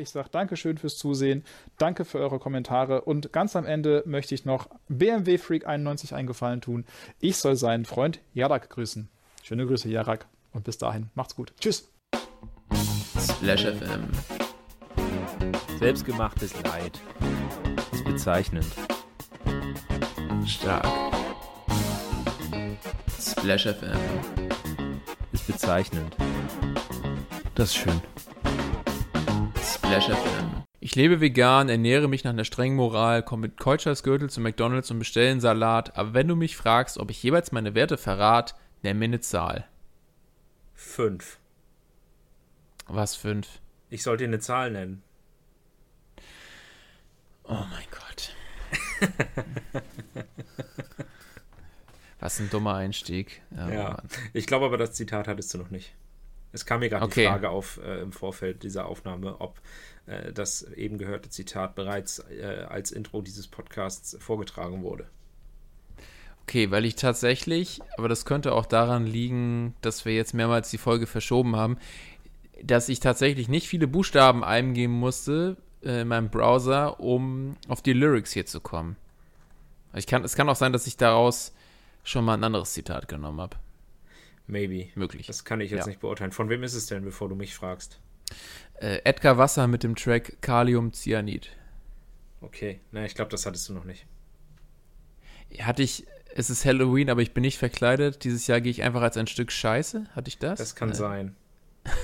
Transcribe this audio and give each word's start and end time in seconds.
Ich 0.00 0.10
sage 0.10 0.30
Dankeschön 0.30 0.78
fürs 0.78 0.96
Zusehen, 0.96 1.44
danke 1.76 2.06
für 2.06 2.18
eure 2.18 2.38
Kommentare 2.38 3.02
und 3.02 3.32
ganz 3.32 3.54
am 3.54 3.66
Ende 3.66 4.02
möchte 4.06 4.34
ich 4.34 4.46
noch 4.46 4.68
BMW 4.88 5.36
Freak 5.36 5.66
91 5.66 6.14
eingefallen 6.14 6.62
tun. 6.62 6.86
Ich 7.20 7.36
soll 7.36 7.54
seinen 7.56 7.84
Freund 7.84 8.20
Jarak 8.32 8.70
grüßen. 8.70 9.10
Schöne 9.42 9.66
Grüße, 9.66 9.88
Jarak. 9.90 10.26
Und 10.52 10.64
bis 10.64 10.78
dahin, 10.78 11.10
macht's 11.14 11.36
gut. 11.36 11.52
Tschüss. 11.60 11.90
Splash 13.18 13.66
FM. 13.66 14.08
Selbstgemachtes 15.78 16.54
Leid. 16.62 16.98
Ist 17.92 18.04
bezeichnend. 18.04 18.66
Stark. 20.46 20.86
Splash 23.20 23.66
FM. 23.66 23.98
Ist 25.32 25.46
bezeichnend. 25.46 26.16
Das 27.54 27.68
ist 27.68 27.76
schön. 27.76 28.00
Splash 29.90 30.10
FM. 30.10 30.62
Ich 30.78 30.94
lebe 30.94 31.20
vegan, 31.20 31.68
ernähre 31.68 32.06
mich 32.06 32.22
nach 32.22 32.30
einer 32.30 32.44
strengen 32.44 32.76
Moral, 32.76 33.24
komme 33.24 33.48
mit 33.48 33.56
Keutschersgürtel 33.58 34.30
zu 34.30 34.40
McDonalds 34.40 34.88
und 34.92 35.00
bestelle 35.00 35.32
einen 35.32 35.40
Salat, 35.40 35.96
aber 35.96 36.14
wenn 36.14 36.28
du 36.28 36.36
mich 36.36 36.56
fragst, 36.56 36.96
ob 36.96 37.10
ich 37.10 37.20
jeweils 37.20 37.50
meine 37.50 37.74
Werte 37.74 37.98
verrat, 37.98 38.54
nenn 38.82 39.00
mir 39.00 39.06
eine 39.06 39.18
Zahl. 39.18 39.66
Fünf. 40.74 41.40
Was 42.86 43.16
fünf? 43.16 43.58
Ich 43.88 44.04
sollte 44.04 44.22
dir 44.22 44.28
eine 44.28 44.38
Zahl 44.38 44.70
nennen. 44.70 45.02
Oh 47.42 47.54
mein 47.54 47.88
Gott. 47.90 48.32
Was 52.20 52.38
ein 52.38 52.48
dummer 52.48 52.76
Einstieg. 52.76 53.42
Ja, 53.50 53.68
Ja. 53.70 54.02
Ich 54.34 54.46
glaube 54.46 54.66
aber, 54.66 54.78
das 54.78 54.92
Zitat 54.92 55.26
hattest 55.26 55.52
du 55.52 55.58
noch 55.58 55.70
nicht. 55.70 55.96
Es 56.52 56.66
kam 56.66 56.80
mir 56.80 56.88
gerade 56.88 57.04
Okay. 57.04 57.22
die 57.22 57.26
Frage 57.28 57.50
auf 57.50 57.78
äh, 57.82 58.00
im 58.00 58.12
Vorfeld 58.12 58.62
dieser 58.62 58.86
Aufnahme, 58.86 59.40
ob 59.40 59.60
äh, 60.06 60.32
das 60.32 60.62
eben 60.62 60.98
gehörte 60.98 61.28
Zitat 61.30 61.74
bereits 61.74 62.18
äh, 62.30 62.66
als 62.68 62.90
Intro 62.90 63.22
dieses 63.22 63.46
Podcasts 63.46 64.16
vorgetragen 64.20 64.82
wurde. 64.82 65.08
Okay, 66.42 66.70
weil 66.72 66.84
ich 66.84 66.96
tatsächlich, 66.96 67.80
aber 67.96 68.08
das 68.08 68.24
könnte 68.24 68.52
auch 68.52 68.66
daran 68.66 69.06
liegen, 69.06 69.74
dass 69.82 70.04
wir 70.04 70.14
jetzt 70.14 70.34
mehrmals 70.34 70.70
die 70.70 70.78
Folge 70.78 71.06
verschoben 71.06 71.54
haben, 71.54 71.78
dass 72.62 72.88
ich 72.88 72.98
tatsächlich 72.98 73.48
nicht 73.48 73.68
viele 73.68 73.86
Buchstaben 73.86 74.42
eingeben 74.42 74.94
musste 74.94 75.56
äh, 75.84 76.00
in 76.02 76.08
meinem 76.08 76.30
Browser, 76.30 76.98
um 76.98 77.56
auf 77.68 77.82
die 77.82 77.92
Lyrics 77.92 78.32
hier 78.32 78.46
zu 78.46 78.60
kommen. 78.60 78.96
Ich 79.94 80.06
kann, 80.06 80.24
es 80.24 80.34
kann 80.34 80.48
auch 80.48 80.56
sein, 80.56 80.72
dass 80.72 80.86
ich 80.86 80.96
daraus 80.96 81.52
schon 82.02 82.24
mal 82.24 82.34
ein 82.34 82.44
anderes 82.44 82.72
Zitat 82.72 83.06
genommen 83.08 83.40
habe. 83.40 83.56
Maybe. 84.50 84.88
Möglich. 84.94 85.26
Das 85.26 85.44
kann 85.44 85.60
ich 85.60 85.70
jetzt 85.70 85.80
Ja. 85.80 85.86
nicht 85.86 86.00
beurteilen. 86.00 86.32
Von 86.32 86.48
wem 86.48 86.62
ist 86.62 86.74
es 86.74 86.86
denn, 86.86 87.04
bevor 87.04 87.28
du 87.28 87.34
mich 87.34 87.54
fragst? 87.54 88.00
Äh, 88.80 89.00
Edgar 89.04 89.38
Wasser 89.38 89.66
mit 89.66 89.82
dem 89.82 89.94
Track 89.96 90.40
Kaliumcyanid. 90.40 91.50
Okay, 92.40 92.80
na, 92.90 93.04
ich 93.04 93.14
glaube, 93.14 93.30
das 93.30 93.44
hattest 93.46 93.68
du 93.68 93.74
noch 93.74 93.84
nicht. 93.84 94.06
Hatte 95.60 95.82
ich, 95.82 96.06
es 96.34 96.48
ist 96.48 96.64
Halloween, 96.64 97.10
aber 97.10 97.22
ich 97.22 97.32
bin 97.34 97.42
nicht 97.42 97.58
verkleidet. 97.58 98.24
Dieses 98.24 98.46
Jahr 98.46 98.60
gehe 98.60 98.70
ich 98.70 98.82
einfach 98.82 99.02
als 99.02 99.16
ein 99.16 99.26
Stück 99.26 99.50
Scheiße. 99.52 100.06
Hatte 100.14 100.28
ich 100.28 100.38
das? 100.38 100.58
Das 100.58 100.74
kann 100.74 100.90
Äh, 100.90 100.94
sein. 100.94 101.36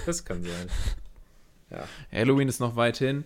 Das 0.05 0.25
kann 0.25 0.43
sein. 0.43 0.69
Halloween 2.13 2.49
ist 2.49 2.61
noch 2.61 2.77
weit 2.77 2.99
hin. 2.99 3.25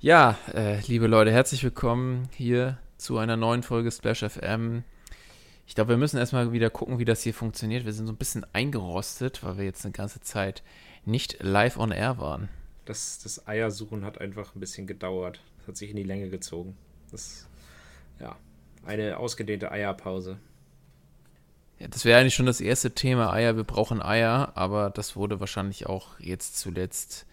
Ja, 0.00 0.38
äh, 0.54 0.80
liebe 0.86 1.06
Leute, 1.06 1.30
herzlich 1.30 1.62
willkommen 1.62 2.28
hier 2.34 2.78
zu 2.96 3.18
einer 3.18 3.36
neuen 3.36 3.62
Folge 3.62 3.90
Splash 3.90 4.20
FM. 4.24 4.82
Ich 5.70 5.76
glaube, 5.76 5.90
wir 5.90 5.98
müssen 5.98 6.18
erstmal 6.18 6.50
wieder 6.50 6.68
gucken, 6.68 6.98
wie 6.98 7.04
das 7.04 7.22
hier 7.22 7.32
funktioniert. 7.32 7.84
Wir 7.84 7.92
sind 7.92 8.08
so 8.08 8.12
ein 8.12 8.16
bisschen 8.16 8.44
eingerostet, 8.52 9.44
weil 9.44 9.56
wir 9.56 9.64
jetzt 9.64 9.84
eine 9.84 9.92
ganze 9.92 10.20
Zeit 10.20 10.64
nicht 11.04 11.40
live 11.44 11.76
on 11.76 11.92
air 11.92 12.18
waren. 12.18 12.48
Das, 12.86 13.20
das 13.20 13.46
Eiersuchen 13.46 14.04
hat 14.04 14.20
einfach 14.20 14.56
ein 14.56 14.58
bisschen 14.58 14.88
gedauert. 14.88 15.40
Das 15.58 15.68
hat 15.68 15.76
sich 15.76 15.90
in 15.90 15.96
die 15.96 16.02
Länge 16.02 16.28
gezogen. 16.28 16.76
Das, 17.12 17.46
ja, 18.18 18.34
eine 18.84 19.18
ausgedehnte 19.18 19.70
Eierpause. 19.70 20.40
Ja, 21.78 21.86
das 21.86 22.04
wäre 22.04 22.18
eigentlich 22.18 22.34
schon 22.34 22.46
das 22.46 22.60
erste 22.60 22.90
Thema 22.90 23.32
Eier. 23.32 23.54
Wir 23.54 23.62
brauchen 23.62 24.02
Eier, 24.02 24.50
aber 24.56 24.90
das 24.90 25.14
wurde 25.14 25.38
wahrscheinlich 25.38 25.86
auch 25.86 26.18
jetzt 26.18 26.58
zuletzt 26.58 27.26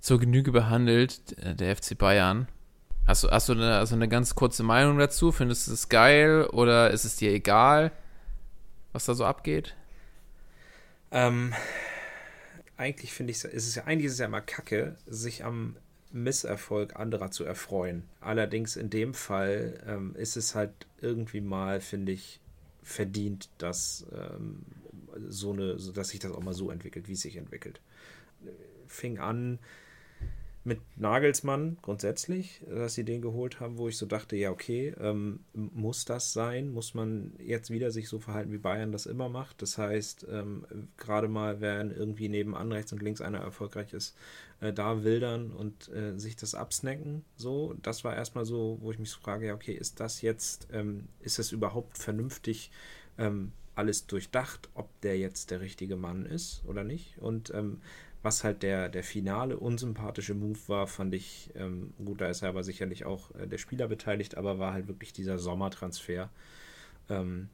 zur 0.00 0.18
Genüge 0.18 0.50
behandelt, 0.50 1.38
äh, 1.38 1.54
der 1.54 1.76
FC 1.76 1.96
Bayern. 1.96 2.48
Hast 3.06 3.22
du, 3.22 3.30
hast 3.30 3.48
du 3.48 3.52
eine, 3.52 3.76
also 3.76 3.94
eine 3.94 4.08
ganz 4.08 4.34
kurze 4.34 4.64
Meinung 4.64 4.98
dazu? 4.98 5.30
Findest 5.30 5.68
du 5.68 5.72
es 5.72 5.88
geil 5.88 6.44
oder 6.46 6.90
ist 6.90 7.04
es 7.04 7.14
dir 7.14 7.30
egal, 7.30 7.92
was 8.92 9.04
da 9.04 9.14
so 9.14 9.24
abgeht? 9.24 9.76
Ähm, 11.12 11.54
eigentlich 12.76 13.12
finde 13.12 13.30
ich, 13.30 13.44
ist 13.44 13.68
es 13.68 13.76
ja, 13.76 13.84
eigentlich 13.84 14.06
ist 14.06 14.14
es 14.14 14.18
ja 14.18 14.26
immer 14.26 14.40
kacke, 14.40 14.96
sich 15.06 15.44
am 15.44 15.76
Misserfolg 16.10 16.96
anderer 16.96 17.30
zu 17.30 17.44
erfreuen. 17.44 18.02
Allerdings 18.20 18.74
in 18.74 18.90
dem 18.90 19.14
Fall 19.14 19.80
ähm, 19.86 20.16
ist 20.16 20.36
es 20.36 20.56
halt 20.56 20.72
irgendwie 21.00 21.40
mal, 21.40 21.80
finde 21.80 22.10
ich, 22.10 22.40
verdient, 22.82 23.50
dass 23.58 24.04
ähm, 24.12 24.64
so 25.28 25.52
eine, 25.52 25.76
dass 25.76 26.08
sich 26.08 26.18
das 26.18 26.32
auch 26.32 26.42
mal 26.42 26.54
so 26.54 26.70
entwickelt, 26.72 27.06
wie 27.06 27.12
es 27.12 27.20
sich 27.20 27.36
entwickelt. 27.36 27.80
Fing 28.88 29.18
an 29.20 29.60
mit 30.66 30.80
Nagelsmann 30.96 31.78
grundsätzlich, 31.80 32.60
dass 32.68 32.94
sie 32.94 33.04
den 33.04 33.22
geholt 33.22 33.60
haben, 33.60 33.78
wo 33.78 33.88
ich 33.88 33.96
so 33.96 34.04
dachte, 34.04 34.34
ja, 34.34 34.50
okay, 34.50 34.92
ähm, 35.00 35.38
muss 35.54 36.04
das 36.04 36.32
sein? 36.32 36.70
Muss 36.72 36.92
man 36.92 37.34
jetzt 37.38 37.70
wieder 37.70 37.92
sich 37.92 38.08
so 38.08 38.18
verhalten, 38.18 38.52
wie 38.52 38.58
Bayern 38.58 38.90
das 38.90 39.06
immer 39.06 39.28
macht? 39.28 39.62
Das 39.62 39.78
heißt, 39.78 40.26
ähm, 40.28 40.66
gerade 40.96 41.28
mal, 41.28 41.60
wenn 41.60 41.92
irgendwie 41.92 42.28
nebenan 42.28 42.72
rechts 42.72 42.92
und 42.92 43.00
links 43.00 43.20
einer 43.20 43.38
erfolgreich 43.38 43.92
ist, 43.92 44.16
äh, 44.60 44.72
da 44.72 45.04
wildern 45.04 45.52
und 45.52 45.88
äh, 45.90 46.18
sich 46.18 46.34
das 46.34 46.56
absnacken. 46.56 47.24
So, 47.36 47.74
das 47.82 48.02
war 48.02 48.16
erstmal 48.16 48.44
so, 48.44 48.78
wo 48.80 48.90
ich 48.90 48.98
mich 48.98 49.10
so 49.10 49.20
frage, 49.20 49.46
ja, 49.46 49.54
okay, 49.54 49.72
ist 49.72 50.00
das 50.00 50.20
jetzt, 50.20 50.66
ähm, 50.72 51.04
ist 51.20 51.38
es 51.38 51.52
überhaupt 51.52 51.96
vernünftig 51.96 52.72
ähm, 53.18 53.52
alles 53.76 54.06
durchdacht, 54.06 54.68
ob 54.74 54.88
der 55.02 55.16
jetzt 55.16 55.52
der 55.52 55.60
richtige 55.60 55.96
Mann 55.96 56.26
ist 56.26 56.64
oder 56.66 56.82
nicht? 56.82 57.18
Und 57.18 57.52
ähm, 57.54 57.82
was 58.26 58.42
halt 58.42 58.64
der, 58.64 58.88
der 58.88 59.04
finale 59.04 59.56
unsympathische 59.56 60.34
Move 60.34 60.58
war, 60.66 60.88
fand 60.88 61.14
ich, 61.14 61.50
ähm, 61.54 61.94
gut, 62.04 62.20
da 62.20 62.28
ist 62.28 62.40
ja 62.42 62.48
aber 62.48 62.64
sicherlich 62.64 63.04
auch 63.04 63.32
äh, 63.36 63.46
der 63.46 63.58
Spieler 63.58 63.86
beteiligt, 63.86 64.36
aber 64.36 64.58
war 64.58 64.72
halt 64.72 64.88
wirklich 64.88 65.12
dieser 65.12 65.38
Sommertransfer, 65.38 66.28
ähm, 67.08 67.48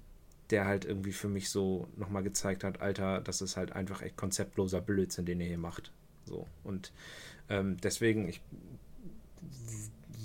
der 0.48 0.64
halt 0.64 0.86
irgendwie 0.86 1.12
für 1.12 1.28
mich 1.28 1.50
so 1.50 1.88
nochmal 1.98 2.22
gezeigt 2.22 2.64
hat, 2.64 2.80
Alter, 2.80 3.20
das 3.20 3.42
ist 3.42 3.58
halt 3.58 3.72
einfach 3.72 4.00
echt 4.00 4.16
konzeptloser 4.16 4.80
Blödsinn, 4.80 5.26
den 5.26 5.42
ihr 5.42 5.46
hier 5.48 5.58
macht. 5.58 5.92
So. 6.24 6.46
Und 6.64 6.90
ähm, 7.50 7.76
deswegen, 7.82 8.26
ich 8.26 8.40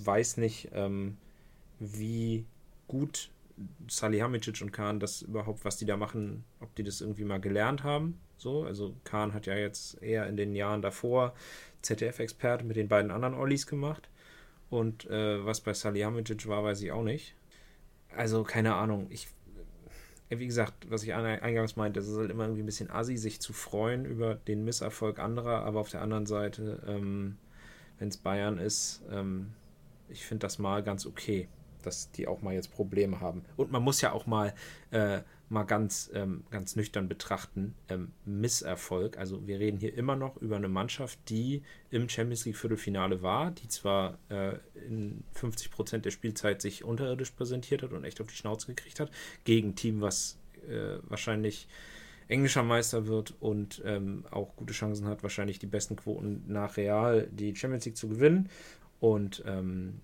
weiß 0.05 0.37
nicht, 0.37 0.69
ähm, 0.71 1.17
wie 1.79 2.45
gut 2.87 3.31
Salihamidzic 3.87 4.61
und 4.61 4.71
Kahn 4.71 4.99
das 4.99 5.21
überhaupt, 5.21 5.65
was 5.65 5.77
die 5.77 5.85
da 5.85 5.97
machen, 5.97 6.43
ob 6.59 6.73
die 6.75 6.83
das 6.83 7.01
irgendwie 7.01 7.23
mal 7.23 7.39
gelernt 7.39 7.83
haben. 7.83 8.19
So, 8.37 8.63
also 8.63 8.95
Kahn 9.03 9.33
hat 9.33 9.47
ja 9.47 9.55
jetzt 9.55 10.01
eher 10.01 10.27
in 10.27 10.37
den 10.37 10.53
Jahren 10.53 10.81
davor 10.81 11.33
ZDF-Experte 11.81 12.65
mit 12.65 12.75
den 12.75 12.87
beiden 12.87 13.11
anderen 13.11 13.33
Ollis 13.33 13.65
gemacht. 13.65 14.09
Und 14.69 15.09
äh, 15.09 15.43
was 15.45 15.61
bei 15.61 15.73
Salihamidzic 15.73 16.47
war, 16.47 16.63
weiß 16.63 16.81
ich 16.81 16.91
auch 16.91 17.03
nicht. 17.03 17.35
Also, 18.15 18.43
keine 18.43 18.75
Ahnung. 18.75 19.07
Ich, 19.09 19.27
äh, 20.29 20.39
wie 20.39 20.47
gesagt, 20.47 20.89
was 20.89 21.03
ich 21.03 21.13
an- 21.13 21.25
eingangs 21.25 21.75
meinte, 21.77 21.99
es 21.99 22.07
ist 22.07 22.17
halt 22.17 22.29
immer 22.29 22.43
irgendwie 22.43 22.63
ein 22.63 22.67
bisschen 22.67 22.91
assi, 22.91 23.17
sich 23.17 23.39
zu 23.39 23.53
freuen 23.53 24.05
über 24.05 24.35
den 24.35 24.65
Misserfolg 24.65 25.19
anderer, 25.19 25.63
aber 25.63 25.79
auf 25.79 25.89
der 25.89 26.01
anderen 26.01 26.25
Seite, 26.25 26.83
ähm, 26.87 27.37
wenn 27.97 28.09
es 28.09 28.17
Bayern 28.17 28.57
ist, 28.59 29.01
ähm, 29.09 29.53
ich 30.09 30.25
finde 30.25 30.41
das 30.41 30.59
mal 30.59 30.83
ganz 30.83 31.05
okay, 31.05 31.47
dass 31.87 32.11
die 32.11 32.27
auch 32.27 32.41
mal 32.41 32.53
jetzt 32.53 32.71
Probleme 32.71 33.21
haben. 33.21 33.43
Und 33.55 33.71
man 33.71 33.81
muss 33.81 34.01
ja 34.01 34.11
auch 34.11 34.27
mal, 34.27 34.53
äh, 34.91 35.21
mal 35.49 35.63
ganz, 35.63 36.11
ähm, 36.13 36.43
ganz 36.51 36.75
nüchtern 36.75 37.07
betrachten, 37.07 37.73
ähm, 37.87 38.11
Misserfolg. 38.25 39.17
Also 39.17 39.47
wir 39.47 39.59
reden 39.59 39.79
hier 39.79 39.93
immer 39.97 40.15
noch 40.15 40.37
über 40.37 40.57
eine 40.57 40.67
Mannschaft, 40.67 41.17
die 41.29 41.63
im 41.89 42.09
Champions 42.09 42.45
League 42.45 42.57
Viertelfinale 42.57 43.21
war, 43.21 43.51
die 43.51 43.69
zwar 43.69 44.19
äh, 44.29 44.57
in 44.87 45.23
50 45.31 45.71
Prozent 45.71 46.05
der 46.05 46.11
Spielzeit 46.11 46.61
sich 46.61 46.83
unterirdisch 46.83 47.31
präsentiert 47.31 47.81
hat 47.81 47.93
und 47.93 48.03
echt 48.03 48.19
auf 48.19 48.27
die 48.27 48.35
Schnauze 48.35 48.67
gekriegt 48.67 48.99
hat, 48.99 49.09
gegen 49.45 49.69
ein 49.69 49.75
Team, 49.75 50.01
was 50.01 50.37
äh, 50.67 50.97
wahrscheinlich 51.03 51.67
englischer 52.27 52.63
Meister 52.63 53.07
wird 53.07 53.33
und 53.39 53.81
ähm, 53.85 54.25
auch 54.31 54.57
gute 54.57 54.73
Chancen 54.73 55.07
hat, 55.07 55.23
wahrscheinlich 55.23 55.59
die 55.59 55.65
besten 55.65 55.95
Quoten 55.95 56.43
nach 56.47 56.75
Real 56.75 57.29
die 57.31 57.55
Champions 57.55 57.85
League 57.85 57.95
zu 57.95 58.09
gewinnen. 58.09 58.49
Und 58.99 59.43
ähm, 59.45 60.01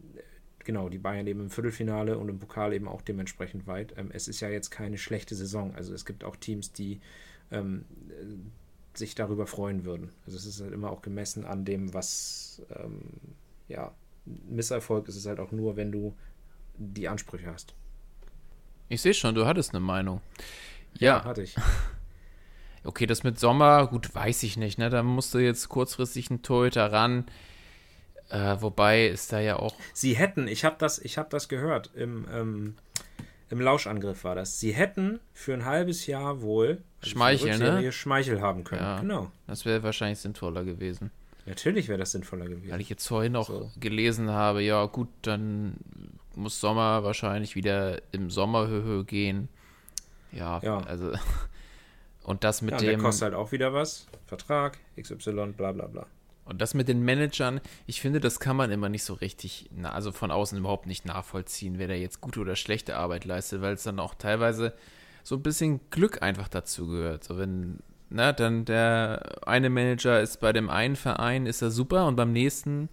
genau, 0.66 0.90
die 0.90 0.98
Bayern 0.98 1.28
eben 1.28 1.42
im 1.42 1.50
Viertelfinale 1.50 2.18
und 2.18 2.30
im 2.30 2.40
Pokal 2.40 2.74
eben 2.74 2.88
auch 2.88 3.02
dementsprechend 3.02 3.68
weit. 3.68 3.94
Ähm, 3.98 4.10
es 4.14 4.28
ist 4.28 4.40
ja 4.40 4.50
jetzt 4.50 4.70
keine 4.70 4.98
schlechte 4.98 5.36
Saison. 5.36 5.74
Also 5.76 5.94
es 5.94 6.06
gibt 6.06 6.24
auch 6.24 6.36
Teams, 6.36 6.72
die 6.72 7.00
ähm, 7.52 7.86
äh, 8.10 8.98
sich 8.98 9.16
darüber 9.16 9.48
freuen 9.48 9.86
würden. 9.86 10.10
Also 10.26 10.38
es 10.38 10.46
ist 10.46 10.62
halt 10.62 10.74
immer 10.74 10.92
auch 10.92 11.02
gemessen 11.02 11.46
an 11.46 11.66
dem, 11.66 11.94
was 11.94 12.62
ähm, 12.76 13.02
ja, 13.68 13.92
Misserfolg 14.26 15.08
ist 15.08 15.16
es 15.16 15.26
halt 15.26 15.40
auch 15.40 15.52
nur, 15.52 15.76
wenn 15.76 15.92
du 15.92 16.16
die 16.78 17.08
Ansprüche 17.08 17.48
hast. 17.48 17.74
Ich 18.90 19.02
sehe 19.02 19.14
schon, 19.14 19.36
du 19.36 19.46
hattest 19.46 19.72
eine 19.72 19.80
Meinung. 19.80 20.22
Ja, 21.00 21.24
hatte 21.24 21.42
ich. 21.42 21.56
okay, 22.84 23.06
das 23.06 23.24
mit 23.24 23.40
Sommer, 23.40 23.88
gut, 23.88 24.14
weiß 24.14 24.44
ich 24.44 24.58
nicht, 24.58 24.78
ne? 24.78 24.90
Da 24.90 25.04
musste 25.04 25.40
jetzt 25.40 25.70
kurzfristig 25.70 26.30
ein 26.30 26.42
Torhüter 26.42 26.92
ran. 26.92 27.26
Äh, 28.30 28.58
wobei 28.62 29.08
ist 29.08 29.32
da 29.32 29.40
ja 29.40 29.58
auch. 29.58 29.76
Sie 29.94 30.16
hätten, 30.16 30.48
ich 30.48 30.66
habe 30.66 30.76
das, 30.80 31.00
ich 31.00 31.18
hab 31.18 31.30
das 31.30 31.48
gehört, 31.50 31.92
im, 31.96 32.26
ähm, 32.34 32.76
im 33.50 33.62
Lauschangriff 33.62 34.24
war 34.24 34.36
das. 34.36 34.60
Sie 34.60 34.72
hätten 34.74 35.20
für 35.34 35.54
ein 35.54 35.66
halbes 35.66 36.08
Jahr 36.08 36.42
wohl 36.42 36.82
also 37.02 37.12
Schmeichel, 37.12 37.58
ne? 37.60 37.92
Schmeichel 37.92 38.42
haben 38.42 38.64
können. 38.64 38.82
Ja. 38.82 39.00
Genau. 39.00 39.32
Das 39.48 39.66
wäre 39.66 39.84
wahrscheinlich 39.84 40.20
sinnvoller 40.20 40.64
gewesen. 40.64 41.12
Natürlich 41.46 41.90
wäre 41.90 42.00
das 42.00 42.12
sinnvoller 42.14 42.46
gewesen. 42.48 42.72
Weil 42.72 42.80
ich 42.82 42.90
jetzt 42.90 43.06
vorhin 43.08 43.36
auch 43.36 43.48
So. 43.48 43.70
gelesen 43.80 44.30
habe, 44.32 44.64
ja 44.64 44.86
gut, 44.86 45.10
dann 45.24 45.76
muss 46.36 46.60
Sommer 46.60 47.04
wahrscheinlich 47.04 47.56
wieder 47.56 48.02
im 48.14 48.30
Sommerhöhe 48.32 49.04
gehen. 49.04 49.50
Ja, 50.32 50.60
Ja. 50.64 50.80
also. 50.80 51.12
Und 52.24 52.46
das 52.46 52.62
mit 52.62 52.72
ja, 52.72 52.78
und 52.78 52.84
der 52.86 52.92
dem. 52.94 53.02
kostet 53.02 53.24
halt 53.24 53.34
auch 53.34 53.52
wieder 53.52 53.74
was. 53.74 54.08
Vertrag, 54.28 54.78
XY, 54.98 55.48
bla 55.58 55.74
bla 55.74 55.88
bla. 55.88 56.08
Und 56.46 56.62
das 56.62 56.74
mit 56.74 56.88
den 56.88 57.04
Managern, 57.04 57.62
ich 57.86 58.02
finde, 58.02 58.20
das 58.20 58.40
kann 58.40 58.58
man 58.58 58.72
immer 58.72 58.90
nicht 58.90 59.04
so 59.04 59.14
richtig, 59.14 59.70
also 59.84 60.12
von 60.12 60.30
außen 60.30 60.58
überhaupt 60.58 60.88
nicht 60.88 61.06
nachvollziehen, 61.06 61.76
wer 61.78 61.88
da 61.88 61.94
jetzt 61.94 62.20
gute 62.20 62.42
oder 62.42 62.56
schlechte 62.56 62.98
Arbeit 62.98 63.26
leistet, 63.26 63.62
weil 63.62 63.74
es 63.74 63.84
dann 63.84 64.00
auch 64.00 64.14
teilweise 64.14 64.74
so 65.24 65.36
ein 65.36 65.42
bisschen 65.44 65.80
Glück 65.90 66.22
einfach 66.22 66.50
dazu 66.50 66.88
gehört. 66.88 67.24
So 67.24 67.38
wenn, 67.38 67.80
na, 68.10 68.34
dann 68.34 68.66
der 68.66 69.48
eine 69.48 69.70
Manager 69.70 70.20
ist 70.20 70.42
bei 70.42 70.52
dem 70.52 70.70
einen 70.70 70.98
Verein, 70.98 71.46
ist 71.46 71.62
er 71.62 71.72
super 71.72 72.08
und 72.08 72.18
beim 72.18 72.34
nächsten 72.34 72.90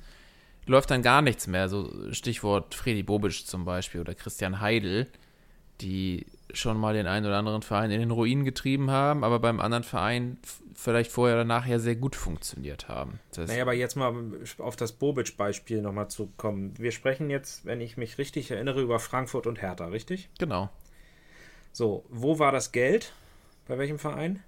läuft 0.66 0.92
dann 0.92 1.02
gar 1.02 1.20
nichts 1.20 1.48
mehr. 1.48 1.68
So 1.68 1.90
Stichwort 2.12 2.76
Freddy 2.76 3.02
Bobic 3.02 3.46
zum 3.46 3.64
Beispiel 3.64 4.00
oder 4.00 4.14
Christian 4.14 4.60
Heidel, 4.60 5.08
die 5.80 6.26
schon 6.52 6.78
mal 6.78 6.94
den 6.94 7.08
einen 7.08 7.26
oder 7.26 7.38
anderen 7.38 7.62
Verein 7.62 7.90
in 7.90 8.00
den 8.00 8.10
Ruin 8.12 8.44
getrieben 8.44 8.90
haben, 8.90 9.24
aber 9.24 9.40
beim 9.40 9.60
anderen 9.60 9.84
Verein 9.84 10.38
vielleicht 10.80 11.12
vorher 11.12 11.36
oder 11.36 11.44
nachher 11.44 11.78
sehr 11.78 11.94
gut 11.94 12.16
funktioniert 12.16 12.88
haben. 12.88 13.20
Das 13.34 13.48
Naja, 13.48 13.62
aber 13.62 13.74
jetzt 13.74 13.96
mal 13.96 14.14
auf 14.58 14.76
das 14.76 14.92
Bobic-Beispiel 14.92 15.82
nochmal 15.82 16.08
zu 16.08 16.32
kommen. 16.36 16.72
Wir 16.78 16.90
sprechen 16.90 17.28
jetzt, 17.28 17.66
wenn 17.66 17.80
ich 17.80 17.96
mich 17.96 18.16
richtig 18.18 18.50
erinnere, 18.50 18.80
über 18.80 18.98
Frankfurt 18.98 19.46
und 19.46 19.60
Hertha, 19.60 19.86
richtig? 19.86 20.30
Genau. 20.38 20.70
So, 21.72 22.04
wo 22.08 22.38
war 22.38 22.50
das 22.50 22.72
Geld? 22.72 23.12
Bei 23.68 23.78
welchem 23.78 23.98
Verein? 23.98 24.42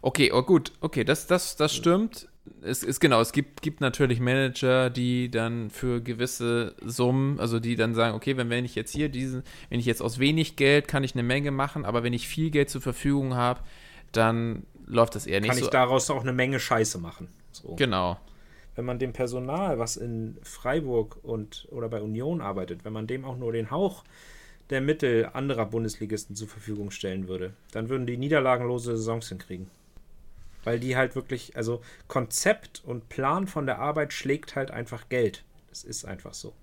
Okay, 0.00 0.32
oh 0.32 0.42
gut, 0.42 0.72
okay, 0.80 1.04
das, 1.04 1.26
das, 1.26 1.56
das 1.56 1.74
stimmt. 1.74 2.28
Es 2.60 2.82
ist 2.82 3.00
genau, 3.00 3.20
es 3.20 3.32
gibt, 3.32 3.62
gibt 3.62 3.80
natürlich 3.80 4.20
Manager, 4.20 4.90
die 4.90 5.30
dann 5.30 5.70
für 5.70 6.02
gewisse 6.02 6.74
Summen, 6.84 7.40
also 7.40 7.58
die 7.58 7.76
dann 7.76 7.94
sagen, 7.94 8.14
okay, 8.14 8.36
wenn, 8.36 8.50
wenn 8.50 8.64
ich 8.64 8.74
jetzt 8.74 8.92
hier 8.92 9.08
diesen, 9.08 9.44
wenn 9.70 9.80
ich 9.80 9.86
jetzt 9.86 10.02
aus 10.02 10.18
wenig 10.18 10.56
Geld 10.56 10.88
kann 10.88 11.04
ich 11.04 11.14
eine 11.14 11.22
Menge 11.22 11.50
machen, 11.50 11.84
aber 11.84 12.02
wenn 12.02 12.12
ich 12.12 12.28
viel 12.28 12.50
Geld 12.50 12.68
zur 12.68 12.82
Verfügung 12.82 13.34
habe, 13.34 13.60
dann 14.12 14.64
läuft 14.86 15.14
das 15.14 15.26
eher 15.26 15.40
nicht 15.40 15.50
Kann 15.50 15.58
so. 15.58 15.64
ich 15.64 15.70
daraus 15.70 16.10
auch 16.10 16.22
eine 16.22 16.32
Menge 16.32 16.60
Scheiße 16.60 16.98
machen. 16.98 17.28
So. 17.52 17.74
genau. 17.76 18.18
Wenn 18.76 18.84
man 18.84 18.98
dem 18.98 19.12
Personal, 19.12 19.78
was 19.78 19.96
in 19.96 20.36
Freiburg 20.42 21.18
und 21.22 21.68
oder 21.70 21.88
bei 21.88 22.00
Union 22.02 22.40
arbeitet, 22.40 22.84
wenn 22.84 22.92
man 22.92 23.06
dem 23.06 23.24
auch 23.24 23.36
nur 23.36 23.52
den 23.52 23.70
Hauch 23.70 24.02
der 24.70 24.80
Mittel 24.80 25.30
anderer 25.32 25.66
Bundesligisten 25.66 26.34
zur 26.34 26.48
Verfügung 26.48 26.90
stellen 26.90 27.28
würde, 27.28 27.52
dann 27.72 27.88
würden 27.88 28.06
die 28.06 28.16
niederlagenlose 28.16 28.96
Saisons 28.96 29.28
hinkriegen. 29.28 29.70
Weil 30.64 30.80
die 30.80 30.96
halt 30.96 31.14
wirklich, 31.14 31.56
also 31.56 31.82
Konzept 32.08 32.82
und 32.84 33.08
Plan 33.10 33.46
von 33.46 33.66
der 33.66 33.78
Arbeit 33.78 34.12
schlägt 34.12 34.56
halt 34.56 34.70
einfach 34.70 35.08
Geld. 35.08 35.44
Das 35.68 35.84
ist 35.84 36.04
einfach 36.06 36.34
so. 36.34 36.54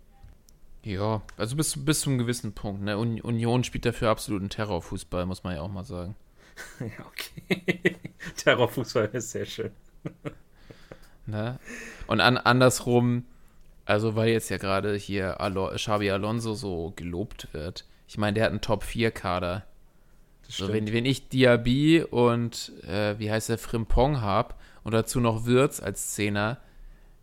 Ja, 0.83 1.21
also 1.37 1.55
bis, 1.55 1.85
bis 1.85 2.01
zu 2.01 2.09
einem 2.09 2.17
gewissen 2.17 2.53
Punkt. 2.53 2.81
Ne? 2.81 2.97
Un- 2.97 3.21
Union 3.21 3.63
spielt 3.63 3.85
dafür 3.85 4.09
absoluten 4.09 4.49
Terrorfußball, 4.49 5.27
muss 5.27 5.43
man 5.43 5.55
ja 5.55 5.61
auch 5.61 5.71
mal 5.71 5.83
sagen. 5.83 6.15
ja, 6.79 7.05
okay. 7.05 7.97
Terrorfußball 8.37 9.09
ist 9.13 9.31
sehr 9.31 9.45
schön. 9.45 9.71
Ne? 11.25 11.59
Und 12.07 12.21
an, 12.21 12.37
andersrum, 12.37 13.25
also 13.85 14.15
weil 14.15 14.29
jetzt 14.29 14.49
ja 14.49 14.57
gerade 14.57 14.95
hier 14.95 15.39
Alo 15.41 15.71
Xabi 15.75 16.11
Alonso 16.11 16.53
so 16.53 16.93
gelobt 16.95 17.53
wird. 17.53 17.85
Ich 18.07 18.17
meine, 18.17 18.33
der 18.35 18.45
hat 18.45 18.51
einen 18.51 18.61
Top-4-Kader. 18.61 19.65
Das 20.45 20.57
So, 20.57 20.65
stimmt. 20.65 20.87
wenn, 20.87 20.93
wenn 20.93 21.05
ich 21.05 21.29
Diaby 21.29 22.03
und, 22.03 22.73
äh, 22.83 23.17
wie 23.19 23.31
heißt 23.31 23.49
der, 23.49 23.57
Frimpong 23.57 24.21
habe 24.21 24.55
und 24.83 24.93
dazu 24.93 25.19
noch 25.19 25.45
Wirtz 25.45 25.79
als 25.79 26.11
Zehner, 26.11 26.59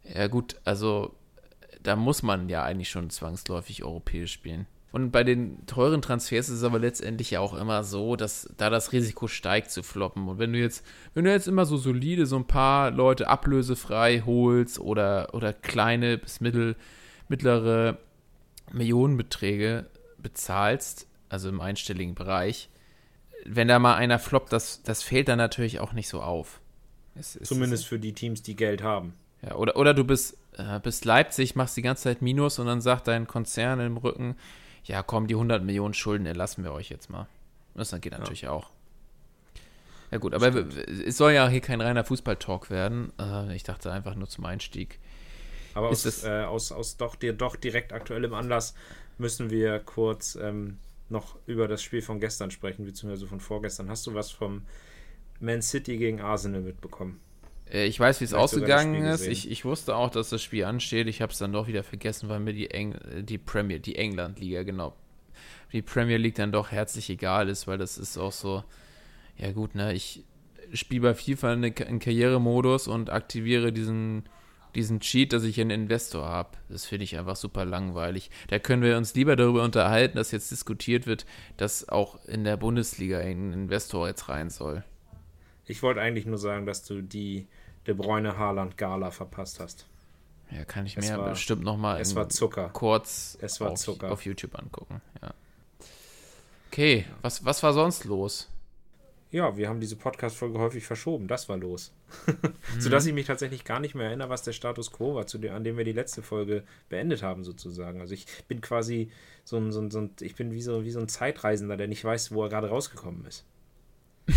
ja 0.05 0.26
gut, 0.29 0.56
also 0.64 1.14
da 1.82 1.96
muss 1.96 2.23
man 2.23 2.49
ja 2.49 2.62
eigentlich 2.64 2.90
schon 2.90 3.11
zwangsläufig 3.11 3.85
europäisch 3.85 4.32
spielen. 4.32 4.67
Und 4.90 5.11
bei 5.11 5.23
den 5.23 5.67
teuren 5.67 6.00
Transfers 6.00 6.49
ist 6.49 6.56
es 6.56 6.64
aber 6.64 6.79
letztendlich 6.79 7.31
ja 7.31 7.40
auch 7.40 7.52
immer 7.55 7.85
so, 7.85 8.17
dass 8.17 8.49
da 8.56 8.70
das 8.70 8.93
Risiko 8.93 9.29
steigt 9.29 9.70
zu 9.70 9.82
floppen. 9.82 10.29
Und 10.29 10.38
wenn 10.38 10.52
du 10.52 10.58
jetzt, 10.58 10.85
wenn 11.12 11.25
du 11.25 11.31
jetzt 11.31 11.46
immer 11.46 11.67
so 11.67 11.76
solide 11.76 12.25
so 12.25 12.37
ein 12.37 12.46
paar 12.46 12.90
Leute 12.90 13.29
ablösefrei 13.29 14.23
holst 14.25 14.79
oder, 14.81 15.35
oder 15.35 15.52
kleine 15.52 16.17
bis 16.17 16.40
mittel, 16.40 16.75
mittlere 17.29 17.99
Millionenbeträge 18.73 19.87
bezahlst, 20.17 21.06
also 21.29 21.50
im 21.50 21.61
einstelligen 21.61 22.14
Bereich, 22.14 22.70
wenn 23.44 23.69
da 23.69 23.79
mal 23.79 23.94
einer 23.94 24.19
floppt, 24.19 24.52
das, 24.52 24.82
das 24.82 25.02
fällt 25.02 25.29
dann 25.29 25.38
natürlich 25.38 25.81
auch 25.81 25.93
nicht 25.93 26.08
so 26.08 26.23
auf. 26.23 26.61
Es, 27.14 27.37
es, 27.37 27.49
Zumindest 27.49 27.87
für 27.87 27.99
die 27.99 28.14
Teams, 28.14 28.43
die 28.43 28.56
Geld 28.56 28.82
haben. 28.82 29.12
ja, 29.43 29.55
oder, 29.55 29.76
oder 29.76 29.93
du 29.93 30.05
bist, 30.05 30.38
äh, 30.56 30.81
bist 30.81 31.05
Leipzig, 31.05 31.56
machst 31.56 31.76
die 31.76 31.82
ganze 31.82 32.05
Zeit 32.05 32.23
Minus 32.23 32.58
und 32.58 32.67
dann 32.67 32.81
sagt 32.81 33.08
dein 33.08 33.26
Konzern 33.26 33.81
im 33.81 33.99
Rücken, 33.99 34.37
ja 34.84 35.02
komm, 35.02 35.26
die 35.26 35.34
100 35.34 35.62
Millionen 35.62 35.94
Schulden 35.94 36.26
erlassen 36.26 36.64
wir 36.64 36.72
euch 36.72 36.88
jetzt 36.90 37.10
mal. 37.10 37.26
Das 37.75 37.90
geht 38.00 38.12
natürlich 38.12 38.48
auch. 38.48 38.70
Ja 40.10 40.19
gut, 40.19 40.34
aber 40.34 40.54
w- 40.54 40.80
es 41.06 41.16
soll 41.19 41.32
ja 41.32 41.48
hier 41.48 41.60
kein 41.60 41.80
reiner 41.80 42.04
Fußball-Talk 42.04 42.70
werden. 42.70 43.12
Äh, 43.20 43.54
ich 43.54 43.62
dachte 43.62 43.92
einfach 43.92 44.14
nur 44.14 44.28
zum 44.28 44.46
Einstieg. 44.46 44.98
Aber 45.75 45.88
aus, 45.90 46.25
äh, 46.25 46.44
aus, 46.44 46.72
aus 46.72 46.96
doch, 46.96 47.14
dir, 47.14 47.32
doch 47.34 47.56
direkt 47.56 47.92
aktuellem 47.92 48.32
Anlass 48.34 48.75
müssen 49.19 49.50
wir 49.50 49.78
kurz 49.80 50.36
ähm, 50.40 50.78
noch 51.08 51.36
über 51.46 51.69
das 51.69 51.82
Spiel 51.82 52.02
von 52.02 52.20
gestern 52.20 52.50
sprechen, 52.50 52.84
beziehungsweise 52.84 53.26
von 53.26 53.40
vorgestern. 53.40 53.90
Hast 53.90 54.06
du 54.06 54.14
was 54.14 54.30
vom 54.30 54.62
Man 55.40 55.62
City 55.62 55.98
gegen 55.98 56.20
Arsenal 56.20 56.62
mitbekommen? 56.62 57.20
Äh, 57.72 57.86
ich 57.86 57.98
weiß, 57.98 58.20
wie 58.20 58.24
es 58.24 58.34
ausgegangen 58.34 59.02
ist. 59.04 59.26
Ich, 59.26 59.50
ich 59.50 59.64
wusste 59.64 59.96
auch, 59.96 60.10
dass 60.10 60.30
das 60.30 60.42
Spiel 60.42 60.64
ansteht. 60.64 61.06
Ich 61.06 61.22
habe 61.22 61.32
es 61.32 61.38
dann 61.38 61.52
doch 61.52 61.66
wieder 61.66 61.82
vergessen, 61.82 62.28
weil 62.28 62.40
mir 62.40 62.52
die, 62.52 62.70
Eng 62.70 62.92
äh, 62.94 63.22
die 63.22 63.38
Premier, 63.38 63.78
die 63.78 63.96
England-Liga, 63.96 64.62
genau, 64.62 64.94
die 65.72 65.82
Premier 65.82 66.16
League 66.16 66.36
dann 66.36 66.52
doch 66.52 66.70
herzlich 66.70 67.10
egal 67.10 67.48
ist, 67.48 67.66
weil 67.66 67.78
das 67.78 67.98
ist 67.98 68.16
auch 68.18 68.32
so, 68.32 68.64
ja 69.36 69.52
gut, 69.52 69.74
ne, 69.74 69.92
ich 69.92 70.24
spiele 70.72 71.02
bei 71.02 71.14
FIFA 71.14 71.52
eine, 71.52 71.74
einen 71.86 71.98
Karrieremodus 71.98 72.88
und 72.88 73.10
aktiviere 73.10 73.72
diesen, 73.72 74.24
diesen 74.74 75.00
Cheat, 75.00 75.32
dass 75.32 75.44
ich 75.44 75.60
einen 75.60 75.70
Investor 75.70 76.26
habe. 76.26 76.50
Das 76.68 76.84
finde 76.84 77.04
ich 77.04 77.18
einfach 77.18 77.36
super 77.36 77.64
langweilig. 77.64 78.30
Da 78.48 78.58
können 78.58 78.82
wir 78.82 78.96
uns 78.96 79.14
lieber 79.14 79.37
darüber 79.37 79.62
unterhalten, 79.62 80.16
dass 80.16 80.30
jetzt 80.30 80.50
diskutiert 80.50 81.06
wird, 81.06 81.26
dass 81.56 81.88
auch 81.88 82.25
in 82.26 82.44
der 82.44 82.56
Bundesliga 82.56 83.18
ein 83.18 83.52
Investor 83.52 84.08
jetzt 84.08 84.28
rein 84.28 84.50
soll. 84.50 84.84
Ich 85.66 85.82
wollte 85.82 86.00
eigentlich 86.00 86.26
nur 86.26 86.38
sagen, 86.38 86.64
dass 86.64 86.84
du 86.84 87.02
die 87.02 87.46
De 87.88 87.95
Bruyne 87.97 88.37
Haaland 88.38 88.76
Gala 88.76 89.11
verpasst 89.11 89.59
hast. 89.59 89.87
Ja, 90.50 90.64
kann 90.64 90.87
ich 90.87 90.97
mir 90.97 91.18
war- 91.18 91.30
bestimmt 91.30 91.62
noch 91.64 91.76
mal 91.76 92.00
Es 92.00 92.11
in- 92.11 92.16
war 92.16 92.28
Zucker. 92.28 92.68
kurz 92.73 93.37
Es 93.40 93.61
war 93.61 93.71
auf, 93.71 93.80
Zucker. 93.80 94.12
auf 94.12 94.25
YouTube 94.25 94.54
angucken. 94.59 95.00
Ja. 95.21 95.35
Okay, 96.71 97.04
was, 97.23 97.45
was 97.45 97.62
war 97.62 97.73
sonst 97.73 98.04
los? 98.04 98.49
Ja, 99.30 99.57
wir 99.59 99.68
haben 99.68 99.80
diese 99.80 99.97
Podcast-Folge 99.97 100.59
häufig 100.59 100.87
verschoben. 100.87 101.28
Das 101.28 101.49
war 101.49 101.57
los. 101.57 101.92
Mhm. 102.26 102.80
Sodass 102.80 103.04
ich 103.07 103.12
mich 103.14 103.26
tatsächlich 103.26 103.64
gar 103.64 103.80
nicht 103.80 103.95
mehr 103.95 104.07
erinnere, 104.07 104.28
was 104.30 104.42
der 104.42 104.52
Status 104.52 104.90
quo 104.92 105.14
war, 105.14 105.26
zu 105.26 105.37
dem, 105.38 105.54
an 105.54 105.64
dem 105.64 105.76
wir 105.76 105.85
die 105.85 105.92
letzte 105.92 106.23
Folge 106.23 106.62
beendet 106.88 107.23
haben, 107.23 107.45
sozusagen. 107.45 108.00
Also 108.00 108.14
ich 108.14 108.26
bin 108.49 108.61
quasi 108.62 109.11
so 109.45 109.57
ein, 109.59 109.73
so 109.73 109.80
ein, 109.80 109.90
so 109.90 110.00
ein 110.00 110.11
ich 110.21 110.35
bin 110.35 110.52
wie 110.52 110.62
so, 110.62 110.85
wie 110.85 110.90
so 110.90 111.00
ein 111.00 111.09
Zeitreisender, 111.09 111.76
der 111.76 111.88
nicht 111.88 112.04
weiß, 112.04 112.33
wo 112.33 112.42
er 112.45 112.49
gerade 112.50 112.68
rausgekommen 112.68 113.25
ist. 113.26 113.45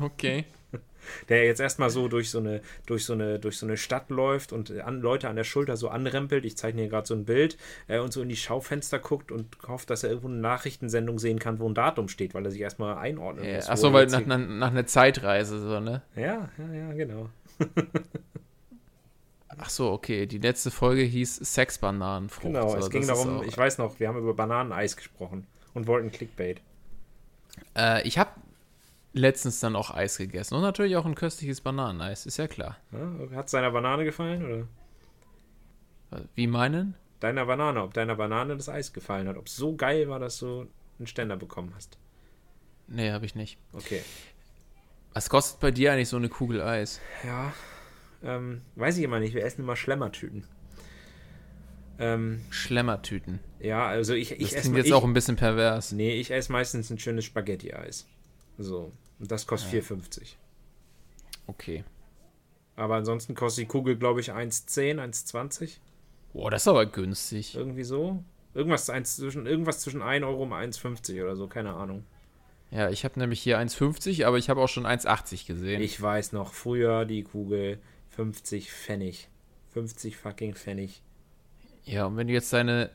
Okay. 0.00 0.44
Der 1.28 1.44
jetzt 1.44 1.60
erstmal 1.60 1.90
so 1.90 2.08
durch 2.08 2.30
so 2.30 2.38
eine, 2.38 2.60
durch 2.86 3.04
so 3.04 3.12
eine, 3.12 3.38
durch 3.38 3.58
so 3.58 3.66
eine 3.66 3.76
Stadt 3.76 4.10
läuft 4.10 4.52
und 4.52 4.70
äh, 4.70 4.80
an, 4.80 5.00
Leute 5.00 5.28
an 5.28 5.36
der 5.36 5.44
Schulter 5.44 5.76
so 5.76 5.88
anrempelt. 5.88 6.44
Ich 6.44 6.56
zeichne 6.56 6.82
hier 6.82 6.90
gerade 6.90 7.06
so 7.06 7.14
ein 7.14 7.24
Bild 7.24 7.56
äh, 7.88 7.98
und 7.98 8.12
so 8.12 8.22
in 8.22 8.28
die 8.28 8.36
Schaufenster 8.36 8.98
guckt 8.98 9.32
und 9.32 9.56
hofft, 9.66 9.90
dass 9.90 10.02
er 10.02 10.10
irgendwo 10.10 10.28
eine 10.28 10.38
Nachrichtensendung 10.38 11.18
sehen 11.18 11.38
kann, 11.38 11.58
wo 11.58 11.68
ein 11.68 11.74
Datum 11.74 12.08
steht, 12.08 12.34
weil 12.34 12.44
er 12.44 12.50
sich 12.50 12.60
erstmal 12.60 12.96
einordnen 12.98 13.44
Ja, 13.44 13.56
muss. 13.56 13.68
achso, 13.68 13.92
weil 13.92 14.06
nach, 14.06 14.24
nach, 14.26 14.38
nach 14.38 14.70
einer 14.70 14.86
Zeitreise 14.86 15.58
so, 15.60 15.80
ne? 15.80 16.02
Ja, 16.14 16.48
ja, 16.58 16.72
ja, 16.74 16.92
genau. 16.92 17.28
Ach 19.58 19.70
so, 19.70 19.90
okay. 19.90 20.26
Die 20.26 20.38
letzte 20.38 20.70
Folge 20.70 21.02
hieß 21.02 21.36
Sexbananenfrucht. 21.36 22.42
Genau, 22.44 22.68
So, 22.70 22.76
es 22.78 22.90
ging 22.90 23.06
das 23.06 23.18
ist 23.18 23.24
darum, 23.24 23.42
ich 23.46 23.56
weiß 23.56 23.78
noch, 23.78 23.98
wir 23.98 24.08
haben 24.08 24.18
über 24.18 24.34
Bananeneis 24.34 24.96
gesprochen 24.96 25.46
und 25.74 25.86
wollten 25.86 26.10
Clickbait. 26.12 26.60
Äh, 27.74 28.06
ich 28.06 28.18
habe 28.18 28.30
letztens 29.18 29.60
dann 29.60 29.76
auch 29.76 29.90
Eis 29.90 30.18
gegessen 30.18 30.54
und 30.54 30.62
natürlich 30.62 30.96
auch 30.96 31.06
ein 31.06 31.14
köstliches 31.14 31.60
Bananeneis, 31.60 32.26
ist 32.26 32.36
ja 32.36 32.46
klar. 32.48 32.76
Ja, 32.92 33.36
Hat 33.36 33.48
seiner 33.48 33.70
Banane 33.70 34.04
gefallen 34.04 34.44
oder? 36.10 36.22
Wie 36.34 36.46
meinen? 36.46 36.94
Deiner 37.20 37.46
Banane, 37.46 37.82
ob 37.82 37.94
deiner 37.94 38.14
Banane 38.14 38.56
das 38.56 38.68
Eis 38.68 38.92
gefallen 38.92 39.26
hat, 39.28 39.36
ob 39.36 39.46
es 39.46 39.56
so 39.56 39.74
geil 39.74 40.08
war, 40.08 40.18
dass 40.18 40.38
du 40.38 40.66
einen 40.98 41.06
Ständer 41.06 41.36
bekommen 41.36 41.72
hast. 41.74 41.98
Nee, 42.88 43.10
habe 43.10 43.24
ich 43.26 43.34
nicht. 43.34 43.58
Okay. 43.72 44.02
Was 45.12 45.28
kostet 45.28 45.60
bei 45.60 45.70
dir 45.70 45.92
eigentlich 45.92 46.08
so 46.10 46.16
eine 46.18 46.28
Kugel 46.28 46.60
Eis? 46.62 47.00
Ja, 47.24 47.52
ähm, 48.22 48.60
weiß 48.76 48.98
ich 48.98 49.04
immer 49.04 49.18
nicht, 49.18 49.34
wir 49.34 49.44
essen 49.44 49.62
immer 49.62 49.76
Schlemmertüten. 49.76 50.44
Ähm, 51.98 52.44
Schlemmertüten. 52.50 53.40
ja, 53.58 53.86
also 53.86 54.12
ich, 54.12 54.28
Das 54.28 54.38
ich 54.38 54.44
esse 54.48 54.60
klingt 54.60 54.72
mal- 54.74 54.78
jetzt 54.78 54.86
ich, 54.88 54.92
auch 54.92 55.04
ein 55.04 55.14
bisschen 55.14 55.36
pervers. 55.36 55.92
Nee, 55.92 56.12
ich 56.20 56.30
esse 56.30 56.52
meistens 56.52 56.90
ein 56.90 56.98
schönes 56.98 57.24
Spaghetti-Eis. 57.24 58.06
So. 58.58 58.92
Und 59.18 59.30
das 59.30 59.46
kostet 59.46 59.84
4,50. 59.84 60.34
Okay. 61.46 61.84
Aber 62.76 62.96
ansonsten 62.96 63.34
kostet 63.34 63.62
die 63.62 63.68
Kugel, 63.68 63.96
glaube 63.96 64.20
ich, 64.20 64.32
1,10, 64.32 65.00
1,20. 65.00 65.78
Boah, 66.32 66.50
das 66.50 66.62
ist 66.62 66.68
aber 66.68 66.84
günstig. 66.86 67.54
Irgendwie 67.54 67.84
so. 67.84 68.22
Irgendwas, 68.52 68.90
eins 68.90 69.16
zwischen, 69.16 69.46
irgendwas 69.46 69.80
zwischen 69.80 70.02
1 70.02 70.24
Euro 70.24 70.42
und 70.42 70.52
1,50 70.52 71.22
oder 71.22 71.36
so, 71.36 71.46
keine 71.46 71.74
Ahnung. 71.74 72.04
Ja, 72.70 72.90
ich 72.90 73.04
habe 73.04 73.18
nämlich 73.18 73.40
hier 73.40 73.58
1,50, 73.58 74.26
aber 74.26 74.38
ich 74.38 74.50
habe 74.50 74.60
auch 74.60 74.68
schon 74.68 74.86
1,80 74.86 75.46
gesehen. 75.46 75.80
Ich 75.80 76.00
weiß 76.00 76.32
noch, 76.32 76.52
früher 76.52 77.04
die 77.04 77.22
Kugel 77.22 77.78
50 78.10 78.72
Pfennig. 78.72 79.28
50 79.72 80.16
fucking 80.16 80.54
Pfennig. 80.54 81.02
Ja, 81.84 82.06
und 82.06 82.16
wenn 82.16 82.26
du 82.26 82.32
jetzt 82.32 82.52
deine 82.52 82.90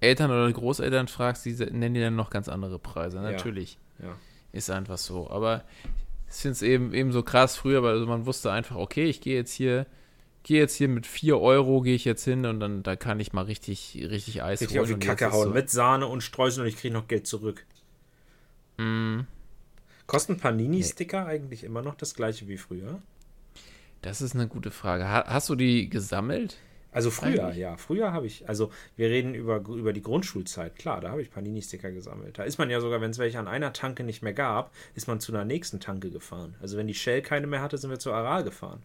Eltern 0.00 0.30
oder 0.30 0.50
Großeltern 0.52 1.08
fragst, 1.08 1.44
die 1.44 1.52
nennen 1.52 1.94
dir 1.94 2.04
dann 2.04 2.16
noch 2.16 2.30
ganz 2.30 2.48
andere 2.48 2.78
Preise. 2.78 3.20
Natürlich. 3.20 3.78
Ja. 4.02 4.16
Ist 4.52 4.70
einfach 4.70 4.98
so. 4.98 5.30
Aber 5.30 5.64
ich 6.28 6.36
finde 6.36 6.52
es 6.52 6.62
eben, 6.62 6.94
eben 6.94 7.12
so 7.12 7.22
krass 7.22 7.56
früher, 7.56 7.82
weil 7.82 7.94
also 7.94 8.06
man 8.06 8.26
wusste 8.26 8.52
einfach, 8.52 8.76
okay, 8.76 9.04
ich 9.04 9.20
gehe 9.20 9.36
jetzt 9.36 9.52
hier, 9.52 9.86
gehe 10.42 10.60
jetzt 10.60 10.74
hier 10.76 10.88
mit 10.88 11.06
4 11.06 11.38
Euro, 11.40 11.80
gehe 11.82 11.94
ich 11.94 12.04
jetzt 12.04 12.24
hin 12.24 12.44
und 12.46 12.60
dann 12.60 12.82
da 12.82 12.96
kann 12.96 13.20
ich 13.20 13.32
mal 13.32 13.44
richtig, 13.44 14.06
richtig 14.10 14.42
Eis 14.42 14.60
Richtig 14.60 14.80
auf 14.80 14.86
die 14.86 14.94
Und 14.94 15.04
jetzt 15.04 15.18
Kacke 15.18 15.32
hauen. 15.32 15.48
So, 15.48 15.54
Mit 15.54 15.70
Sahne 15.70 16.06
und 16.06 16.22
Streusel 16.22 16.62
und 16.62 16.68
ich 16.68 16.76
kriege 16.76 16.94
noch 16.94 17.08
Geld 17.08 17.26
zurück. 17.26 17.66
mm, 18.78 19.20
Kosten 20.06 20.36
Panini-Sticker 20.38 21.26
eigentlich 21.26 21.64
immer 21.64 21.82
noch 21.82 21.94
das 21.94 22.14
gleiche 22.14 22.48
wie 22.48 22.58
früher? 22.58 23.00
das 24.02 24.20
ist 24.20 24.34
eine 24.34 24.48
gute 24.48 24.70
Frage. 24.70 25.08
Ha 25.08 25.24
hast 25.26 25.48
du 25.48 25.54
die 25.54 25.88
gesammelt? 25.88 26.56
Also 26.92 27.10
früher, 27.10 27.46
Eigentlich. 27.46 27.56
ja. 27.56 27.76
Früher 27.78 28.12
habe 28.12 28.26
ich, 28.26 28.48
also 28.48 28.70
wir 28.96 29.08
reden 29.08 29.34
über, 29.34 29.56
über 29.60 29.94
die 29.94 30.02
Grundschulzeit, 30.02 30.76
klar, 30.76 31.00
da 31.00 31.10
habe 31.10 31.22
ich 31.22 31.30
Panini-Sticker 31.30 31.90
gesammelt. 31.90 32.38
Da 32.38 32.44
ist 32.44 32.58
man 32.58 32.68
ja 32.68 32.80
sogar, 32.80 33.00
wenn 33.00 33.10
es 33.10 33.18
welche 33.18 33.38
an 33.38 33.48
einer 33.48 33.72
Tanke 33.72 34.04
nicht 34.04 34.22
mehr 34.22 34.34
gab, 34.34 34.72
ist 34.94 35.08
man 35.08 35.18
zu 35.18 35.32
einer 35.32 35.46
nächsten 35.46 35.80
Tanke 35.80 36.10
gefahren. 36.10 36.54
Also 36.60 36.76
wenn 36.76 36.86
die 36.86 36.94
Shell 36.94 37.22
keine 37.22 37.46
mehr 37.46 37.62
hatte, 37.62 37.78
sind 37.78 37.90
wir 37.90 37.98
zur 37.98 38.14
Aral 38.14 38.44
gefahren. 38.44 38.82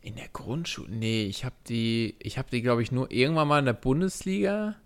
In 0.00 0.16
der 0.16 0.28
Grundschule? 0.28 0.90
Nee, 0.90 1.24
ich 1.24 1.44
habe 1.44 1.56
die, 1.68 2.16
ich 2.20 2.38
habe 2.38 2.48
die, 2.50 2.62
glaube 2.62 2.80
ich, 2.80 2.90
nur 2.90 3.10
irgendwann 3.10 3.48
mal 3.48 3.58
in 3.58 3.66
der 3.66 3.74
Bundesliga 3.74 4.76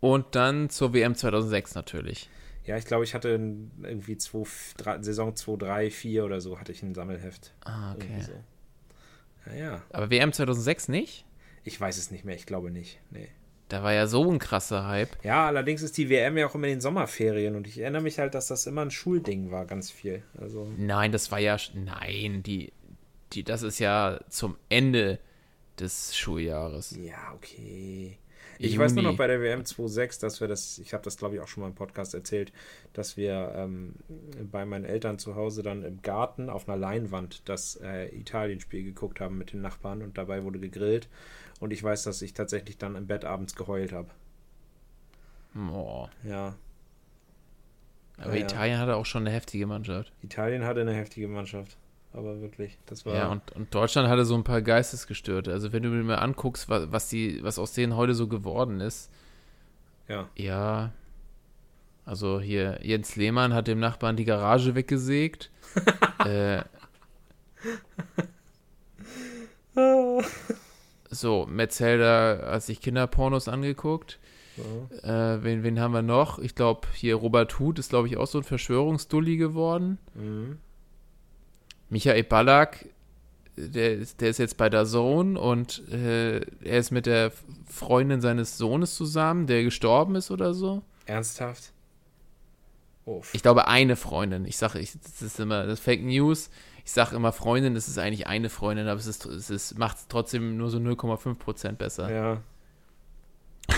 und 0.00 0.34
dann 0.34 0.70
zur 0.70 0.92
WM 0.94 1.14
2006 1.14 1.76
natürlich. 1.76 2.28
Ja, 2.64 2.76
ich 2.76 2.84
glaube, 2.84 3.04
ich 3.04 3.14
hatte 3.14 3.28
in 3.28 3.70
irgendwie 3.82 4.16
zwei, 4.16 4.44
drei, 4.76 5.02
Saison 5.02 5.36
2, 5.36 5.56
3, 5.56 5.90
4 5.90 6.24
oder 6.24 6.40
so 6.40 6.58
hatte 6.58 6.72
ich 6.72 6.82
ein 6.82 6.94
Sammelheft. 6.94 7.52
Ah, 7.64 7.94
okay. 7.94 8.20
so. 8.20 8.32
Ja, 9.50 9.56
ja. 9.56 9.82
Aber 9.90 10.10
WM 10.10 10.32
2006 10.32 10.88
nicht? 10.88 11.24
Ich 11.64 11.80
weiß 11.80 11.96
es 11.98 12.10
nicht 12.10 12.24
mehr, 12.24 12.34
ich 12.34 12.46
glaube 12.46 12.70
nicht. 12.70 12.98
Nee. 13.10 13.28
Da 13.68 13.82
war 13.82 13.92
ja 13.94 14.06
so 14.06 14.30
ein 14.30 14.38
krasser 14.38 14.86
Hype. 14.86 15.24
Ja, 15.24 15.46
allerdings 15.46 15.80
ist 15.82 15.96
die 15.96 16.10
WM 16.10 16.36
ja 16.36 16.46
auch 16.46 16.54
immer 16.54 16.66
in 16.66 16.74
den 16.74 16.80
Sommerferien 16.82 17.56
und 17.56 17.66
ich 17.66 17.78
erinnere 17.78 18.02
mich 18.02 18.18
halt, 18.18 18.34
dass 18.34 18.48
das 18.48 18.66
immer 18.66 18.82
ein 18.82 18.90
Schulding 18.90 19.50
war, 19.50 19.64
ganz 19.64 19.90
viel. 19.90 20.22
Also, 20.38 20.70
Nein, 20.76 21.10
das 21.10 21.30
war 21.30 21.38
ja, 21.38 21.56
nein, 21.74 22.42
die, 22.42 22.72
die, 23.32 23.44
das 23.44 23.62
ist 23.62 23.78
ja 23.78 24.20
zum 24.28 24.56
Ende 24.68 25.18
des 25.78 26.14
Schuljahres. 26.16 26.96
ja, 27.00 27.32
okay. 27.34 28.18
Ich 28.62 28.74
Juni. 28.74 28.84
weiß 28.84 28.94
nur 28.94 29.02
noch 29.02 29.16
bei 29.16 29.26
der 29.26 29.40
WM 29.40 29.62
2.6, 29.62 30.20
dass 30.20 30.40
wir 30.40 30.46
das, 30.46 30.78
ich 30.78 30.94
habe 30.94 31.02
das 31.02 31.16
glaube 31.16 31.34
ich 31.34 31.40
auch 31.40 31.48
schon 31.48 31.62
mal 31.62 31.68
im 31.68 31.74
Podcast 31.74 32.14
erzählt, 32.14 32.52
dass 32.92 33.16
wir 33.16 33.52
ähm, 33.56 33.94
bei 34.52 34.64
meinen 34.64 34.84
Eltern 34.84 35.18
zu 35.18 35.34
Hause 35.34 35.64
dann 35.64 35.82
im 35.82 36.00
Garten 36.02 36.48
auf 36.48 36.68
einer 36.68 36.78
Leinwand 36.78 37.48
das 37.48 37.74
äh, 37.82 38.06
Italienspiel 38.16 38.84
geguckt 38.84 39.18
haben 39.20 39.36
mit 39.36 39.52
den 39.52 39.62
Nachbarn 39.62 40.00
und 40.02 40.16
dabei 40.16 40.44
wurde 40.44 40.60
gegrillt. 40.60 41.08
Und 41.58 41.72
ich 41.72 41.82
weiß, 41.82 42.04
dass 42.04 42.22
ich 42.22 42.34
tatsächlich 42.34 42.78
dann 42.78 42.94
im 42.94 43.08
Bett 43.08 43.24
abends 43.24 43.56
geheult 43.56 43.92
habe. 43.92 44.10
Boah. 45.54 46.08
Ja. 46.22 46.54
Aber 48.18 48.34
Ja, 48.34 48.38
ja. 48.38 48.44
Italien 48.44 48.78
hatte 48.78 48.94
auch 48.94 49.06
schon 49.06 49.26
eine 49.26 49.34
heftige 49.34 49.66
Mannschaft. 49.66 50.12
Italien 50.22 50.64
hatte 50.64 50.82
eine 50.82 50.94
heftige 50.94 51.26
Mannschaft. 51.26 51.76
Aber 52.14 52.40
wirklich, 52.40 52.78
das 52.86 53.06
war. 53.06 53.14
Ja, 53.14 53.28
und, 53.28 53.52
und 53.52 53.74
Deutschland 53.74 54.08
hatte 54.08 54.24
so 54.24 54.34
ein 54.34 54.44
paar 54.44 54.60
Geistesgestörte. 54.60 55.52
Also 55.52 55.72
wenn 55.72 55.82
du 55.82 55.88
mir 55.88 56.02
mal 56.02 56.16
anguckst, 56.16 56.68
was, 56.68 56.92
was, 56.92 57.08
die, 57.08 57.42
was 57.42 57.58
aus 57.58 57.72
denen 57.72 57.96
heute 57.96 58.14
so 58.14 58.28
geworden 58.28 58.80
ist, 58.80 59.10
ja. 60.08 60.28
ja. 60.36 60.92
Also 62.04 62.40
hier, 62.40 62.80
Jens 62.82 63.16
Lehmann 63.16 63.54
hat 63.54 63.68
dem 63.68 63.78
Nachbarn 63.78 64.16
die 64.16 64.24
Garage 64.24 64.74
weggesägt. 64.74 65.50
äh, 66.26 66.62
so, 71.10 71.46
Metzelder 71.46 72.52
hat 72.52 72.62
sich 72.62 72.80
Kinderpornos 72.80 73.48
angeguckt. 73.48 74.18
Ja. 74.56 75.34
Äh, 75.36 75.44
wen, 75.44 75.62
wen 75.62 75.80
haben 75.80 75.94
wir 75.94 76.02
noch? 76.02 76.38
Ich 76.38 76.54
glaube, 76.54 76.88
hier 76.92 77.14
Robert 77.14 77.58
Huth 77.58 77.78
ist, 77.78 77.90
glaube 77.90 78.08
ich, 78.08 78.16
auch 78.16 78.26
so 78.26 78.38
ein 78.38 78.44
Verschwörungsdulli 78.44 79.36
geworden. 79.36 79.98
Mhm. 80.14 80.58
Michael 81.92 82.24
Ballack, 82.24 82.86
der, 83.56 83.92
ist- 83.92 84.20
der 84.22 84.30
ist 84.30 84.38
jetzt 84.38 84.56
bei 84.56 84.70
der 84.70 84.86
Zone 84.86 85.38
und 85.38 85.86
äh, 85.92 86.38
er 86.64 86.78
ist 86.78 86.90
mit 86.90 87.04
der 87.04 87.32
Freundin 87.68 88.22
seines 88.22 88.56
Sohnes 88.56 88.94
zusammen, 88.96 89.46
der 89.46 89.62
gestorben 89.62 90.14
ist 90.14 90.30
oder 90.30 90.54
so. 90.54 90.82
Ernsthaft? 91.04 91.72
Uff. 93.04 93.34
Ich 93.34 93.42
glaube, 93.42 93.66
eine 93.68 93.96
Freundin. 93.96 94.46
Ich 94.46 94.56
sage, 94.56 94.78
ich, 94.78 94.92
das 95.02 95.20
ist 95.20 95.38
immer 95.38 95.66
das 95.66 95.80
Fake 95.80 96.02
News. 96.02 96.48
Ich 96.84 96.92
sage 96.92 97.14
immer 97.14 97.30
Freundin, 97.32 97.74
das 97.74 97.88
ist 97.88 97.98
eigentlich 97.98 98.26
eine 98.26 98.48
Freundin, 98.48 98.88
aber 98.88 98.98
es, 98.98 99.06
ist, 99.06 99.26
es 99.26 99.50
ist, 99.50 99.78
macht 99.78 99.98
es 99.98 100.08
trotzdem 100.08 100.56
nur 100.56 100.70
so 100.70 100.78
0,5% 100.78 101.72
besser. 101.72 102.10
Ja. 102.10 102.42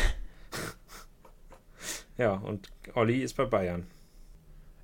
ja, 2.18 2.34
und 2.34 2.70
Olli 2.94 3.22
ist 3.22 3.34
bei 3.36 3.44
Bayern. 3.44 3.86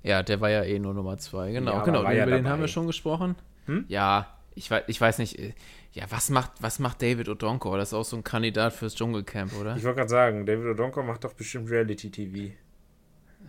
Ja, 0.03 0.23
der 0.23 0.41
war 0.41 0.49
ja 0.49 0.63
eh 0.63 0.79
nur 0.79 0.93
Nummer 0.93 1.17
zwei. 1.17 1.51
Genau, 1.51 1.73
Ja, 1.73 1.83
genau. 1.83 2.03
war 2.03 2.13
ja 2.13 2.23
über 2.23 2.31
den 2.35 2.43
dabei. 2.43 2.53
haben 2.53 2.61
wir 2.61 2.67
schon 2.67 2.87
gesprochen. 2.87 3.35
Hm? 3.65 3.85
Ja, 3.87 4.35
ich 4.55 4.69
weiß, 4.71 4.83
ich 4.87 4.99
weiß 4.99 5.17
nicht. 5.19 5.37
äh, 5.39 5.53
Ja, 5.93 6.05
was 6.09 6.29
macht, 6.29 6.51
was 6.59 6.79
macht 6.79 7.01
David 7.01 7.27
Odonko? 7.29 7.75
Das 7.77 7.89
ist 7.89 7.93
auch 7.93 8.03
so 8.05 8.15
ein 8.17 8.23
Kandidat 8.23 8.73
fürs 8.73 8.95
Dschungelcamp, 8.95 9.53
oder? 9.59 9.75
Ich 9.75 9.83
wollte 9.83 9.97
gerade 9.97 10.09
sagen, 10.09 10.45
David 10.45 10.65
Odonko 10.67 11.03
macht 11.03 11.23
doch 11.23 11.33
bestimmt 11.33 11.69
Reality-TV. 11.69 12.53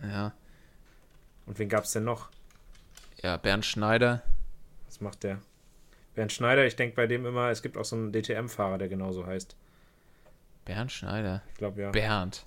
Ja. 0.03 0.33
Und 1.45 1.57
wen 1.59 1.69
gab's 1.69 1.91
denn 1.93 2.03
noch? 2.03 2.29
Ja, 3.21 3.37
Bernd 3.37 3.65
Schneider. 3.65 4.21
Was 4.87 4.99
macht 5.01 5.23
der? 5.23 5.39
Bernd 6.15 6.31
Schneider, 6.31 6.65
ich 6.67 6.75
denke 6.75 6.95
bei 6.95 7.07
dem 7.07 7.25
immer, 7.25 7.49
es 7.49 7.61
gibt 7.61 7.77
auch 7.77 7.85
so 7.85 7.95
einen 7.95 8.11
DTM-Fahrer, 8.11 8.77
der 8.77 8.89
genauso 8.89 9.25
heißt. 9.25 9.55
Bernd 10.65 10.91
Schneider. 10.91 11.41
Ich 11.53 11.57
glaube 11.57 11.81
ja. 11.81 11.89
Bernd. 11.91 12.45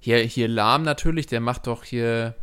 Hier, 0.00 0.18
hier 0.18 0.48
Lahm 0.48 0.82
natürlich, 0.82 1.26
der 1.26 1.40
macht 1.40 1.66
doch 1.66 1.84
hier, 1.84 2.34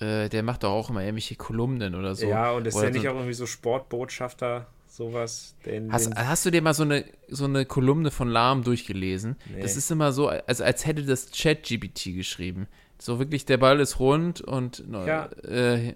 äh, 0.00 0.28
der 0.28 0.42
macht 0.42 0.62
doch 0.64 0.70
auch 0.72 0.90
immer 0.90 1.00
irgendwelche 1.02 1.36
Kolumnen 1.36 1.94
oder 1.94 2.14
so. 2.14 2.26
ja, 2.28 2.52
und 2.52 2.66
ist 2.66 2.78
der 2.78 2.90
nicht 2.90 3.02
so- 3.02 3.08
auch 3.10 3.14
irgendwie 3.14 3.32
so 3.34 3.46
Sportbotschafter, 3.46 4.66
sowas? 4.88 5.54
Den, 5.66 5.92
Hast, 5.92 6.06
den, 6.06 6.28
hast 6.28 6.44
du 6.46 6.50
dir 6.50 6.62
mal 6.62 6.74
so 6.74 6.82
eine, 6.82 7.04
so 7.28 7.44
eine 7.44 7.64
Kolumne 7.66 8.10
von 8.10 8.28
Lahm 8.28 8.62
durchgelesen? 8.64 9.36
Nee. 9.54 9.62
Das 9.62 9.76
ist 9.76 9.90
immer 9.90 10.12
so, 10.12 10.28
als, 10.28 10.60
als 10.60 10.86
hätte 10.86 11.04
das 11.04 11.30
Chat-GPT 11.30 12.14
geschrieben. 12.16 12.66
So 12.98 13.18
wirklich, 13.18 13.44
der 13.44 13.58
Ball 13.58 13.80
ist 13.80 13.98
rund 14.00 14.40
und 14.40 14.84
Ja. 15.06 15.26
äh, 15.42 15.94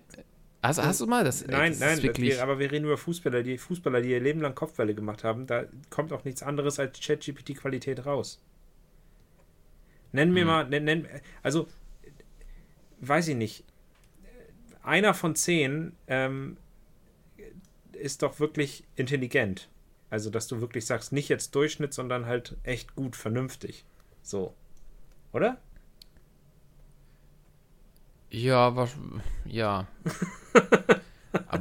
hast, 0.62 0.82
hast 0.82 1.00
du 1.00 1.06
mal 1.06 1.24
das? 1.24 1.42
ey, 1.42 1.50
nein, 1.52 1.70
das 1.72 1.80
nein, 1.80 2.02
wirklich, 2.02 2.34
wir, 2.34 2.42
aber 2.42 2.58
wir 2.58 2.70
reden 2.70 2.84
über 2.86 2.96
Fußballer, 2.98 3.42
die 3.42 3.56
Fußballer, 3.58 4.00
die 4.02 4.10
ihr 4.10 4.20
Leben 4.20 4.40
lang 4.40 4.54
Kopfwelle 4.54 4.94
gemacht 4.94 5.22
haben. 5.24 5.46
Da 5.46 5.64
kommt 5.90 6.12
auch 6.12 6.24
nichts 6.24 6.42
anderes 6.42 6.78
als 6.78 6.98
ChatGPT-Qualität 7.00 8.04
raus. 8.06 8.40
Nenn 10.12 10.28
Hm. 10.28 10.34
mir 10.34 10.44
mal, 10.44 10.68
nenn, 10.68 10.84
nenn, 10.84 11.06
also 11.42 11.66
weiß 13.00 13.28
ich 13.28 13.36
nicht. 13.36 13.64
Einer 14.88 15.12
von 15.12 15.36
zehn 15.36 15.92
ähm, 16.06 16.56
ist 17.92 18.22
doch 18.22 18.40
wirklich 18.40 18.84
intelligent. 18.96 19.68
Also, 20.08 20.30
dass 20.30 20.48
du 20.48 20.62
wirklich 20.62 20.86
sagst, 20.86 21.12
nicht 21.12 21.28
jetzt 21.28 21.54
Durchschnitt, 21.54 21.92
sondern 21.92 22.24
halt 22.24 22.56
echt 22.62 22.94
gut, 22.94 23.14
vernünftig. 23.14 23.84
So. 24.22 24.54
Oder? 25.34 25.58
Ja, 28.30 28.76
was, 28.76 28.96
ja. 29.44 29.86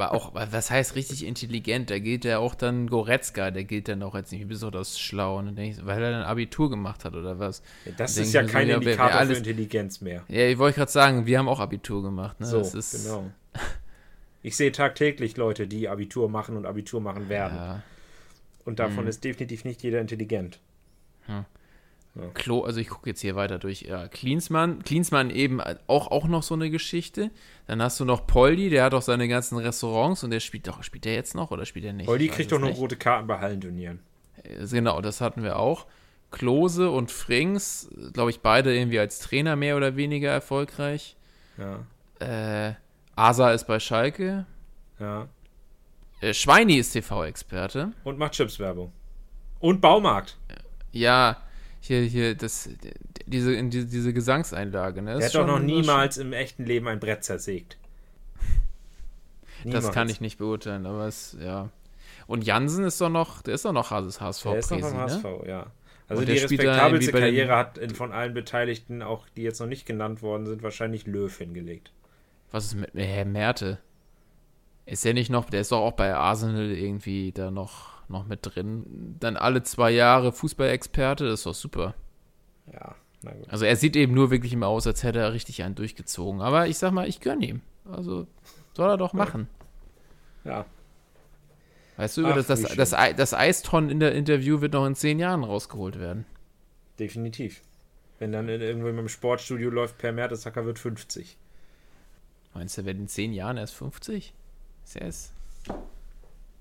Aber 0.01 0.13
auch, 0.13 0.34
was 0.34 0.72
heißt 0.72 0.96
richtig 0.96 1.25
intelligent? 1.25 1.89
Da 1.89 2.00
gilt 2.00 2.25
ja 2.25 2.39
auch 2.39 2.56
dann 2.56 2.88
Goretzka, 2.88 3.51
der 3.51 3.63
gilt 3.63 3.88
dann 3.88 4.01
auch 4.04 4.16
als 4.16 4.32
nicht 4.32 4.48
besonders 4.48 5.00
schlau. 5.00 5.38
Und 5.39 5.58
ich, 5.60 5.86
weil 5.86 6.01
er 6.01 6.12
dann 6.12 6.24
Abitur 6.24 6.70
gemacht 6.70 7.06
hat 7.06 7.16
oder 7.16 7.39
was? 7.39 7.62
Das 7.98 8.16
Denk 8.16 8.27
ist 8.27 8.34
ja 8.34 8.42
mir 8.44 8.48
so, 8.48 8.54
kein 8.54 8.68
ja, 8.68 8.75
wer- 8.75 8.82
wer 8.86 8.92
Indikator 8.94 9.20
alles- 9.20 9.32
für 9.39 9.44
Intelligenz 9.50 10.01
mehr. 10.01 10.24
Ja, 10.27 10.44
ich 10.48 10.58
wollte 10.58 10.77
gerade 10.77 10.92
sagen, 10.92 11.25
wir 11.25 11.39
haben 11.39 11.50
auch 11.50 11.60
Abitur 11.60 12.01
gemacht. 12.04 12.39
Ne? 12.39 12.46
So, 12.46 12.60
das 12.60 12.74
ist, 12.74 13.06
genau. 13.06 13.32
Ich 14.44 14.56
sehe 14.56 14.72
tagtäglich 14.72 15.36
Leute, 15.36 15.68
die 15.68 15.89
Abitur 15.89 16.30
machen 16.30 16.56
und 16.58 16.66
Abitur 16.66 17.01
machen 17.01 17.27
werden. 17.27 17.56
Ja, 17.58 17.84
Und 18.66 18.80
davon 18.80 19.04
Mhm. 19.06 19.10
ist 19.10 19.24
definitiv 19.24 19.66
nicht 19.66 19.82
jeder 19.84 20.00
intelligent. 20.00 20.60
Klo, 22.33 22.62
also 22.63 22.79
ich 22.79 22.89
gucke 22.89 23.09
jetzt 23.09 23.21
hier 23.21 23.36
weiter 23.36 23.59
durch. 23.59 23.81
Ja, 23.83 24.07
Klinsmann, 24.07 24.83
Klinsmann 24.83 25.29
eben 25.29 25.62
auch, 25.88 26.09
auch 26.12 26.27
noch 26.27 26.43
so 26.43 26.53
eine 26.55 26.69
Geschichte. 26.69 27.31
Dann 27.67 27.81
hast 27.81 28.00
du 28.00 28.05
noch 28.05 28.25
Poldi, 28.27 28.69
der 28.69 28.83
hat 28.86 28.93
auch 28.93 29.01
seine 29.01 29.27
ganzen 29.27 29.57
Restaurants 29.57 30.24
und 30.24 30.31
der 30.31 30.39
spielt 30.39 30.67
doch, 30.67 30.81
spielt 30.83 31.05
der 31.05 31.13
jetzt 31.13 31.36
noch 31.36 31.51
oder 31.51 31.65
spielt 31.65 31.86
er 31.86 31.93
nicht? 31.93 32.07
Poldi 32.07 32.27
kriegt 32.29 32.51
doch 32.51 32.59
nicht. 32.59 32.77
rote 32.77 32.95
Karten 32.97 33.27
bei 33.27 33.39
Hallenturnieren. 33.39 34.00
Äh, 34.43 34.65
Genau, 34.67 35.01
das 35.01 35.21
hatten 35.21 35.43
wir 35.43 35.57
auch. 35.59 35.86
Klose 36.31 36.89
und 36.89 37.09
Frings, 37.12 37.89
glaube 38.13 38.31
ich, 38.31 38.41
beide 38.41 38.75
irgendwie 38.75 39.00
als 39.00 39.19
Trainer 39.19 39.55
mehr 39.55 39.77
oder 39.77 39.95
weniger 39.95 40.29
erfolgreich. 40.31 41.15
Ja, 41.57 41.86
Äh, 42.19 42.74
Asa 43.15 43.51
ist 43.51 43.65
bei 43.67 43.79
Schalke. 43.79 44.45
ja. 45.00 45.27
Äh, 46.19 46.33
Schweini 46.33 46.77
ist 46.77 46.93
TV-Experte. 46.93 47.91
Und 48.03 48.17
macht 48.17 48.33
Chips-Werbung. 48.33 48.91
Und 49.59 49.81
Baumarkt. 49.81 50.36
Ja, 50.91 51.38
hier, 51.88 52.01
hier, 52.01 52.36
das, 52.36 52.70
diese, 53.25 53.53
in 53.53 53.70
die, 53.70 53.86
diese 53.86 54.13
Gesangseinlage, 54.13 55.01
ne? 55.01 55.12
Er 55.12 55.17
ist 55.17 55.25
hat 55.27 55.36
doch 55.36 55.48
noch 55.48 55.58
schon- 55.58 55.65
niemals 55.65 56.17
im 56.17 56.34
echten 56.34 56.65
Leben 56.65 56.88
ein 56.88 57.00
Brett 57.00 57.24
zersägt. 57.24 57.77
Das 59.65 59.91
kann 59.91 60.08
ich 60.08 60.22
nicht 60.22 60.38
beurteilen, 60.38 60.86
aber 60.86 61.08
es, 61.08 61.36
ja. 61.41 61.70
Und 62.27 62.46
Jansen 62.46 62.84
ist 62.86 63.01
doch 63.01 63.10
noch, 63.10 63.41
der 63.41 63.56
ist 63.56 63.65
doch 63.65 63.72
noch 63.74 63.89
HSV 63.89 64.20
Der 64.20 64.29
ist 64.29 64.44
noch 64.44 64.79
Presi, 64.79 64.82
beim 64.82 64.94
ne? 64.94 65.01
HSV, 65.01 65.25
ja. 65.48 65.67
Also 66.08 66.22
Und 66.22 66.29
die 66.29 66.34
der 66.36 66.41
spielt 66.41 66.63
da 66.63 66.72
respektabelste 66.72 67.12
Karriere 67.12 67.56
hat 67.56 67.79
von 67.94 68.12
allen 68.13 68.34
Beteiligten, 68.34 69.01
auch 69.01 69.27
die 69.36 69.41
jetzt 69.41 69.60
noch 69.60 69.67
nicht 69.67 69.86
genannt 69.86 70.22
worden 70.22 70.46
sind, 70.46 70.63
wahrscheinlich 70.63 71.06
Löw 71.08 71.36
hingelegt. 71.36 71.91
Was 72.51 72.65
ist 72.65 72.75
mit 72.75 72.91
Herr 72.94 73.25
Merte? 73.25 73.79
Ist 74.86 75.03
der 75.03 75.13
nicht 75.13 75.29
noch, 75.29 75.50
der 75.50 75.62
ist 75.62 75.72
doch 75.74 75.82
auch 75.82 75.94
bei 75.94 76.13
Arsenal 76.15 76.72
irgendwie 76.72 77.34
da 77.34 77.51
noch, 77.51 77.97
noch 78.10 78.26
mit 78.28 78.40
drin. 78.42 79.16
Dann 79.20 79.38
alle 79.38 79.64
zwei 79.64 79.92
Jahre 79.92 80.32
Fußballexperte, 80.32 81.26
das 81.26 81.42
ist 81.42 81.46
doch 81.46 81.54
super. 81.54 81.94
Ja, 82.72 82.96
na 83.22 83.32
gut. 83.34 83.50
Also 83.50 83.66
er 83.66 83.76
sieht 83.76 83.96
eben 83.96 84.14
nur 84.14 84.32
wirklich 84.32 84.54
immer 84.54 84.68
aus, 84.68 84.88
als 84.88 85.04
hätte 85.04 85.20
er 85.20 85.34
richtig 85.34 85.64
einen 85.64 85.76
durchgezogen. 85.76 86.42
Aber 86.42 86.68
ich 86.68 86.78
sag 86.78 86.92
mal, 86.92 87.08
ich 87.08 87.20
gönne 87.20 87.46
ihm. 87.46 87.62
Also 87.92 88.28
soll 88.74 88.90
er 88.90 88.98
doch 88.98 89.14
machen. 89.14 89.48
Ja, 90.44 90.66
Weißt 91.98 92.16
du, 92.18 92.28
Ach, 92.28 92.36
das, 92.36 92.46
das, 92.46 92.62
das, 92.62 92.92
das 92.92 93.34
Eistonnen 93.34 93.90
in 93.90 94.00
der 94.00 94.14
Interview 94.14 94.62
wird 94.62 94.74
noch 94.74 94.86
in 94.86 94.94
zehn 94.94 95.18
Jahren 95.18 95.44
rausgeholt 95.44 96.00
werden. 96.00 96.26
definitiv. 97.00 97.62
Wenn 98.20 98.32
dann 98.32 98.48
in, 98.50 98.62
irgendwo 98.62 98.88
im 98.88 99.10
Sportstudio 99.10 99.70
läuft, 99.70 99.98
Per 99.98 100.12
Mertesacker 100.12 100.66
wird 100.66 100.80
50. 100.80 101.38
Meinst 102.54 102.78
du, 102.78 102.82
er 102.82 102.86
wird 102.86 102.98
in 102.98 103.08
zehn 103.08 103.34
Jahren 103.34 103.58
erst 103.58 103.74
50? 103.76 104.34
Ist 104.86 104.96
er 104.96 105.08
es? 105.08 105.34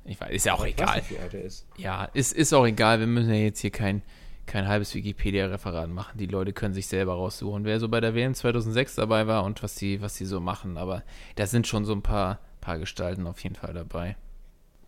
Ich 0.06 0.20
weiß, 0.20 0.30
ist 0.30 0.46
ja 0.46 0.54
auch 0.54 0.60
weiß 0.60 0.72
egal. 0.72 0.96
nicht, 0.96 1.10
wie 1.10 1.18
alt 1.18 1.34
er 1.34 1.42
ist. 1.42 1.66
Ja, 1.76 2.04
ist, 2.06 2.32
ist 2.32 2.52
auch 2.52 2.66
egal. 2.66 3.00
Wir 3.00 3.06
müssen 3.06 3.30
ja 3.30 3.40
jetzt 3.40 3.60
hier 3.60 3.70
kein, 3.70 4.02
kein 4.46 4.68
halbes 4.68 4.94
Wikipedia-Referat 4.94 5.90
machen. 5.90 6.18
Die 6.18 6.26
Leute 6.26 6.52
können 6.52 6.74
sich 6.74 6.86
selber 6.86 7.14
raussuchen, 7.14 7.64
wer 7.64 7.80
so 7.80 7.88
bei 7.88 8.00
der 8.00 8.14
WM 8.14 8.34
2006 8.34 8.94
dabei 8.94 9.26
war 9.26 9.44
und 9.44 9.62
was 9.62 9.74
die, 9.74 10.00
was 10.00 10.14
die 10.14 10.24
so 10.24 10.40
machen. 10.40 10.76
Aber 10.76 11.02
da 11.34 11.46
sind 11.46 11.66
schon 11.66 11.84
so 11.84 11.92
ein 11.92 12.02
paar, 12.02 12.38
paar 12.60 12.78
Gestalten 12.78 13.26
auf 13.26 13.40
jeden 13.40 13.56
Fall 13.56 13.74
dabei. 13.74 14.16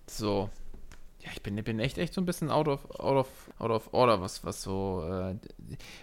So. 0.06 0.50
Ja, 1.20 1.30
ich 1.32 1.42
bin, 1.42 1.56
bin 1.56 1.80
echt, 1.80 1.98
echt 1.98 2.14
so 2.14 2.20
ein 2.20 2.26
bisschen 2.26 2.48
out 2.48 2.68
of, 2.68 2.88
out 3.00 3.16
of, 3.16 3.28
out 3.58 3.70
of 3.70 3.88
order, 3.92 4.20
was, 4.20 4.44
was 4.44 4.62
so, 4.62 5.04
äh, 5.10 5.34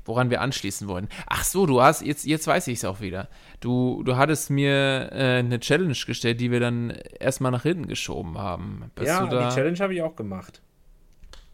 woran 0.04 0.30
wir 0.30 0.42
anschließen 0.42 0.88
wollen. 0.90 1.08
Ach 1.28 1.46
so, 1.46 1.66
du 1.66 1.82
hast, 1.82 2.02
jetzt, 2.02 2.26
jetzt 2.26 2.48
weiß 2.48 2.68
ich 2.68 2.80
es 2.80 2.86
auch 2.86 3.00
wieder. 3.00 3.30
Du, 3.62 4.04
du 4.04 4.18
hattest 4.18 4.50
mir 4.50 5.10
äh, 5.14 5.40
eine 5.40 5.60
Challenge 5.60 5.96
gestellt, 6.06 6.42
die 6.42 6.52
wir 6.52 6.60
dann 6.60 6.90
erstmal 7.20 7.52
nach 7.52 7.64
hinten 7.64 7.88
geschoben 7.88 8.38
haben. 8.38 8.92
Bist 8.96 9.08
ja, 9.08 9.26
da? 9.26 9.50
die 9.50 9.56
Challenge 9.56 9.80
habe 9.80 9.94
ich 9.94 10.02
auch 10.02 10.18
gemacht. 10.18 10.62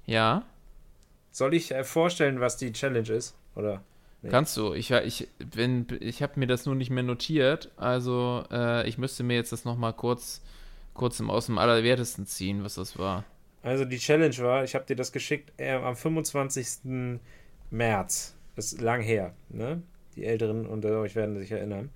Ja? 0.06 0.44
Soll 1.30 1.54
ich 1.54 1.72
äh, 1.72 1.84
vorstellen, 1.84 2.40
was 2.40 2.58
die 2.58 2.74
Challenge 2.74 3.10
ist? 3.10 3.36
Oder? 3.56 3.84
Nee. 4.24 4.30
Kannst 4.30 4.58
du. 4.58 4.74
Ich, 4.74 4.92
ich, 4.92 5.28
wenn, 5.38 5.86
ich 6.00 6.22
habe 6.24 6.40
mir 6.40 6.48
das 6.48 6.66
nur 6.66 6.76
nicht 6.76 6.90
mehr 6.90 7.04
notiert. 7.04 7.70
Also, 7.78 8.44
äh, 8.52 8.88
ich 8.88 8.98
müsste 8.98 9.24
mir 9.24 9.36
jetzt 9.36 9.52
das 9.52 9.66
nochmal 9.66 9.94
kurz, 9.94 10.42
kurz 10.94 11.20
im, 11.20 11.30
aus 11.30 11.46
dem 11.46 11.58
Allerwertesten 11.58 12.26
ziehen, 12.26 12.64
was 12.64 12.76
das 12.76 13.00
war. 13.00 13.24
Also 13.64 13.86
die 13.86 14.00
Challenge 14.00 14.38
war, 14.38 14.64
ich 14.64 14.76
habe 14.76 14.86
dir 14.86 14.96
das 14.96 15.12
geschickt 15.12 15.54
äh, 15.58 15.74
am 15.74 15.96
25. 15.96 17.20
März. 17.70 18.36
Das 18.56 18.74
ist 18.74 18.82
lang 18.82 19.02
her, 19.02 19.34
ne? 19.50 19.82
Die 20.16 20.26
Älteren 20.26 20.66
unter 20.66 21.00
euch 21.00 21.16
werden 21.16 21.38
sich 21.38 21.52
erinnern. 21.52 21.90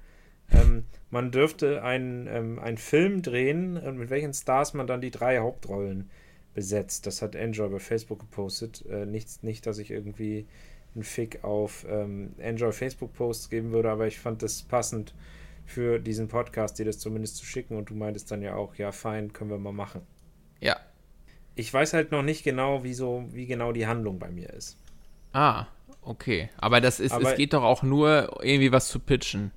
Ähm, 0.52 0.86
man 1.10 1.32
dürfte 1.32 1.84
einen, 1.84 2.28
ähm, 2.28 2.60
einen 2.60 2.78
Film 2.78 3.22
drehen, 3.22 3.78
äh, 3.78 3.92
mit 3.92 4.10
welchen 4.10 4.34
Stars 4.34 4.74
man 4.74 4.88
dann 4.88 5.02
die 5.02 5.12
drei 5.12 5.40
Hauptrollen 5.40 6.10
besetzt. 6.54 7.08
Das 7.08 7.22
hat 7.22 7.36
Enjoy 7.36 7.70
bei 7.70 7.80
Facebook 7.80 8.20
gepostet. 8.20 8.86
Äh, 8.90 9.06
nichts, 9.06 9.44
nicht, 9.44 9.66
dass 9.66 9.80
ich 9.80 9.92
irgendwie 9.92 10.46
einen 10.94 11.04
Fick 11.04 11.44
auf 11.44 11.86
ähm, 11.90 12.34
Enjoy 12.38 12.72
Facebook-Posts 12.72 13.50
geben 13.50 13.72
würde, 13.72 13.90
aber 13.90 14.08
ich 14.08 14.20
fand 14.20 14.42
das 14.42 14.64
passend 14.64 15.14
für 15.66 16.00
diesen 16.00 16.28
Podcast, 16.28 16.80
dir 16.80 16.86
das 16.86 17.00
zumindest 17.00 17.38
zu 17.38 17.46
schicken. 17.46 17.76
Und 17.76 17.90
du 17.90 17.96
meintest 17.96 18.32
dann 18.32 18.42
ja 18.42 18.56
auch, 18.56 18.76
ja, 18.76 18.92
fein, 18.92 19.34
können 19.34 19.50
wir 19.50 19.58
mal 19.58 19.74
machen. 19.74 20.02
Ja. 20.62 20.78
Ich 21.56 21.74
weiß 21.74 21.94
halt 21.94 22.12
noch 22.12 22.22
nicht 22.24 22.44
genau, 22.44 22.84
wie, 22.84 22.94
so, 22.94 23.26
wie 23.32 23.46
genau 23.46 23.72
die 23.72 23.88
Handlung 23.88 24.20
bei 24.20 24.30
mir 24.30 24.50
ist. 24.52 24.78
Ah, 25.34 25.68
okay. 26.02 26.50
Aber 26.58 26.82
das 26.82 27.00
ist, 27.00 27.12
Aber- 27.14 27.32
es 27.32 27.38
geht 27.38 27.54
doch 27.54 27.64
auch 27.64 27.84
nur 27.84 28.40
irgendwie 28.44 28.72
was 28.72 28.88
zu 28.90 29.00
pitchen. 29.00 29.52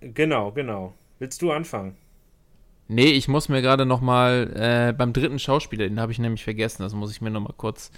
Genau, 0.00 0.52
genau. 0.52 0.94
Willst 1.18 1.42
du 1.42 1.50
anfangen? 1.50 1.96
Nee, 2.86 3.10
ich 3.10 3.28
muss 3.28 3.48
mir 3.48 3.60
gerade 3.60 3.84
nochmal 3.84 4.50
äh, 4.54 4.92
beim 4.92 5.12
dritten 5.12 5.38
Schauspieler, 5.38 5.88
den 5.88 6.00
habe 6.00 6.12
ich 6.12 6.18
nämlich 6.18 6.42
vergessen, 6.44 6.82
das 6.82 6.94
muss 6.94 7.10
ich 7.10 7.20
mir 7.20 7.30
nochmal 7.30 7.52
kurz. 7.56 7.90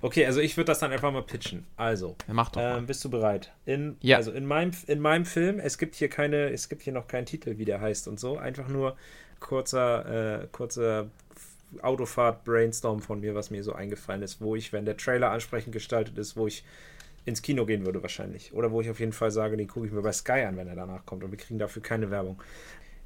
Okay, 0.00 0.24
also 0.26 0.40
ich 0.40 0.56
würde 0.56 0.66
das 0.66 0.78
dann 0.78 0.92
einfach 0.92 1.10
mal 1.10 1.22
pitchen. 1.24 1.66
Also, 1.76 2.14
Mach 2.28 2.50
doch 2.50 2.60
mal. 2.60 2.78
ähm, 2.78 2.86
bist 2.86 3.04
du 3.04 3.10
bereit? 3.10 3.52
In, 3.66 3.96
Ja. 4.00 4.16
Also 4.18 4.30
in 4.30 4.46
meinem, 4.46 4.70
in 4.86 5.00
meinem 5.00 5.24
Film, 5.24 5.58
es 5.58 5.76
gibt 5.76 5.96
hier 5.96 6.08
keine, 6.08 6.50
es 6.50 6.68
gibt 6.68 6.82
hier 6.82 6.92
noch 6.92 7.08
keinen 7.08 7.26
Titel, 7.26 7.58
wie 7.58 7.64
der 7.64 7.80
heißt 7.80 8.06
und 8.06 8.20
so. 8.20 8.36
Einfach 8.38 8.68
nur 8.68 8.96
kurzer, 9.40 10.42
äh, 10.42 10.46
kurzer 10.52 11.08
Autofahrt-Brainstorm 11.82 13.00
von 13.00 13.20
mir, 13.20 13.34
was 13.34 13.50
mir 13.50 13.62
so 13.62 13.72
eingefallen 13.72 14.22
ist, 14.22 14.40
wo 14.40 14.56
ich, 14.56 14.72
wenn 14.72 14.84
der 14.84 14.96
Trailer 14.96 15.30
ansprechend 15.30 15.72
gestaltet 15.72 16.18
ist, 16.18 16.36
wo 16.36 16.46
ich 16.46 16.64
ins 17.24 17.42
Kino 17.42 17.66
gehen 17.66 17.84
würde 17.84 18.02
wahrscheinlich. 18.02 18.52
Oder 18.54 18.72
wo 18.72 18.80
ich 18.80 18.90
auf 18.90 19.00
jeden 19.00 19.12
Fall 19.12 19.30
sage, 19.30 19.56
den 19.56 19.68
gucke 19.68 19.86
ich 19.86 19.92
mir 19.92 20.02
bei 20.02 20.12
Sky 20.12 20.44
an, 20.46 20.56
wenn 20.56 20.68
er 20.68 20.76
danach 20.76 21.04
kommt 21.04 21.22
und 21.24 21.30
wir 21.30 21.38
kriegen 21.38 21.58
dafür 21.58 21.82
keine 21.82 22.10
Werbung. 22.10 22.40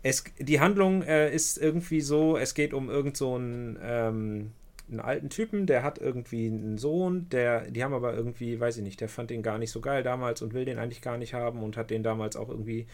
Es, 0.02 0.24
die 0.38 0.60
Handlung 0.60 1.02
äh, 1.02 1.32
ist 1.32 1.58
irgendwie 1.58 2.00
so, 2.00 2.36
es 2.36 2.54
geht 2.54 2.72
um 2.74 2.88
irgend 2.88 3.16
so 3.16 3.34
einen, 3.34 3.78
ähm, 3.82 4.52
einen 4.90 5.00
alten 5.00 5.30
Typen, 5.30 5.66
der 5.66 5.82
hat 5.82 5.98
irgendwie 5.98 6.46
einen 6.46 6.78
Sohn, 6.78 7.28
der, 7.30 7.70
die 7.70 7.82
haben 7.84 7.94
aber 7.94 8.14
irgendwie, 8.14 8.58
weiß 8.58 8.78
ich 8.78 8.82
nicht, 8.82 9.00
der 9.00 9.08
fand 9.08 9.30
den 9.30 9.42
gar 9.42 9.58
nicht 9.58 9.70
so 9.70 9.80
geil 9.80 10.02
damals 10.02 10.42
und 10.42 10.54
will 10.54 10.64
den 10.64 10.78
eigentlich 10.78 11.02
gar 11.02 11.18
nicht 11.18 11.34
haben 11.34 11.62
und 11.62 11.76
hat 11.76 11.90
den 11.90 12.02
damals 12.02 12.36
auch 12.36 12.48
irgendwie 12.48 12.86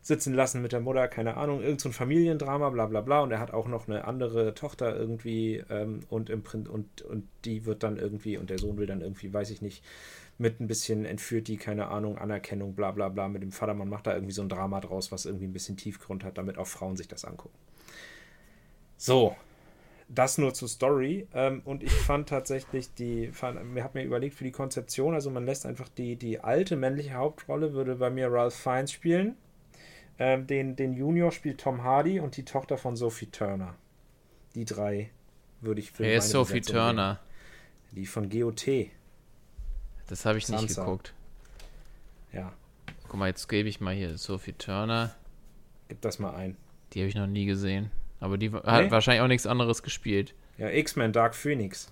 sitzen 0.00 0.34
lassen 0.34 0.62
mit 0.62 0.72
der 0.72 0.80
Mutter, 0.80 1.08
keine 1.08 1.36
Ahnung, 1.36 1.62
irgend 1.62 1.80
so 1.80 1.88
ein 1.88 1.92
Familiendrama, 1.92 2.70
bla 2.70 2.86
bla 2.86 3.00
bla. 3.00 3.20
Und 3.20 3.30
er 3.30 3.40
hat 3.40 3.52
auch 3.52 3.68
noch 3.68 3.88
eine 3.88 4.04
andere 4.04 4.54
Tochter 4.54 4.96
irgendwie 4.96 5.62
ähm, 5.68 6.00
und 6.08 6.30
im 6.30 6.42
Print 6.42 6.68
und, 6.68 7.02
und 7.02 7.28
die 7.44 7.66
wird 7.66 7.82
dann 7.82 7.98
irgendwie, 7.98 8.38
und 8.38 8.50
der 8.50 8.58
Sohn 8.58 8.78
will 8.78 8.86
dann 8.86 9.00
irgendwie, 9.00 9.32
weiß 9.32 9.50
ich 9.50 9.62
nicht, 9.62 9.84
mit 10.38 10.60
ein 10.60 10.68
bisschen 10.68 11.04
entführt 11.04 11.48
die, 11.48 11.56
keine 11.56 11.88
Ahnung, 11.88 12.16
Anerkennung, 12.16 12.74
bla 12.74 12.92
bla 12.92 13.08
bla 13.08 13.28
mit 13.28 13.42
dem 13.42 13.52
Vater. 13.52 13.74
Man 13.74 13.88
macht 13.88 14.06
da 14.06 14.14
irgendwie 14.14 14.32
so 14.32 14.42
ein 14.42 14.48
Drama 14.48 14.80
draus, 14.80 15.10
was 15.10 15.26
irgendwie 15.26 15.46
ein 15.46 15.52
bisschen 15.52 15.76
Tiefgrund 15.76 16.24
hat, 16.24 16.38
damit 16.38 16.58
auch 16.58 16.66
Frauen 16.66 16.96
sich 16.96 17.08
das 17.08 17.24
angucken. 17.24 17.58
So, 18.96 19.36
das 20.08 20.38
nur 20.38 20.54
zur 20.54 20.68
Story. 20.68 21.26
Ähm, 21.34 21.62
und 21.64 21.82
ich 21.82 21.92
fand 21.92 22.28
tatsächlich 22.28 22.94
die, 22.94 23.28
fand, 23.32 23.62
mir 23.72 23.84
hat 23.84 23.94
mir 23.94 24.04
überlegt 24.04 24.36
für 24.36 24.44
die 24.44 24.52
Konzeption, 24.52 25.14
also 25.14 25.30
man 25.30 25.44
lässt 25.44 25.66
einfach 25.66 25.88
die, 25.88 26.16
die 26.16 26.40
alte 26.40 26.76
männliche 26.76 27.14
Hauptrolle, 27.14 27.74
würde 27.74 27.96
bei 27.96 28.10
mir 28.10 28.32
Ralph 28.32 28.54
Fiennes 28.54 28.92
spielen. 28.92 29.36
Ähm, 30.18 30.46
den, 30.46 30.74
den 30.76 30.92
Junior 30.94 31.30
spielt 31.32 31.60
Tom 31.60 31.82
Hardy 31.84 32.18
und 32.20 32.36
die 32.36 32.44
Tochter 32.44 32.76
von 32.78 32.96
Sophie 32.96 33.26
Turner. 33.26 33.74
Die 34.54 34.64
drei 34.64 35.10
würde 35.60 35.80
ich 35.80 35.92
für 35.92 36.02
Wer 36.04 36.18
ist 36.18 36.30
Sophie 36.30 36.54
Besetzung 36.60 36.76
Turner? 36.76 37.06
nehmen. 37.14 37.18
Die 37.92 38.06
von 38.06 38.28
GOT. 38.28 38.66
Das 40.08 40.24
habe 40.24 40.38
ich 40.38 40.48
nicht 40.48 40.58
Sansa. 40.60 40.84
geguckt. 40.84 41.14
Ja, 42.32 42.52
Guck 43.08 43.18
mal, 43.20 43.28
jetzt 43.28 43.48
gebe 43.48 43.68
ich 43.70 43.80
mal 43.80 43.94
hier 43.94 44.18
Sophie 44.18 44.52
Turner. 44.52 45.14
gib 45.88 46.00
das 46.02 46.18
mal 46.18 46.34
ein. 46.34 46.56
Die 46.92 47.00
habe 47.00 47.08
ich 47.08 47.14
noch 47.14 47.26
nie 47.26 47.46
gesehen. 47.46 47.90
Aber 48.20 48.36
die 48.36 48.50
hat 48.52 48.84
Nee? 48.84 48.90
wahrscheinlich 48.90 49.22
auch 49.22 49.28
nichts 49.28 49.46
anderes 49.46 49.82
gespielt. 49.82 50.34
Ja, 50.58 50.68
X-Men 50.68 51.12
Dark 51.12 51.34
Phoenix. 51.34 51.90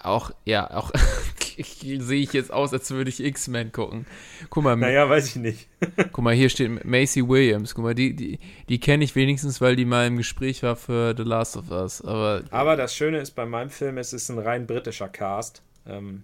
Auch, 0.00 0.30
ja, 0.44 0.70
auch 0.70 0.90
sehe 1.64 2.20
ich 2.22 2.32
jetzt 2.32 2.52
aus, 2.52 2.72
als 2.72 2.90
würde 2.90 3.10
ich 3.10 3.20
X-Men 3.22 3.72
gucken. 3.72 4.06
Guck 4.50 4.64
mal, 4.64 4.76
Naja, 4.76 5.08
weiß 5.08 5.26
ich 5.28 5.36
nicht. 5.36 5.68
guck 6.12 6.24
mal, 6.24 6.34
hier 6.34 6.48
steht 6.48 6.84
Macy 6.84 7.26
Williams. 7.28 7.74
Guck 7.74 7.84
mal, 7.84 7.94
die, 7.94 8.14
die, 8.14 8.38
die 8.68 8.80
kenne 8.80 9.04
ich 9.04 9.14
wenigstens, 9.16 9.60
weil 9.60 9.76
die 9.76 9.84
mal 9.84 10.06
im 10.06 10.16
Gespräch 10.16 10.62
war 10.62 10.76
für 10.76 11.14
The 11.16 11.22
Last 11.24 11.56
of 11.56 11.70
Us. 11.70 12.02
Aber 12.02 12.42
Aber 12.50 12.76
das 12.76 12.94
Schöne 12.94 13.18
ist 13.18 13.32
bei 13.32 13.46
meinem 13.46 13.70
Film, 13.70 13.98
es 13.98 14.12
ist 14.12 14.28
ein 14.28 14.38
rein 14.38 14.66
britischer 14.66 15.08
Cast. 15.08 15.62
Ähm, 15.86 16.22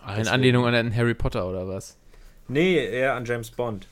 in 0.00 0.08
deswegen- 0.08 0.28
Anlehnung 0.28 0.66
an 0.66 0.74
einen 0.74 0.94
Harry 0.94 1.14
Potter 1.14 1.46
oder 1.48 1.66
was? 1.66 1.96
nee, 2.48 2.76
eher 2.76 3.14
an 3.14 3.24
James 3.24 3.50
Bond. 3.50 3.86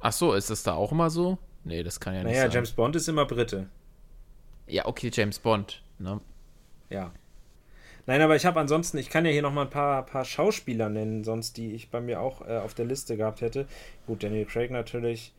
Ach 0.00 0.12
so, 0.12 0.34
ist 0.34 0.50
das 0.50 0.62
da 0.62 0.74
auch 0.74 0.92
immer 0.92 1.08
so? 1.10 1.38
Nee, 1.64 1.82
das 1.82 1.98
kann 2.00 2.14
ja 2.14 2.22
nicht 2.22 2.32
Naja, 2.32 2.42
sein. 2.42 2.50
James 2.52 2.70
Bond 2.72 2.94
ist 2.96 3.08
immer 3.08 3.24
Brite. 3.26 3.68
ja, 4.66 4.86
okay, 4.86 5.10
James 5.12 5.38
Bond. 5.38 5.82
Ne? 5.98 6.20
Ja. 6.90 7.10
Nein, 8.08 8.22
aber 8.22 8.36
ich 8.36 8.46
habe 8.46 8.58
ansonsten, 8.58 8.96
ich 8.96 9.10
kann 9.10 9.26
ja 9.26 9.30
hier 9.30 9.42
noch 9.42 9.52
mal 9.52 9.64
ein 9.64 9.70
paar, 9.70 10.06
paar 10.06 10.24
Schauspieler 10.24 10.88
nennen, 10.88 11.24
sonst 11.24 11.58
die 11.58 11.74
ich 11.74 11.90
bei 11.90 12.00
mir 12.00 12.22
auch 12.22 12.40
äh, 12.40 12.56
auf 12.56 12.72
der 12.72 12.86
Liste 12.86 13.18
gehabt 13.18 13.42
hätte. 13.42 13.66
Gut, 14.06 14.22
Daniel 14.22 14.46
Craig 14.46 14.70
natürlich. 14.70 15.34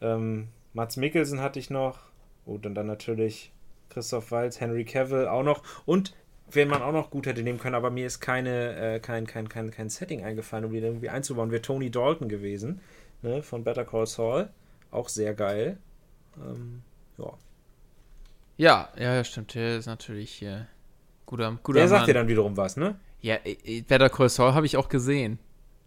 Ähm, 0.00 0.48
Mats 0.72 0.96
Mikkelsen 0.96 1.40
hatte 1.40 1.60
ich 1.60 1.70
noch. 1.70 2.00
Gut, 2.44 2.66
und 2.66 2.74
dann 2.74 2.88
natürlich 2.88 3.52
Christoph 3.88 4.32
Waltz, 4.32 4.58
Henry 4.58 4.84
Cavill 4.84 5.28
auch 5.28 5.44
noch. 5.44 5.62
Und 5.86 6.16
wen 6.50 6.66
man 6.66 6.82
auch 6.82 6.90
noch 6.90 7.08
gut 7.08 7.24
hätte 7.24 7.44
nehmen 7.44 7.60
können, 7.60 7.76
aber 7.76 7.90
mir 7.90 8.08
ist 8.08 8.18
keine, 8.18 8.74
äh, 8.74 8.98
kein, 8.98 9.28
kein, 9.28 9.48
kein, 9.48 9.70
kein 9.70 9.88
Setting 9.88 10.24
eingefallen, 10.24 10.64
um 10.64 10.72
den 10.72 10.82
irgendwie 10.82 11.10
einzubauen, 11.10 11.52
wäre 11.52 11.62
Tony 11.62 11.92
Dalton 11.92 12.28
gewesen, 12.28 12.80
ne, 13.22 13.44
von 13.44 13.62
Better 13.62 13.84
Call 13.84 14.08
Saul. 14.08 14.48
Auch 14.90 15.08
sehr 15.08 15.34
geil. 15.34 15.78
Ähm, 16.36 16.82
ja. 17.16 17.32
Ja, 18.56 18.88
ja, 18.98 19.22
stimmt. 19.22 19.54
Der 19.54 19.76
ist 19.78 19.86
natürlich 19.86 20.42
äh, 20.42 20.64
guter, 21.26 21.58
guter 21.62 21.80
Der 21.80 21.88
sagt 21.88 22.00
Mann. 22.02 22.06
dir 22.06 22.14
dann 22.14 22.28
wiederum 22.28 22.56
was, 22.56 22.76
ne? 22.76 22.96
Ja, 23.20 23.36
äh, 23.44 23.82
Better 23.82 24.08
Call 24.08 24.28
Saul 24.28 24.54
habe 24.54 24.66
ich 24.66 24.76
auch 24.76 24.88
gesehen. 24.88 25.38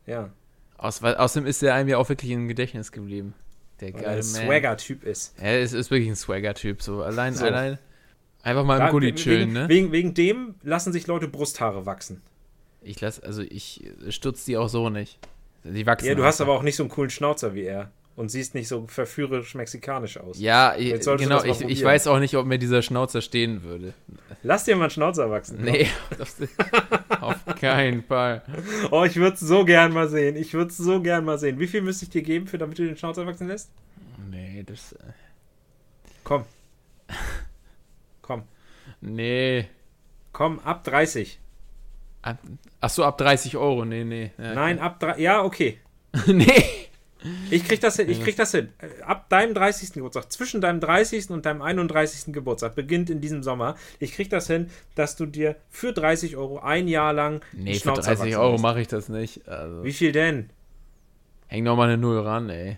Ja. 0.06 0.30
Aus, 0.78 1.02
weil, 1.02 1.16
außerdem 1.16 1.48
ist 1.48 1.62
er 1.64 1.74
einem 1.74 1.90
ja 1.90 1.98
auch 1.98 2.10
wirklich 2.10 2.32
im 2.32 2.48
Gedächtnis 2.48 2.92
geblieben. 2.92 3.34
Der 3.82 3.94
Weil 3.94 4.02
er 4.02 4.04
geile 4.06 4.18
ein. 4.18 4.24
Swagger-Typ 4.24 5.04
ist. 5.04 5.34
Er 5.40 5.62
ist, 5.62 5.74
ist 5.74 5.92
wirklich 5.92 6.10
ein 6.10 6.16
Swagger-Typ. 6.16 6.82
So 6.82 7.02
allein, 7.04 7.34
So. 7.34 7.46
allein. 7.46 7.78
Einfach 8.42 8.64
mal 8.64 8.80
im 8.80 8.90
Gully 8.92 9.08
wegen, 9.08 9.18
chillen, 9.18 9.52
ne? 9.54 9.68
Wegen, 9.68 9.92
wegen 9.92 10.14
dem 10.14 10.56
lassen 10.64 10.94
sich 10.94 11.08
Leute 11.08 11.28
Brusthaare 11.28 11.86
wachsen. 11.86 12.22
Ich 12.82 13.02
lass, 13.02 13.20
also 13.20 13.42
ich 13.42 13.84
äh, 14.06 14.12
stutz 14.12 14.46
die 14.46 14.56
auch 14.58 14.70
so 14.70 14.90
nicht. 14.90 15.20
Die 15.66 15.86
wachsen. 15.86 16.08
Ja, 16.08 16.16
du 16.16 16.24
hast 16.24 16.40
aber 16.40 16.54
auch 16.54 16.64
nicht 16.64 16.78
so 16.78 16.84
einen 16.84 16.90
coolen 16.90 17.10
Schnauzer 17.10 17.54
wie 17.54 17.64
er. 17.64 17.92
Und 18.16 18.30
siehst 18.30 18.54
nicht 18.54 18.68
so 18.68 18.86
verführerisch 18.88 19.56
mexikanisch 19.56 20.18
aus. 20.18 20.40
Ja, 20.40 20.76
genau. 20.78 21.42
Ich, 21.44 21.62
ich 21.62 21.84
weiß 21.84 22.08
auch 22.08 22.20
nicht, 22.20 22.36
ob 22.36 22.46
mir 22.46 22.58
dieser 22.60 22.82
Schnauzer 22.82 23.22
stehen 23.22 23.64
würde. 23.64 23.94
Lass 24.42 24.64
dir 24.64 24.76
mal 24.78 24.84
einen 24.84 24.92
Schnauzer 24.92 25.30
wachsen. 25.30 25.62
Nee, 25.64 25.88
auf 27.22 27.46
keinen 27.60 28.04
Fall. 28.04 28.42
Oh, 28.90 29.04
ich 29.04 29.18
würde 29.18 29.34
es 29.34 29.42
so 29.42 29.66
gern 29.66 29.92
mal 29.94 30.08
sehen. 30.08 30.36
Ich 30.38 30.54
würde 30.54 30.72
es 30.72 30.78
so 30.78 31.02
gern 31.02 31.26
mal 31.26 31.38
sehen. 31.38 31.60
Wie 31.60 31.68
viel 31.68 31.82
müsste 31.82 32.06
ich 32.06 32.12
dir 32.12 32.22
geben, 32.22 32.48
für 32.48 32.58
damit 32.58 32.80
du 32.80 32.86
den 32.86 32.96
Schnauzer 32.96 33.26
wachsen 33.28 33.48
lässt? 33.48 33.70
Nee, 34.30 34.64
das. 34.66 34.94
äh, 34.94 34.98
Komm. 36.24 36.46
Komm. 38.22 38.44
Nee. 39.02 39.68
Komm, 40.32 40.60
ab 40.60 40.84
30. 40.84 41.40
Ab- 42.22 42.38
Ach 42.82 42.90
so, 42.90 43.04
ab 43.04 43.18
30 43.18 43.58
Euro. 43.58 43.84
Nee, 43.86 44.04
nee. 44.04 44.32
Ja, 44.38 44.54
Nein, 44.54 44.80
ab 44.80 45.00
3. 45.00 45.20
Ja, 45.20 45.44
okay. 45.44 45.80
nee. 46.28 46.64
Ich 47.50 47.66
krieg 47.66 47.82
das 47.82 47.98
hin. 47.98 48.10
Ich 48.10 48.22
krieg 48.24 48.36
das 48.38 48.52
hin. 48.52 48.70
Äh, 48.80 49.02
Ab 49.04 49.30
deinem 49.30 49.54
30. 49.54 49.94
Geburtstag, 49.94 50.32
zwischen 50.32 50.62
deinem 50.62 50.80
30. 50.80 51.30
und 51.32 51.46
deinem 51.46 51.62
31. 51.62 52.34
Geburtstag, 52.34 52.76
beginnt 52.76 53.10
in 53.10 53.20
diesem 53.20 53.44
Sommer. 53.44 53.76
Ich 54.00 54.14
krieg 54.14 54.30
das 54.30 54.48
hin, 54.48 54.70
dass 54.96 55.16
du 55.18 55.26
dir 55.26 55.56
für 55.70 55.92
30 55.92 56.38
Euro 56.38 56.60
ein 56.60 56.88
Jahr 56.88 57.12
lang 57.14 57.42
Nee, 57.52 57.74
für 57.74 57.80
Schnauzer 57.82 58.02
30 58.04 58.20
wachsen 58.20 58.40
Euro 58.40 58.58
mache 58.58 58.82
ich 58.82 58.88
das 58.88 59.10
nicht. 59.10 59.48
Also, 59.48 59.84
Wie 59.84 59.94
viel 59.94 60.12
denn? 60.12 60.50
häng 61.48 61.64
noch 61.64 61.76
mal 61.76 61.90
eine 61.90 61.98
Null 61.98 62.20
ran, 62.20 62.50
ey. 62.50 62.78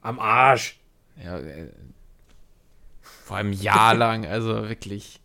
Am 0.00 0.18
Arsch. 0.18 0.78
Ja, 1.22 1.38
äh, 1.38 1.68
vor 3.00 3.36
allem 3.36 3.50
ein 3.50 3.52
Jahr 3.60 3.94
lang, 3.96 4.24
also 4.26 4.68
wirklich. 4.68 5.20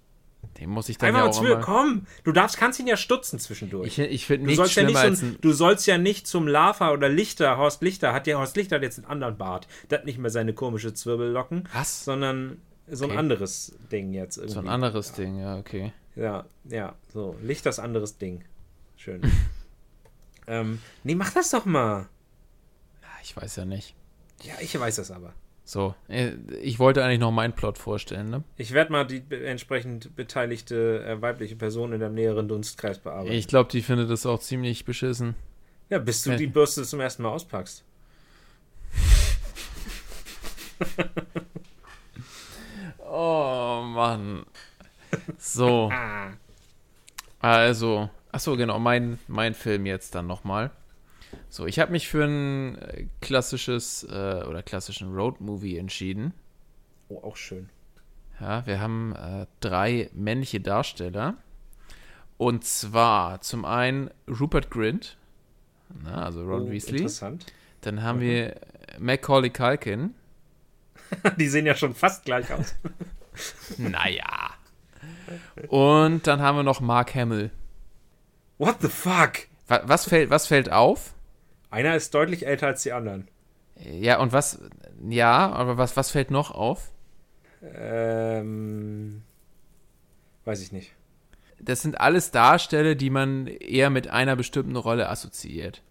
Den 0.60 0.70
muss 0.72 0.90
ich 0.90 0.98
dann 0.98 1.10
Einfach 1.10 1.20
ja 1.20 1.26
mal 1.26 1.30
auch 1.32 1.40
zwölf. 1.40 1.54
immer. 1.54 1.62
Komm, 1.62 2.08
du 2.24 2.32
darfst, 2.32 2.58
kannst 2.58 2.80
ihn 2.80 2.88
ja 2.88 2.98
stutzen 2.98 3.38
zwischendurch. 3.38 3.88
Ich, 3.88 4.00
ich 4.00 4.26
finde 4.26 4.44
Du 4.44 4.48
nichts 4.48 4.58
sollst, 4.58 4.76
ja 4.76 4.84
schlimmer 4.84 5.10
nicht 5.10 5.20
so, 5.20 5.26
ein. 5.28 5.38
du 5.42 5.52
sollst 5.54 5.86
ja 5.88 5.98
nicht 6.00 6.26
zum 6.28 6.48
Lava 6.48 6.92
oder 6.92 7.10
Lichter, 7.10 7.58
Horst 7.58 7.82
Lichter, 7.84 8.12
hat 8.14 8.26
ja 8.28 8.40
Horst 8.40 8.56
Lichter 8.58 8.78
hat 8.78 8.82
jetzt 8.84 8.98
einen 8.98 9.08
anderen 9.08 9.38
Bart. 9.38 9.68
Der 9.90 10.00
hat 10.00 10.06
nicht 10.06 10.18
mehr 10.18 10.32
seine 10.32 10.54
komische 10.54 10.94
Zwirbellocken, 10.94 11.70
Was? 11.74 12.04
sondern 12.06 12.60
so 12.90 13.06
ein 13.06 13.12
Okay. 13.12 13.20
anderes 13.20 13.76
Ding 13.92 14.14
jetzt 14.14 14.38
irgendwie. 14.38 14.54
So 14.54 14.60
ein 14.62 14.68
anderes 14.70 15.12
Ding, 15.14 15.40
ja, 15.40 15.58
okay. 15.58 15.94
Ja, 16.16 16.46
ja, 16.66 16.96
so. 17.14 17.36
Lichters 17.44 17.78
anderes 17.80 18.18
Ding. 18.18 18.44
Schön. 18.96 19.22
ähm, 20.48 20.82
nee, 21.04 21.14
mach 21.16 21.32
das 21.32 21.52
doch 21.52 21.66
mal. 21.66 22.08
Ja, 23.02 23.08
Ich 23.24 23.36
weiß 23.38 23.58
ja 23.58 23.66
nicht. 23.66 23.94
Ja, 24.44 24.54
ich 24.60 24.80
weiß 24.80 24.96
das 24.96 25.12
aber. 25.12 25.34
So, 25.70 25.96
äh, 26.08 26.32
ich 26.62 26.80
wollte 26.80 27.04
eigentlich 27.04 27.20
noch 27.20 27.32
meinen 27.34 27.52
Plot 27.52 27.78
vorstellen, 27.78 28.30
ne? 28.30 28.42
Ich 28.56 28.72
werde 28.72 28.90
mal 28.90 29.06
die 29.06 29.22
entsprechend 29.30 30.16
beteiligte 30.16 31.04
äh, 31.06 31.22
weibliche 31.22 31.58
Person 31.58 31.92
in 31.92 32.00
deinem 32.00 32.16
näheren 32.16 32.48
Dunstkreis 32.48 33.00
bearbeiten. 33.00 33.34
Ich 33.36 33.50
glaube, 33.50 33.70
die 33.70 33.82
findet 33.82 34.10
das 34.10 34.26
auch 34.26 34.40
ziemlich 34.40 34.86
beschissen. 34.86 35.36
ja, 35.90 36.00
bis 36.00 36.24
du 36.24 36.32
Äh. 36.32 36.38
die 36.38 36.48
Bürste 36.48 36.84
zum 36.84 37.02
ersten 37.02 37.24
Mal 37.24 37.32
auspackst. 37.32 37.84
Oh 43.10 43.82
Mann. 43.86 44.46
So, 45.38 45.92
also, 47.40 48.10
achso, 48.32 48.58
genau, 48.58 48.78
mein, 48.80 49.18
mein 49.28 49.54
Film 49.54 49.86
jetzt 49.86 50.14
dann 50.14 50.28
nochmal. 50.28 50.72
So, 51.50 51.66
ich 51.66 51.80
habe 51.80 51.92
mich 51.92 52.08
für 52.08 52.26
ein 52.26 52.78
äh, 52.78 53.06
klassisches 53.22 54.04
äh, 54.04 54.44
oder 54.48 54.64
klassischen 54.64 55.14
Road-Movie 55.14 55.78
entschieden. 55.78 56.34
Oh, 57.10 57.22
auch 57.24 57.38
schön. 57.38 57.70
Ja, 58.40 58.66
wir 58.68 58.80
haben 58.80 59.16
äh, 59.16 59.48
drei 59.62 60.10
männliche 60.14 60.60
Darsteller. 60.60 61.36
Und 62.38 62.64
zwar 62.66 63.42
zum 63.42 63.66
einen 63.66 64.12
Rupert 64.28 64.70
Grint, 64.70 65.18
na, 66.04 66.24
also 66.26 66.44
Ron 66.44 66.68
oh, 66.68 66.72
Weasley. 66.72 66.98
Interessant. 66.98 67.46
Dann 67.82 68.04
haben 68.04 68.20
wir 68.20 68.60
Macaulay 69.00 69.50
Culkin. 69.50 70.14
Die 71.38 71.48
sehen 71.48 71.66
ja 71.66 71.76
schon 71.76 71.96
fast 71.96 72.26
gleich 72.26 72.52
aus. 72.52 72.76
Naja. 73.78 74.56
Und 75.68 76.26
dann 76.26 76.42
haben 76.42 76.56
wir 76.56 76.64
noch 76.64 76.82
Mark 76.82 77.14
Hamill. 77.14 77.52
What 78.58 78.78
the 78.82 78.88
fuck? 78.88 79.46
Wa- 79.68 79.84
Was 79.86 80.06
fällt, 80.10 80.32
was 80.32 80.48
fällt 80.48 80.72
auf? 80.72 81.14
Einer 81.70 81.96
ist 81.96 82.14
deutlich 82.14 82.46
älter 82.46 82.68
als 82.68 82.84
die 82.84 82.94
anderen. 82.94 83.28
Ja, 83.76 84.20
und 84.20 84.34
was, 84.34 84.60
ja, 85.08 85.52
aber 85.52 85.78
was, 85.78 85.98
was 85.98 86.12
fällt 86.12 86.32
noch 86.32 86.52
auf? 86.52 86.92
Ähm. 87.62 89.24
Weiß 90.46 90.62
ich 90.62 90.72
nicht. 90.72 90.94
Das 91.60 91.82
sind 91.82 92.00
alles 92.00 92.32
Darsteller, 92.32 92.96
die 92.96 93.10
man 93.10 93.48
eher 93.48 93.90
mit 93.90 94.08
einer 94.08 94.36
bestimmten 94.36 94.76
Rolle 94.76 95.10
assoziiert. 95.10 95.82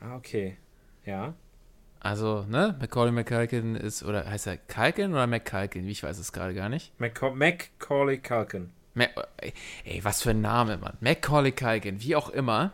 Ah, 0.00 0.16
okay. 0.16 0.56
Ja. 1.04 1.34
Also, 2.00 2.44
ne, 2.48 2.76
Macaulay 2.78 3.12
McCulkin 3.12 3.74
ist, 3.74 4.02
oder 4.02 4.28
heißt 4.28 4.46
er 4.46 4.58
Culkin 4.58 5.12
oder 5.12 5.26
McCulkin? 5.26 5.88
Ich 5.88 6.02
weiß 6.02 6.18
es 6.18 6.32
gerade 6.32 6.54
gar 6.54 6.68
nicht. 6.68 6.92
Maca 7.00 7.30
Macaulay 7.30 8.18
Culkin. 8.18 8.70
Ma 8.94 9.06
ey, 9.84 10.04
was 10.04 10.22
für 10.22 10.30
ein 10.30 10.40
Name, 10.40 10.78
Mann. 10.78 10.96
Macaulay 11.00 11.52
Culkin, 11.52 12.00
wie 12.02 12.16
auch 12.16 12.28
immer. 12.28 12.72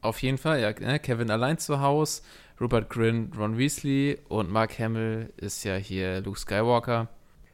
Auf 0.00 0.22
jeden 0.22 0.38
Fall, 0.38 0.60
ja, 0.60 0.72
ne, 0.72 0.98
Kevin 1.00 1.30
allein 1.30 1.58
zu 1.58 1.80
Hause, 1.80 2.22
Rupert 2.60 2.88
Grint, 2.88 3.36
Ron 3.36 3.58
Weasley 3.58 4.18
und 4.28 4.50
Mark 4.50 4.78
Hamill 4.78 5.32
ist 5.36 5.64
ja 5.64 5.76
hier 5.76 6.20
Luke 6.20 6.38
Skywalker. 6.38 7.08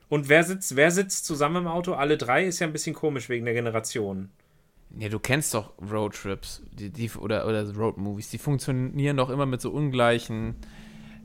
Und 0.09 0.29
wer 0.29 0.45
sitzt, 0.45 0.77
wer 0.77 0.91
sitzt 0.91 1.25
zusammen 1.25 1.65
im 1.65 1.67
Auto? 1.67 1.95
Alle 1.95 2.17
drei 2.17 2.45
ist 2.45 2.61
ja 2.61 2.67
ein 2.67 2.73
bisschen 2.73 2.95
komisch 2.95 3.29
wegen 3.29 3.45
der 3.45 3.55
Generation. 3.55 4.29
Ja, 4.99 5.09
du 5.09 5.19
kennst 5.19 5.55
doch 5.55 5.73
Roadtrips 5.91 6.63
die, 6.73 6.91
die, 6.91 7.11
oder, 7.11 7.47
oder 7.47 7.69
Roadmovies. 7.75 8.31
Die 8.31 8.39
funktionieren 8.39 9.17
doch 9.17 9.31
immer 9.31 9.47
mit 9.47 9.61
so 9.61 9.71
ungleichen 9.71 10.55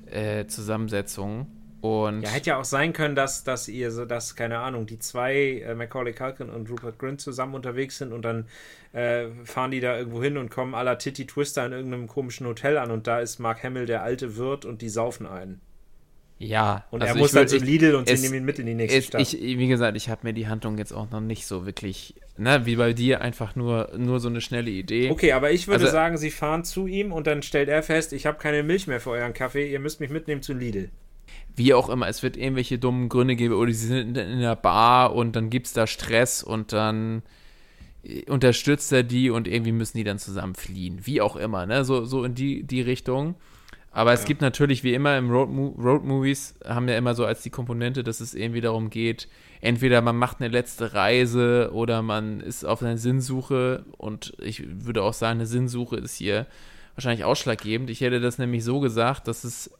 äh, 0.09 0.47
Zusammensetzungen. 0.47 1.47
Und 1.81 2.23
Ja, 2.23 2.29
hätte 2.29 2.49
ja 2.49 2.57
auch 2.57 2.65
sein 2.65 2.91
können, 2.91 3.15
dass, 3.15 3.43
dass 3.45 3.67
ihr 3.69 3.91
so, 3.91 4.03
dass, 4.05 4.35
keine 4.35 4.59
Ahnung, 4.59 4.85
die 4.85 4.99
zwei, 4.99 5.61
äh, 5.65 5.75
Macaulay 5.75 6.11
Culkin 6.13 6.49
und 6.49 6.69
Rupert 6.69 6.99
Grint 6.99 7.21
zusammen 7.21 7.55
unterwegs 7.55 7.97
sind 7.99 8.11
und 8.11 8.23
dann 8.23 8.47
äh, 8.91 9.27
fahren 9.45 9.71
die 9.71 9.79
da 9.79 9.97
irgendwo 9.97 10.21
hin 10.21 10.37
und 10.37 10.49
kommen 10.51 10.75
à 10.75 10.83
la 10.83 10.95
Titty 10.95 11.25
Twister 11.25 11.65
in 11.65 11.71
irgendeinem 11.71 12.07
komischen 12.07 12.45
Hotel 12.47 12.77
an 12.77 12.91
und 12.91 13.07
da 13.07 13.19
ist 13.19 13.39
Mark 13.39 13.63
Hamill 13.63 13.85
der 13.85 14.03
alte 14.03 14.35
Wirt 14.35 14.65
und 14.65 14.81
die 14.81 14.89
saufen 14.89 15.25
ein. 15.25 15.61
ja, 16.37 16.85
Und 16.91 17.01
also 17.01 17.13
er 17.13 17.17
muss 17.19 17.31
dann 17.31 17.47
zum 17.47 17.59
ich- 17.59 17.63
Lidl 17.65 17.95
und 17.95 18.07
sie 18.07 18.13
es- 18.15 18.21
nehmen 18.23 18.35
ihn 18.35 18.45
mit 18.45 18.59
in 18.59 18.65
die 18.65 18.73
nächste 18.73 18.97
es, 18.99 19.05
Stadt. 19.05 19.21
ich, 19.21 19.33
wie 19.41 19.67
gesagt, 19.67 19.95
ich 19.95 20.09
habe 20.09 20.21
mir 20.23 20.33
die 20.33 20.47
Handlung 20.47 20.77
jetzt 20.77 20.91
auch 20.93 21.09
noch 21.11 21.19
nicht 21.21 21.45
so 21.45 21.65
wirklich, 21.65 22.15
ne, 22.37 22.65
wie 22.65 22.75
bei 22.77 22.93
dir, 22.93 23.21
einfach 23.21 23.55
nur, 23.55 23.91
nur 23.97 24.19
so 24.19 24.27
eine 24.29 24.41
schnelle 24.41 24.69
Idee. 24.71 25.11
Okay, 25.11 25.31
aber 25.33 25.51
ich 25.51 25.67
würde 25.67 25.81
Also- 25.85 25.91
sagen, 25.93 26.17
sie 26.17 26.31
fahren 26.31 26.63
zu 26.65 26.87
ihm 26.87 27.11
und 27.13 27.27
dann 27.27 27.41
stellt 27.41 27.69
er 27.69 27.83
fest, 27.83 28.11
ich 28.13 28.25
habe 28.25 28.37
keine 28.37 28.63
Milch 28.63 28.87
mehr 28.87 28.99
für 28.99 29.11
euren 29.11 29.33
Kaffee, 29.33 29.71
ihr 29.71 29.79
müsst 29.79 29.99
mich 30.01 30.09
mitnehmen 30.09 30.41
zu 30.41 30.53
Lidl. 30.53 30.89
Wie 31.55 31.73
auch 31.73 31.89
immer, 31.89 32.07
es 32.07 32.23
wird 32.23 32.37
irgendwelche 32.37 32.79
dummen 32.79 33.09
Gründe 33.09 33.35
geben, 33.35 33.55
oder 33.55 33.71
sie 33.71 33.87
sind 33.87 34.17
in 34.17 34.39
der 34.39 34.55
Bar 34.55 35.13
und 35.13 35.35
dann 35.35 35.49
gibt 35.49 35.67
es 35.67 35.73
da 35.73 35.87
Stress 35.87 36.41
und 36.43 36.71
dann 36.71 37.21
äh, 38.03 38.29
unterstützt 38.29 38.91
er 38.91 39.03
die 39.03 39.29
und 39.29 39.47
irgendwie 39.47 39.71
müssen 39.71 39.97
die 39.97 40.03
dann 40.03 40.19
zusammen 40.19 40.55
fliehen. 40.55 40.99
Wie 41.03 41.21
auch 41.21 41.35
immer, 41.35 41.65
ne? 41.65 41.83
So, 41.83 42.05
so 42.05 42.23
in 42.23 42.35
die, 42.35 42.63
die 42.63 42.81
Richtung. 42.81 43.35
Aber 43.91 44.13
es 44.13 44.25
gibt 44.25 44.41
natürlich, 44.41 44.83
wie 44.83 44.93
immer 44.93 45.17
im 45.17 45.31
Road, 45.31 45.49
Road 45.77 46.05
Movies, 46.05 46.53
haben 46.63 46.87
ja 46.87 46.95
immer 46.95 47.15
so 47.15 47.25
als 47.25 47.41
die 47.41 47.49
Komponente, 47.49 48.03
dass 48.03 48.19
es 48.19 48.35
irgendwie 48.35 48.61
darum 48.61 48.91
geht, 48.91 49.27
entweder 49.61 50.01
man 50.01 50.15
macht 50.15 50.39
eine 50.39 50.49
letzte 50.49 50.93
Reise 50.93 51.71
oder 51.73 52.03
man 52.03 52.39
ist 52.39 52.65
auf 52.65 52.83
einer 52.83 52.97
Sinnsuche 52.97 53.85
und 53.97 54.35
ich 54.39 54.63
würde 54.85 55.01
auch 55.01 55.13
sagen, 55.13 55.39
eine 55.39 55.47
Sinnsuche 55.47 55.97
ist 55.97 56.15
hier 56.15 56.45
wahrscheinlich 56.95 57.25
ausschlaggebend. 57.25 57.89
Ich 57.89 58.01
hätte 58.01 58.19
das 58.19 58.37
nämlich 58.37 58.63
so 58.63 58.79
gesagt, 58.79 59.27
dass 59.27 59.43
es 59.43 59.71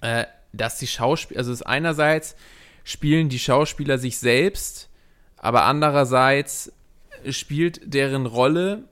äh, 0.00 0.24
dass 0.52 0.78
die 0.78 0.86
Schauspieler, 0.86 1.38
also 1.38 1.52
ist 1.52 1.62
einerseits 1.62 2.36
spielen 2.84 3.28
die 3.28 3.38
Schauspieler 3.38 3.98
sich 3.98 4.18
selbst, 4.18 4.88
aber 5.36 5.64
andererseits 5.64 6.72
spielt 7.30 7.80
deren 7.92 8.26
Rolle, 8.26 8.84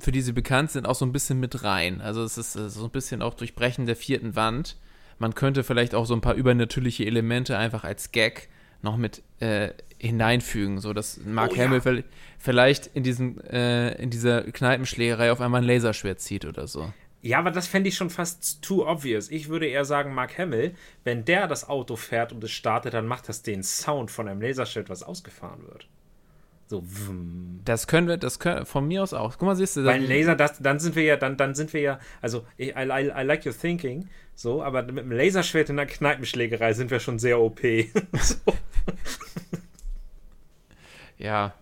für 0.00 0.12
die 0.12 0.22
sie 0.22 0.32
bekannt 0.32 0.70
sind, 0.70 0.86
auch 0.86 0.94
so 0.94 1.04
ein 1.04 1.12
bisschen 1.12 1.38
mit 1.40 1.62
rein. 1.62 2.00
Also 2.00 2.22
es 2.24 2.38
ist 2.38 2.52
so 2.54 2.84
ein 2.84 2.90
bisschen 2.90 3.22
auch 3.22 3.34
Durchbrechen 3.34 3.86
der 3.86 3.96
vierten 3.96 4.34
Wand. 4.34 4.76
Man 5.18 5.34
könnte 5.34 5.62
vielleicht 5.64 5.94
auch 5.94 6.06
so 6.06 6.14
ein 6.14 6.20
paar 6.20 6.34
übernatürliche 6.34 7.04
Elemente 7.04 7.56
einfach 7.58 7.84
als 7.84 8.12
Gag 8.12 8.48
noch 8.82 8.96
mit 8.96 9.22
äh, 9.40 9.70
hineinfügen, 9.98 10.78
so 10.80 10.92
dass 10.92 11.18
Mark 11.24 11.50
Oh 11.52 11.56
ja. 11.56 11.64
Hamill 11.64 11.80
vielleicht- 11.80 12.08
vielleicht 12.38 12.86
in 12.94 13.02
diesen 13.02 13.40
äh, 13.44 14.00
in 14.00 14.10
dieser 14.10 14.42
Kneipenschlägerei 14.42 15.32
auf 15.32 15.40
einmal 15.40 15.60
ein 15.62 15.66
Laserschwert 15.66 16.20
zieht 16.20 16.44
oder 16.44 16.66
so. 16.68 16.92
Ja, 17.20 17.38
aber 17.38 17.50
das 17.50 17.66
fände 17.66 17.88
ich 17.88 17.96
schon 17.96 18.10
fast 18.10 18.62
too 18.62 18.86
obvious. 18.86 19.30
Ich 19.30 19.48
würde 19.48 19.66
eher 19.66 19.84
sagen, 19.84 20.14
Mark 20.14 20.38
Hamill, 20.38 20.74
wenn 21.04 21.24
der 21.24 21.48
das 21.48 21.68
Auto 21.68 21.96
fährt 21.96 22.32
und 22.32 22.44
es 22.44 22.52
startet, 22.52 22.94
dann 22.94 23.06
macht 23.06 23.28
das 23.28 23.42
den 23.42 23.62
Sound 23.62 24.10
von 24.10 24.28
einem 24.28 24.40
Laserschwert, 24.40 24.88
was 24.88 25.02
ausgefahren 25.02 25.66
wird. 25.66 25.88
So, 26.68 26.82
wum. 26.84 27.60
Das 27.64 27.86
können 27.86 28.08
wir, 28.08 28.18
das 28.18 28.38
können 28.38 28.66
von 28.66 28.86
mir 28.86 29.02
aus 29.02 29.14
auch. 29.14 29.38
Guck 29.38 29.46
mal, 29.46 29.56
siehst 29.56 29.76
du, 29.76 29.88
ein 29.88 30.06
Laser, 30.06 30.36
das, 30.36 30.58
dann 30.58 30.78
sind 30.78 30.94
wir 30.96 31.02
ja, 31.02 31.16
dann, 31.16 31.36
dann 31.36 31.54
sind 31.54 31.72
wir 31.72 31.80
ja, 31.80 31.98
also 32.20 32.46
I, 32.58 32.74
I, 32.76 33.10
I 33.16 33.22
like 33.24 33.46
your 33.46 33.56
thinking, 33.56 34.08
so, 34.34 34.62
aber 34.62 34.82
mit 34.82 34.98
einem 34.98 35.12
Laserschwert 35.12 35.70
in 35.70 35.76
der 35.76 35.86
Kneipenschlägerei 35.86 36.74
sind 36.74 36.90
wir 36.90 37.00
schon 37.00 37.18
sehr 37.18 37.40
OP. 37.40 37.60
so. 38.20 38.36
Ja. 41.16 41.54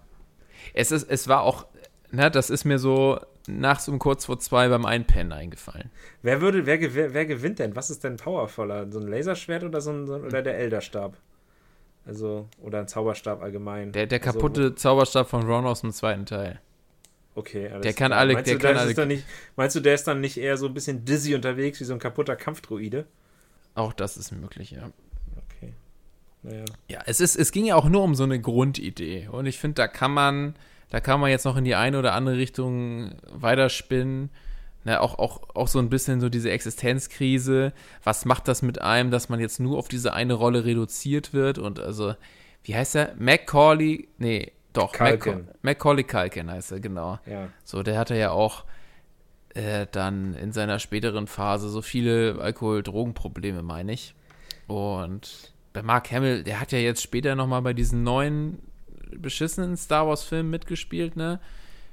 Es 0.74 0.90
ist, 0.90 1.08
es 1.08 1.28
war 1.28 1.42
auch, 1.42 1.66
ne, 2.10 2.30
das 2.30 2.50
ist 2.50 2.64
mir 2.64 2.78
so 2.78 3.18
nachts 3.48 3.88
um 3.88 3.98
kurz 3.98 4.26
vor 4.26 4.38
zwei 4.38 4.68
beim 4.68 4.84
Einpennen 4.84 5.32
eingefallen. 5.32 5.90
Wer 6.22 6.40
würde, 6.40 6.66
wer, 6.66 6.80
wer 7.14 7.26
gewinnt 7.26 7.58
denn? 7.58 7.76
Was 7.76 7.90
ist 7.90 8.04
denn 8.04 8.16
powervoller? 8.16 8.90
So 8.90 8.98
ein 9.00 9.08
Laserschwert 9.08 9.64
oder 9.64 9.80
so 9.80 9.90
ein, 9.90 10.06
so 10.06 10.14
ein 10.14 10.22
oder 10.24 10.42
der 10.42 10.56
Elderstab? 10.58 11.16
Also, 12.04 12.48
oder 12.60 12.80
ein 12.80 12.88
Zauberstab 12.88 13.42
allgemein. 13.42 13.92
Der, 13.92 14.06
der 14.06 14.20
Also, 14.20 14.32
kaputte 14.32 14.74
Zauberstab 14.76 15.28
von 15.28 15.42
Ron 15.44 15.66
aus 15.66 15.80
dem 15.80 15.92
zweiten 15.92 16.24
Teil. 16.24 16.60
Okay, 17.34 17.68
alles 17.68 17.82
Der 17.82 17.92
kann 17.92 18.08
klar. 18.10 18.20
alle- 18.20 18.34
Meinst, 18.34 18.48
der 18.48 18.58
du, 18.58 18.66
kann 18.66 18.76
alle- 18.76 18.90
ist 18.92 19.06
nicht, 19.06 19.24
meinst 19.56 19.76
du, 19.76 19.80
der 19.80 19.94
ist 19.94 20.06
dann 20.06 20.20
nicht 20.20 20.38
eher 20.38 20.56
so 20.56 20.66
ein 20.66 20.74
bisschen 20.74 21.04
dizzy 21.04 21.34
unterwegs 21.34 21.80
wie 21.80 21.84
so 21.84 21.92
ein 21.92 21.98
kaputter 21.98 22.36
Kampfdruide? 22.36 23.06
Auch 23.74 23.92
das 23.92 24.16
ist 24.16 24.30
möglich, 24.32 24.70
ja. 24.70 24.90
Okay. 25.36 25.74
Naja. 26.42 26.64
Ja, 26.88 27.00
es 27.06 27.20
ist, 27.20 27.36
es 27.36 27.50
ging 27.52 27.66
ja 27.66 27.74
auch 27.74 27.88
nur 27.88 28.02
um 28.04 28.14
so 28.14 28.24
eine 28.24 28.40
Grundidee. 28.40 29.28
Und 29.30 29.44
ich 29.46 29.58
finde, 29.58 29.74
da 29.74 29.88
kann 29.88 30.12
man, 30.14 30.54
da 30.90 31.00
kann 31.00 31.20
man 31.20 31.30
jetzt 31.30 31.44
noch 31.44 31.56
in 31.56 31.64
die 31.64 31.74
eine 31.74 31.98
oder 31.98 32.12
andere 32.14 32.36
Richtung 32.36 33.16
weiterspinnen. 33.30 34.30
Ne, 34.84 35.00
auch, 35.00 35.18
auch, 35.18 35.40
auch 35.56 35.66
so 35.66 35.80
ein 35.80 35.88
bisschen 35.90 36.20
so 36.20 36.28
diese 36.28 36.50
Existenzkrise. 36.52 37.72
Was 38.04 38.24
macht 38.24 38.46
das 38.46 38.62
mit 38.62 38.80
einem, 38.80 39.10
dass 39.10 39.28
man 39.28 39.40
jetzt 39.40 39.58
nur 39.58 39.78
auf 39.78 39.88
diese 39.88 40.12
eine 40.12 40.34
Rolle 40.34 40.64
reduziert 40.64 41.32
wird? 41.32 41.58
Und 41.58 41.80
also, 41.80 42.14
wie 42.62 42.76
heißt 42.76 42.94
er? 42.94 43.14
Macaulay, 43.18 44.06
nee, 44.18 44.52
doch. 44.72 44.94
Maca- 44.94 45.44
Macaulay 45.62 46.04
Culkin 46.04 46.48
heißt 46.48 46.70
er, 46.70 46.78
genau. 46.78 47.18
Ja. 47.26 47.48
So, 47.64 47.82
der 47.82 47.98
hatte 47.98 48.14
ja 48.16 48.30
auch 48.30 48.64
äh, 49.54 49.88
dann 49.90 50.34
in 50.34 50.52
seiner 50.52 50.78
späteren 50.78 51.26
Phase 51.26 51.68
so 51.68 51.82
viele 51.82 52.38
Alkohol-Drogen-Probleme, 52.40 53.62
meine 53.62 53.92
ich. 53.92 54.14
Und 54.68 55.52
bei 55.72 55.82
Mark 55.82 56.12
Hamill, 56.12 56.44
der 56.44 56.60
hat 56.60 56.70
ja 56.70 56.78
jetzt 56.78 57.02
später 57.02 57.34
nochmal 57.34 57.62
bei 57.62 57.72
diesen 57.72 58.04
neuen 58.04 58.60
beschissenen 59.10 59.76
Star 59.76 60.06
Wars-Filmen 60.06 60.50
mitgespielt, 60.50 61.16
ne? 61.16 61.40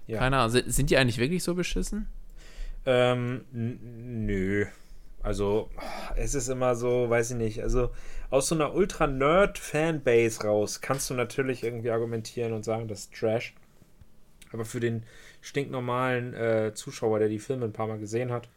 Ja. 0.08 0.20
Keine 0.20 0.38
Ahnung, 0.38 0.64
sind, 0.68 0.90
die 0.90 0.98
eigentlich 0.98 1.18
wirklich 1.18 1.44
so 1.44 1.56
beschissen? 1.56 2.08
Ähm, 2.86 3.46
nö. 3.52 4.66
Also, 5.22 5.70
es 6.18 6.36
ist 6.36 6.50
immer 6.50 6.76
so, 6.76 7.10
weiß 7.10 7.32
ich 7.32 7.38
nicht, 7.38 7.64
also 7.64 7.92
aus 8.30 8.48
so 8.48 8.56
einer 8.56 8.74
Ultra-Nerd-Fanbase 8.74 10.44
raus 10.44 10.82
kannst 10.82 11.10
du 11.10 11.14
natürlich 11.14 11.64
irgendwie 11.64 11.92
argumentieren 11.92 12.52
und 12.52 12.66
sagen, 12.66 12.90
das 12.90 13.02
ist 13.02 13.14
Trash. 13.14 13.54
Aber 14.52 14.66
für 14.66 14.82
den 14.82 15.04
stinknormalen 15.42 16.34
äh, 16.34 16.72
Zuschauer, 16.74 17.20
der 17.20 17.30
die 17.30 17.40
Filme 17.40 17.66
ein 17.66 17.74
paar 17.74 17.88
Mal 17.88 18.00
gesehen 18.00 18.32
hat 18.32 18.50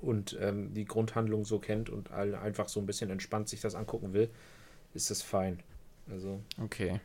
und 0.00 0.36
ähm, 0.40 0.74
die 0.74 0.84
Grundhandlung 0.84 1.44
so 1.44 1.58
kennt 1.58 1.88
und 1.88 2.10
all, 2.10 2.34
einfach 2.34 2.68
so 2.68 2.80
ein 2.80 2.86
bisschen 2.86 3.10
entspannt 3.10 3.48
sich 3.48 3.60
das 3.60 3.74
angucken 3.74 4.12
will, 4.12 4.28
ist 4.92 5.10
das 5.10 5.22
fein. 5.22 5.60
Also, 6.10 6.40
Okay. 6.62 7.00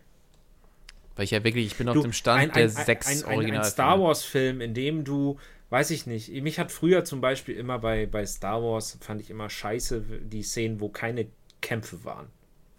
Weil 1.15 1.25
ich 1.25 1.31
ja 1.31 1.43
wirklich, 1.43 1.67
ich 1.67 1.75
bin 1.75 1.89
auf 1.89 1.95
Du, 1.95 2.01
dem 2.01 2.13
Stand 2.13 2.41
ein, 2.41 2.51
der 2.51 2.63
ein, 2.63 2.69
sechs 2.69 3.07
ein, 3.07 3.17
ein, 3.17 3.23
ein 3.23 3.35
Original. 3.35 3.63
Star 3.65 3.99
Wars-Film, 3.99 4.61
in 4.61 4.73
dem 4.73 5.03
du, 5.03 5.37
weiß 5.69 5.91
ich 5.91 6.07
nicht, 6.07 6.29
mich 6.41 6.59
hat 6.59 6.71
früher 6.71 7.03
zum 7.03 7.21
Beispiel 7.21 7.55
immer 7.55 7.79
bei, 7.79 8.05
bei 8.05 8.25
Star 8.25 8.61
Wars, 8.63 8.97
fand 9.01 9.21
ich 9.21 9.29
immer 9.29 9.49
scheiße, 9.49 10.01
die 10.23 10.43
Szenen, 10.43 10.79
wo 10.79 10.89
keine 10.89 11.27
Kämpfe 11.61 12.03
waren. 12.03 12.27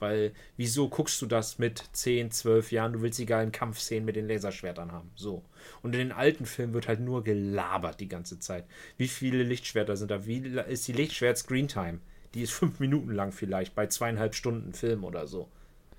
Weil, 0.02 0.32
wieso 0.56 0.88
guckst 0.88 1.22
du 1.22 1.26
das 1.26 1.60
mit 1.60 1.84
10, 1.92 2.32
12 2.32 2.72
Jahren? 2.72 2.92
Du 2.92 3.02
willst 3.02 3.20
die 3.20 3.26
geilen 3.26 3.52
Kampfszenen 3.52 4.04
mit 4.04 4.16
den 4.16 4.26
Laserschwertern 4.26 4.90
haben. 4.90 5.12
So. 5.14 5.44
Und 5.80 5.94
in 5.94 6.00
den 6.00 6.12
alten 6.12 6.44
Filmen 6.44 6.74
wird 6.74 6.88
halt 6.88 6.98
nur 6.98 7.22
gelabert 7.22 8.00
die 8.00 8.08
ganze 8.08 8.40
Zeit. 8.40 8.64
Wie 8.96 9.06
viele 9.06 9.44
Lichtschwerter 9.44 9.96
sind 9.96 10.10
da? 10.10 10.26
Wie 10.26 10.38
ist 10.38 10.88
die 10.88 10.92
Lichtschwert-Screentime? 10.92 12.00
Die 12.34 12.42
ist 12.42 12.50
fünf 12.50 12.80
Minuten 12.80 13.12
lang 13.12 13.30
vielleicht, 13.30 13.76
bei 13.76 13.86
zweieinhalb 13.86 14.34
Stunden 14.34 14.72
Film 14.72 15.04
oder 15.04 15.28
so. 15.28 15.48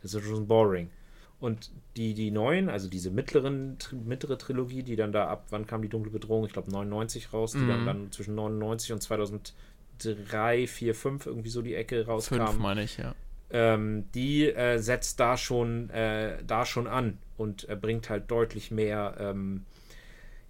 Das 0.02 0.14
ist 0.14 0.26
schon 0.26 0.48
boring. 0.48 0.90
Und 1.44 1.72
die, 1.98 2.14
die 2.14 2.32
neuen, 2.32 2.70
also 2.70 2.88
diese 2.88 3.12
mittleren, 3.12 3.76
mittlere 4.06 4.38
Trilogie, 4.38 4.82
die 4.82 4.96
dann 4.96 5.12
da 5.12 5.28
ab, 5.28 5.48
wann 5.50 5.68
kam 5.68 5.82
die 5.82 5.90
dunkle 5.90 6.10
Bedrohung? 6.10 6.46
Ich 6.46 6.54
glaube 6.54 6.72
99 6.72 7.34
raus, 7.34 7.52
die 7.52 7.68
dann, 7.68 7.86
dann 7.86 8.12
zwischen 8.14 8.34
99 8.36 8.94
und 8.94 9.04
2003, 9.04 10.68
4, 10.68 10.96
5 10.96 11.26
irgendwie 11.26 11.50
so 11.50 11.62
die 11.62 11.76
Ecke 11.76 12.06
rauskam 12.06 12.36
Fünf, 12.36 12.60
meine 12.60 12.84
ich, 12.84 12.96
ja. 12.96 13.14
ähm, 13.50 14.06
die 14.16 14.46
äh, 14.54 14.78
setzt 14.78 15.20
da 15.20 15.36
schon, 15.36 15.90
äh, 15.90 16.42
da 16.48 16.66
schon 16.66 16.88
an 16.88 17.18
und 17.36 17.68
äh, 17.68 17.76
bringt 17.76 18.10
halt 18.10 18.32
deutlich 18.32 18.72
mehr, 18.72 19.18
ähm, 19.20 19.66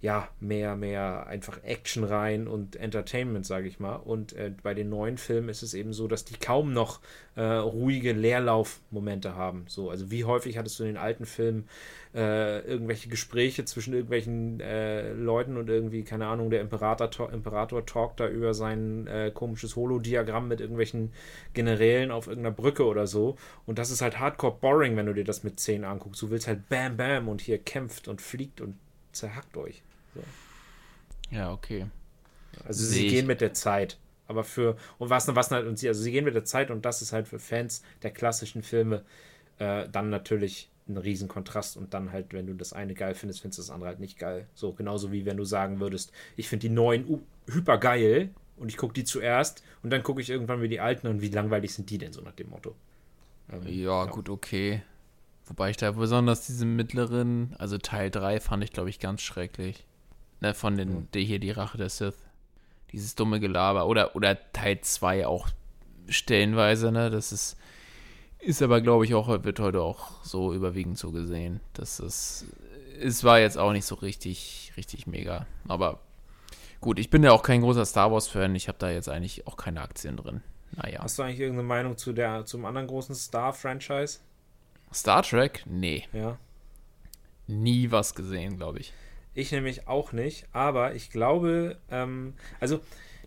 ja, 0.04 0.28
mehr, 0.38 0.76
mehr 0.76 1.26
einfach 1.28 1.62
Action 1.64 2.04
rein 2.04 2.46
und 2.46 2.76
Entertainment, 2.76 3.46
sage 3.46 3.66
ich 3.68 3.80
mal. 3.80 3.94
Und 3.96 4.34
äh, 4.34 4.52
bei 4.62 4.74
den 4.74 4.90
neuen 4.90 5.16
Filmen 5.16 5.48
ist 5.48 5.62
es 5.62 5.72
eben 5.72 5.94
so, 5.94 6.08
dass 6.08 6.26
die 6.26 6.36
kaum 6.36 6.74
noch 6.74 7.00
äh, 7.36 7.42
ruhige 7.42 8.12
Leerlaufmomente 8.12 9.34
haben. 9.34 9.64
So, 9.66 9.88
also 9.88 10.10
wie 10.10 10.24
häufig 10.24 10.58
hattest 10.58 10.78
du 10.78 10.82
in 10.82 10.90
den 10.90 10.96
alten 10.98 11.24
Filmen 11.24 11.70
äh, 12.14 12.58
irgendwelche 12.68 13.08
Gespräche 13.08 13.64
zwischen 13.64 13.94
irgendwelchen 13.94 14.60
äh, 14.60 15.10
Leuten 15.14 15.56
und 15.56 15.70
irgendwie, 15.70 16.04
keine 16.04 16.26
Ahnung, 16.26 16.50
der 16.50 16.60
Imperator, 16.60 17.10
to- 17.10 17.30
Imperator 17.30 17.86
talkt 17.86 18.20
da 18.20 18.28
über 18.28 18.52
sein 18.52 19.06
äh, 19.06 19.30
komisches 19.32 19.74
Holodiagramm 19.74 20.48
mit 20.48 20.60
irgendwelchen 20.60 21.14
Generälen 21.54 22.10
auf 22.10 22.26
irgendeiner 22.26 22.54
Brücke 22.54 22.84
oder 22.84 23.06
so. 23.06 23.36
Und 23.64 23.78
das 23.78 23.90
ist 23.90 24.02
halt 24.02 24.18
hardcore 24.20 24.58
boring, 24.60 24.98
wenn 24.98 25.06
du 25.06 25.14
dir 25.14 25.24
das 25.24 25.44
mit 25.44 25.58
10 25.58 25.82
anguckst. 25.82 26.20
Du 26.20 26.28
willst 26.28 26.46
halt 26.46 26.68
bam, 26.68 26.98
bam 26.98 27.26
und 27.30 27.40
hier 27.40 27.56
kämpft 27.56 28.06
und 28.06 28.20
fliegt 28.20 28.60
und 28.60 28.76
zerhackt 29.12 29.56
euch. 29.56 29.82
Ja, 31.30 31.52
okay. 31.52 31.86
Also 32.64 32.84
Sehe 32.84 33.00
sie 33.00 33.06
ich. 33.06 33.12
gehen 33.12 33.26
mit 33.26 33.40
der 33.40 33.54
Zeit. 33.54 33.98
Aber 34.26 34.44
für, 34.44 34.76
und 34.98 35.10
was, 35.10 35.32
was 35.34 35.50
halt, 35.50 35.66
und 35.66 35.78
sie, 35.78 35.88
also 35.88 36.02
sie 36.02 36.12
gehen 36.12 36.24
mit 36.24 36.34
der 36.34 36.44
Zeit 36.44 36.70
und 36.70 36.84
das 36.84 37.02
ist 37.02 37.12
halt 37.12 37.28
für 37.28 37.38
Fans 37.38 37.82
der 38.02 38.10
klassischen 38.10 38.62
Filme 38.62 39.04
äh, 39.58 39.88
dann 39.90 40.08
natürlich 40.10 40.70
ein 40.88 40.96
Riesenkontrast 40.96 41.76
und 41.76 41.94
dann 41.94 42.12
halt, 42.12 42.32
wenn 42.32 42.46
du 42.46 42.54
das 42.54 42.72
eine 42.72 42.94
geil 42.94 43.14
findest, 43.14 43.40
findest 43.40 43.58
du 43.58 43.62
das 43.62 43.70
andere 43.70 43.88
halt 43.88 44.00
nicht 44.00 44.18
geil. 44.18 44.46
So, 44.54 44.72
genauso 44.72 45.12
wie 45.12 45.24
wenn 45.26 45.36
du 45.36 45.44
sagen 45.44 45.80
würdest, 45.80 46.12
ich 46.36 46.48
finde 46.48 46.68
die 46.68 46.74
neuen 46.74 47.06
uh, 47.08 47.20
hyper 47.46 47.78
geil 47.78 48.30
und 48.56 48.68
ich 48.68 48.76
gucke 48.76 48.94
die 48.94 49.04
zuerst 49.04 49.62
und 49.82 49.90
dann 49.90 50.02
gucke 50.02 50.20
ich 50.20 50.30
irgendwann 50.30 50.60
mir 50.60 50.68
die 50.68 50.80
alten 50.80 51.06
und 51.06 51.20
wie 51.20 51.28
langweilig 51.28 51.74
sind 51.74 51.90
die 51.90 51.98
denn 51.98 52.12
so 52.12 52.20
nach 52.22 52.34
dem 52.34 52.50
Motto. 52.50 52.74
Ähm, 53.50 53.62
Ja, 53.66 54.04
gut, 54.06 54.28
okay. 54.28 54.82
Wobei 55.46 55.70
ich 55.70 55.76
da 55.76 55.90
besonders 55.92 56.46
diese 56.46 56.64
mittleren, 56.64 57.54
also 57.58 57.76
Teil 57.78 58.10
3 58.10 58.40
fand 58.40 58.64
ich, 58.64 58.72
glaube 58.72 58.88
ich, 58.90 58.98
ganz 58.98 59.20
schrecklich. 59.22 59.86
Ne, 60.44 60.52
von 60.52 60.76
den, 60.76 61.10
der 61.12 61.22
hier 61.22 61.38
die 61.38 61.52
Rache 61.52 61.78
der 61.78 61.88
Sith. 61.88 62.18
Dieses 62.92 63.14
dumme 63.14 63.40
Gelaber. 63.40 63.86
Oder, 63.86 64.14
oder 64.14 64.36
Teil 64.52 64.78
2 64.78 65.26
auch 65.26 65.48
stellenweise, 66.06 66.92
ne? 66.92 67.08
Das 67.08 67.32
ist, 67.32 67.56
ist 68.40 68.60
aber, 68.60 68.82
glaube 68.82 69.06
ich, 69.06 69.14
auch, 69.14 69.28
wird 69.28 69.58
heute 69.58 69.80
auch 69.80 70.22
so 70.22 70.52
überwiegend 70.52 70.98
so 70.98 71.12
gesehen. 71.12 71.60
Das 71.72 71.98
ist, 71.98 72.44
es 73.00 73.24
war 73.24 73.40
jetzt 73.40 73.56
auch 73.56 73.72
nicht 73.72 73.86
so 73.86 73.94
richtig, 73.94 74.74
richtig 74.76 75.06
mega. 75.06 75.46
Aber 75.66 76.00
gut, 76.82 76.98
ich 76.98 77.08
bin 77.08 77.22
ja 77.22 77.32
auch 77.32 77.42
kein 77.42 77.62
großer 77.62 77.86
Star 77.86 78.12
Wars-Fan. 78.12 78.54
Ich 78.54 78.68
habe 78.68 78.76
da 78.76 78.90
jetzt 78.90 79.08
eigentlich 79.08 79.46
auch 79.46 79.56
keine 79.56 79.80
Aktien 79.80 80.18
drin. 80.18 80.42
Naja. 80.72 81.02
Hast 81.02 81.18
du 81.18 81.22
eigentlich 81.22 81.40
irgendeine 81.40 81.68
Meinung 81.68 81.96
zu 81.96 82.12
der, 82.12 82.44
zum 82.44 82.66
anderen 82.66 82.86
großen 82.86 83.14
Star-Franchise? 83.14 84.18
Star 84.92 85.22
Trek? 85.22 85.62
Nee. 85.64 86.06
Ja. 86.12 86.36
nie 87.46 87.90
was 87.90 88.14
gesehen, 88.14 88.58
glaube 88.58 88.80
ich. 88.80 88.92
Ich 89.34 89.50
nämlich 89.52 89.88
auch 89.88 90.12
nicht, 90.12 90.46
aber 90.52 90.94
ich 90.94 91.10
glaube, 91.10 91.78
ähm, 91.90 92.34
also 92.60 92.80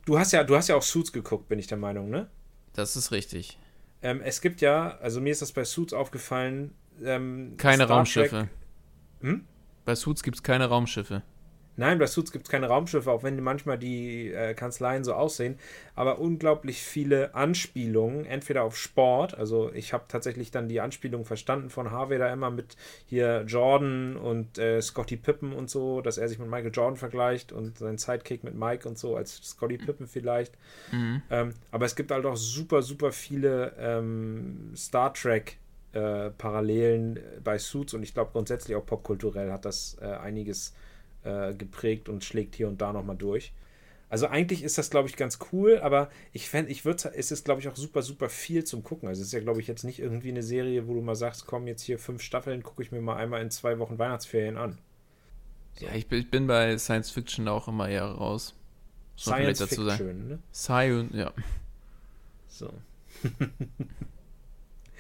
du 0.05 0.17
hast 0.17 0.31
ja, 0.31 0.43
du 0.43 0.55
hast 0.55 0.69
ja 0.69 0.75
auch 0.75 0.81
Suits 0.83 1.11
geguckt, 1.11 1.49
bin 1.49 1.59
ich 1.59 1.67
der 1.67 1.77
Meinung, 1.77 2.09
ne? 2.09 2.29
Das 2.73 2.95
ist 2.95 3.11
richtig. 3.11 3.57
Ähm, 4.01 4.21
es 4.21 4.41
gibt 4.41 4.61
ja, 4.61 4.97
also 4.99 5.19
mir 5.19 5.31
ist 5.31 5.41
das 5.41 5.51
bei 5.51 5.65
Suits 5.65 5.91
aufgefallen, 5.93 6.73
ähm, 7.03 7.55
Keine 7.57 7.83
Star 7.83 7.97
Raumschiffe. 7.97 8.29
Trek- 8.29 8.49
Hm? 9.21 9.45
Bei 9.85 9.95
Suits 9.95 10.23
gibt 10.23 10.37
es 10.37 10.43
keine 10.43 10.65
Raumschiffe. 10.67 11.23
Nein, 11.77 11.99
bei 11.99 12.07
Suits 12.07 12.31
gibt 12.31 12.45
es 12.45 12.51
keine 12.51 12.67
Raumschiffe, 12.67 13.11
auch 13.11 13.21
wenn 13.21 13.41
manchmal 13.41 13.77
die 13.77 14.31
äh, 14.31 14.55
Kanzleien 14.55 15.03
so 15.03 15.13
aussehen, 15.13 15.59
aber 15.95 16.17
unglaublich 16.19 16.81
viele 16.81 17.35
Anspielungen, 17.35 18.25
entweder 18.25 18.63
auf 18.63 18.75
Sport, 18.75 19.37
also 19.37 19.71
ich 19.71 19.93
habe 19.93 20.05
tatsächlich 20.07 20.49
dann 20.49 20.67
die 20.67 20.81
Anspielung 20.81 21.23
verstanden 21.23 21.69
von 21.69 21.91
Harvey 21.91 22.17
da 22.17 22.33
immer 22.33 22.49
mit 22.49 22.75
hier 23.05 23.43
Jordan 23.47 24.17
und 24.17 24.57
äh, 24.57 24.81
Scotty 24.81 25.17
Pippen 25.17 25.53
und 25.53 25.69
so, 25.69 26.01
dass 26.01 26.17
er 26.17 26.27
sich 26.27 26.39
mit 26.39 26.49
Michael 26.49 26.71
Jordan 26.73 26.97
vergleicht 26.97 27.51
und 27.51 27.77
sein 27.77 27.99
Sidekick 27.99 28.43
mit 28.43 28.55
Mike 28.55 28.89
und 28.89 28.97
so 28.97 29.15
als 29.15 29.35
Scotty 29.43 29.77
Pippen 29.77 30.07
vielleicht. 30.07 30.55
Ähm, 31.29 31.53
aber 31.71 31.85
es 31.85 31.95
gibt 31.95 32.09
halt 32.09 32.25
auch 32.25 32.37
super, 32.37 32.81
super 32.81 33.11
viele 33.11 33.73
ähm, 33.77 34.71
Star 34.75 35.13
Trek 35.13 35.57
äh, 35.93 36.31
Parallelen 36.31 37.19
bei 37.43 37.59
Suits 37.59 37.93
und 37.93 38.01
ich 38.01 38.13
glaube 38.15 38.31
grundsätzlich 38.31 38.75
auch 38.75 38.85
popkulturell 38.85 39.51
hat 39.51 39.65
das 39.65 39.97
äh, 40.01 40.05
einiges 40.05 40.73
äh, 41.27 41.53
geprägt 41.53 42.09
und 42.09 42.23
schlägt 42.23 42.55
hier 42.55 42.67
und 42.67 42.81
da 42.81 42.93
nochmal 42.93 43.17
durch. 43.17 43.53
Also 44.09 44.27
eigentlich 44.27 44.63
ist 44.63 44.77
das, 44.77 44.89
glaube 44.89 45.09
ich, 45.09 45.17
ganz 45.17 45.37
cool, 45.51 45.79
aber 45.79 46.09
ich 46.31 46.47
fände, 46.47 46.71
ich 46.71 46.85
würde, 46.85 47.11
es 47.13 47.31
ist, 47.31 47.43
glaube 47.43 47.59
ich, 47.59 47.67
auch 47.67 47.75
super, 47.75 48.01
super 48.01 48.29
viel 48.29 48.63
zum 48.63 48.81
Gucken. 48.81 49.09
Also 49.09 49.21
es 49.21 49.27
ist 49.27 49.33
ja, 49.33 49.41
glaube 49.41 49.59
ich, 49.59 49.67
jetzt 49.67 49.83
nicht 49.83 49.99
irgendwie 49.99 50.29
eine 50.29 50.43
Serie, 50.43 50.87
wo 50.87 50.93
du 50.93 51.01
mal 51.01 51.15
sagst, 51.15 51.45
komm, 51.45 51.67
jetzt 51.67 51.81
hier 51.81 51.99
fünf 51.99 52.21
Staffeln, 52.21 52.63
gucke 52.63 52.81
ich 52.81 52.91
mir 52.93 53.01
mal 53.01 53.17
einmal 53.17 53.41
in 53.41 53.51
zwei 53.51 53.79
Wochen 53.79 53.99
Weihnachtsferien 53.99 54.57
an. 54.57 54.77
Ja, 55.79 55.93
ich 55.93 56.07
bin, 56.07 56.19
ich 56.19 56.31
bin 56.31 56.47
bei 56.47 56.77
Science 56.77 57.11
Fiction 57.11 57.47
auch 57.49 57.67
immer 57.67 57.89
eher 57.89 58.05
raus. 58.05 58.55
Science. 59.17 59.59
Fiction, 59.59 60.27
ne? 60.27 60.39
Science, 60.53 61.13
ja. 61.13 61.33
So. 62.47 62.71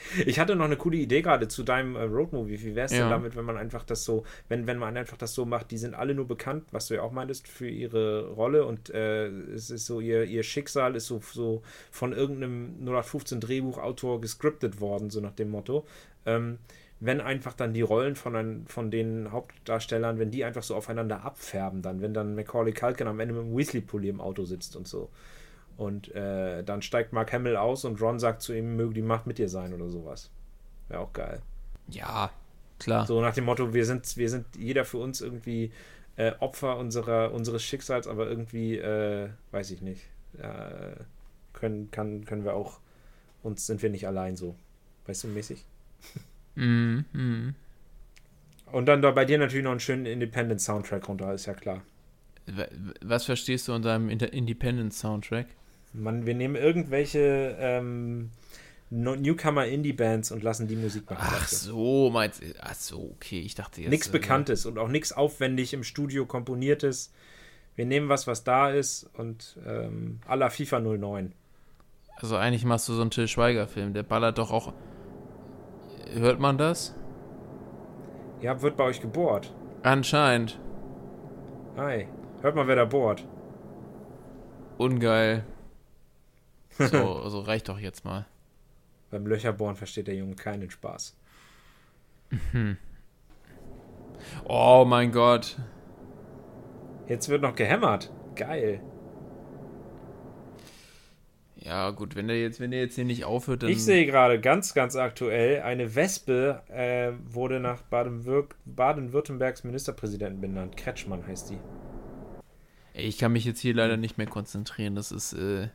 ich 0.25 0.39
hatte 0.39 0.55
noch 0.55 0.65
eine 0.65 0.77
coole 0.77 0.97
Idee 0.97 1.21
gerade 1.21 1.47
zu 1.47 1.63
deinem 1.63 1.95
äh, 1.95 2.03
Roadmovie. 2.03 2.61
Wie 2.63 2.75
wär's 2.75 2.91
Ja. 2.91 2.99
denn 2.99 3.09
damit, 3.09 3.35
wenn 3.35 3.45
man 3.45 3.57
einfach 3.57 3.83
das 3.83 4.03
so, 4.05 4.23
wenn, 4.49 4.67
wenn 4.67 4.77
man 4.77 4.95
einfach 4.97 5.17
das 5.17 5.33
so 5.33 5.45
macht, 5.45 5.71
die 5.71 5.77
sind 5.77 5.93
alle 5.95 6.13
nur 6.15 6.27
bekannt, 6.27 6.65
was 6.71 6.87
du 6.87 6.95
ja 6.95 7.01
auch 7.01 7.11
meintest, 7.11 7.47
für 7.47 7.69
ihre 7.69 8.27
Rolle 8.29 8.65
und 8.65 8.89
äh, 8.89 9.27
es 9.27 9.69
ist 9.69 9.85
so, 9.85 9.99
ihr, 9.99 10.23
ihr 10.25 10.43
Schicksal 10.43 10.95
ist 10.95 11.07
so, 11.07 11.21
so 11.31 11.61
von 11.91 12.13
irgendeinem 12.13 12.75
0815 12.81 13.39
Drehbuchautor 13.39 14.21
gescriptet 14.21 14.79
worden, 14.79 15.09
so 15.09 15.19
nach 15.21 15.33
dem 15.33 15.49
Motto. 15.49 15.85
Ähm, 16.25 16.57
wenn 16.99 17.21
einfach 17.21 17.53
dann 17.53 17.73
die 17.73 17.81
Rollen 17.83 18.15
von, 18.15 18.35
ein, 18.35 18.65
von 18.67 18.89
den 18.89 19.31
Hauptdarstellern, 19.31 20.17
wenn 20.17 20.31
die 20.31 20.43
einfach 20.43 20.63
so 20.63 20.75
aufeinander 20.75 21.23
abfärben, 21.23 21.83
dann, 21.83 22.01
wenn 22.01 22.13
dann 22.13 22.33
Macaulay 22.33 22.73
Culkin 22.73 23.07
am 23.07 23.19
Ende 23.19 23.35
mit 23.35 23.43
dem 23.43 23.55
Weasley-Pulli 23.55 24.09
im 24.09 24.19
Auto 24.19 24.45
sitzt 24.45 24.75
und 24.75 24.87
so. 24.87 25.09
Und 25.77 26.13
äh, 26.15 26.63
dann 26.63 26.81
steigt 26.81 27.13
Mark 27.13 27.31
Hamill 27.31 27.55
aus 27.55 27.85
und 27.85 28.01
Ron 28.01 28.19
sagt 28.19 28.41
zu 28.41 28.53
ihm, 28.53 28.75
möge 28.75 28.95
die 28.95 29.01
Macht 29.01 29.27
mit 29.27 29.37
dir 29.37 29.47
sein 29.47 29.73
oder 29.73 29.89
sowas. 29.89 30.31
Wäre 30.89 31.01
auch 31.01 31.13
geil. 31.13 31.41
Ja, 31.87 32.31
klar. 32.79 33.05
So 33.05 33.21
nach 33.21 33.35
dem 33.35 33.45
Motto, 33.45 33.73
wir 33.73 33.85
sind, 33.85 34.17
wir 34.17 34.29
sind 34.29 34.45
jeder 34.57 34.85
für 34.85 34.97
uns 34.97 35.21
irgendwie 35.21 35.71
äh, 36.15 36.33
Opfer 36.39 36.77
unserer, 36.77 37.31
unseres 37.31 37.63
Schicksals, 37.63 38.07
aber 38.07 38.27
irgendwie, 38.27 38.77
äh, 38.77 39.29
weiß 39.51 39.71
ich 39.71 39.81
nicht, 39.81 40.01
können, 41.53 41.89
kann, 41.89 42.25
können 42.25 42.43
wir 42.43 42.53
auch, 42.53 42.79
uns 43.41 43.65
sind 43.65 43.81
wir 43.81 43.89
nicht 43.89 44.07
allein 44.07 44.35
so. 44.35 44.55
Weißt 45.07 45.23
du, 45.23 45.27
mäßig? 45.29 45.65
Mhm, 46.55 47.05
mhm. 47.13 47.55
Und 48.71 48.85
dann 48.87 49.01
da 49.01 49.11
bei 49.11 49.25
dir 49.25 49.37
natürlich 49.37 49.63
noch 49.63 49.71
einen 49.71 49.79
schönen 49.79 50.05
Independent-Soundtrack 50.05 51.07
runter, 51.07 51.33
ist 51.33 51.45
ja 51.45 51.53
klar. 51.53 51.81
Was 53.01 53.25
verstehst 53.25 53.67
du 53.67 53.73
unter 53.73 53.93
einem 53.93 54.09
Independent-Soundtrack? 54.09 55.47
Man, 55.93 56.25
wir 56.25 56.35
nehmen 56.35 56.55
irgendwelche 56.55 57.55
ähm, 57.59 58.29
No- 58.89 59.15
Newcomer-Indie-Bands 59.15 60.31
und 60.31 60.43
lassen 60.43 60.67
die 60.67 60.75
Musik 60.75 61.09
machen. 61.09 61.21
Ach 61.21 61.47
so, 61.47 62.09
meinst 62.09 62.41
Ach 62.61 62.75
so, 62.75 63.11
okay, 63.15 63.39
ich 63.39 63.55
dachte 63.55 63.81
jetzt. 63.81 63.89
Nichts 63.89 64.07
äh, 64.07 64.11
Bekanntes 64.11 64.65
und 64.65 64.77
auch 64.77 64.87
nichts 64.89 65.11
aufwendig 65.11 65.73
im 65.73 65.83
Studio 65.83 66.25
komponiertes. 66.25 67.11
Wir 67.75 67.85
nehmen 67.85 68.09
was, 68.09 68.27
was 68.27 68.43
da 68.43 68.69
ist 68.69 69.09
und 69.13 69.57
ähm, 69.65 70.19
à 70.27 70.35
la 70.35 70.49
FIFA 70.49 70.79
09. 70.79 71.33
Also 72.15 72.35
eigentlich 72.35 72.65
machst 72.65 72.89
du 72.89 72.93
so 72.93 73.01
einen 73.01 73.11
Till 73.11 73.27
Schweiger-Film, 73.27 73.93
der 73.93 74.03
ballert 74.03 74.37
doch 74.37 74.51
auch. 74.51 74.73
Hört 76.13 76.39
man 76.39 76.57
das? 76.57 76.95
Ja, 78.41 78.61
wird 78.61 78.77
bei 78.77 78.85
euch 78.85 79.01
gebohrt. 79.01 79.53
Anscheinend. 79.83 80.59
Hi. 81.75 82.07
Hört 82.41 82.55
mal, 82.55 82.67
wer 82.67 82.75
da 82.75 82.85
bohrt. 82.85 83.25
Ungeil. 84.77 85.43
So, 86.77 86.87
so 87.29 87.39
reicht 87.41 87.69
doch 87.69 87.79
jetzt 87.79 88.05
mal. 88.05 88.25
Beim 89.09 89.25
Löcherbohren 89.25 89.75
versteht 89.75 90.07
der 90.07 90.15
Junge 90.15 90.35
keinen 90.35 90.69
Spaß. 90.69 91.15
Oh 94.45 94.85
mein 94.87 95.11
Gott. 95.11 95.57
Jetzt 97.07 97.29
wird 97.29 97.41
noch 97.41 97.55
gehämmert. 97.55 98.11
Geil. 98.35 98.81
Ja, 101.55 101.89
gut, 101.91 102.15
wenn 102.15 102.27
der 102.27 102.39
jetzt, 102.39 102.59
wenn 102.59 102.71
der 102.71 102.79
jetzt 102.81 102.95
hier 102.95 103.05
nicht 103.05 103.25
aufhört, 103.25 103.63
dann. 103.63 103.69
Ich 103.69 103.83
sehe 103.83 104.05
gerade 104.05 104.39
ganz, 104.39 104.73
ganz 104.73 104.95
aktuell, 104.95 105.61
eine 105.61 105.95
Wespe 105.95 106.63
äh, 106.69 107.11
wurde 107.29 107.59
nach 107.59 107.81
Baden-Württembergs 107.81 109.63
Ministerpräsidenten 109.65 110.39
benannt. 110.39 110.77
Kretschmann 110.77 111.27
heißt 111.27 111.49
die. 111.49 111.59
Ey, 112.93 113.05
ich 113.05 113.17
kann 113.17 113.33
mich 113.33 113.43
jetzt 113.43 113.59
hier 113.59 113.73
leider 113.73 113.97
nicht 113.97 114.17
mehr 114.17 114.27
konzentrieren. 114.27 114.95
Das 114.95 115.11
ist, 115.11 115.33
äh. 115.33 115.67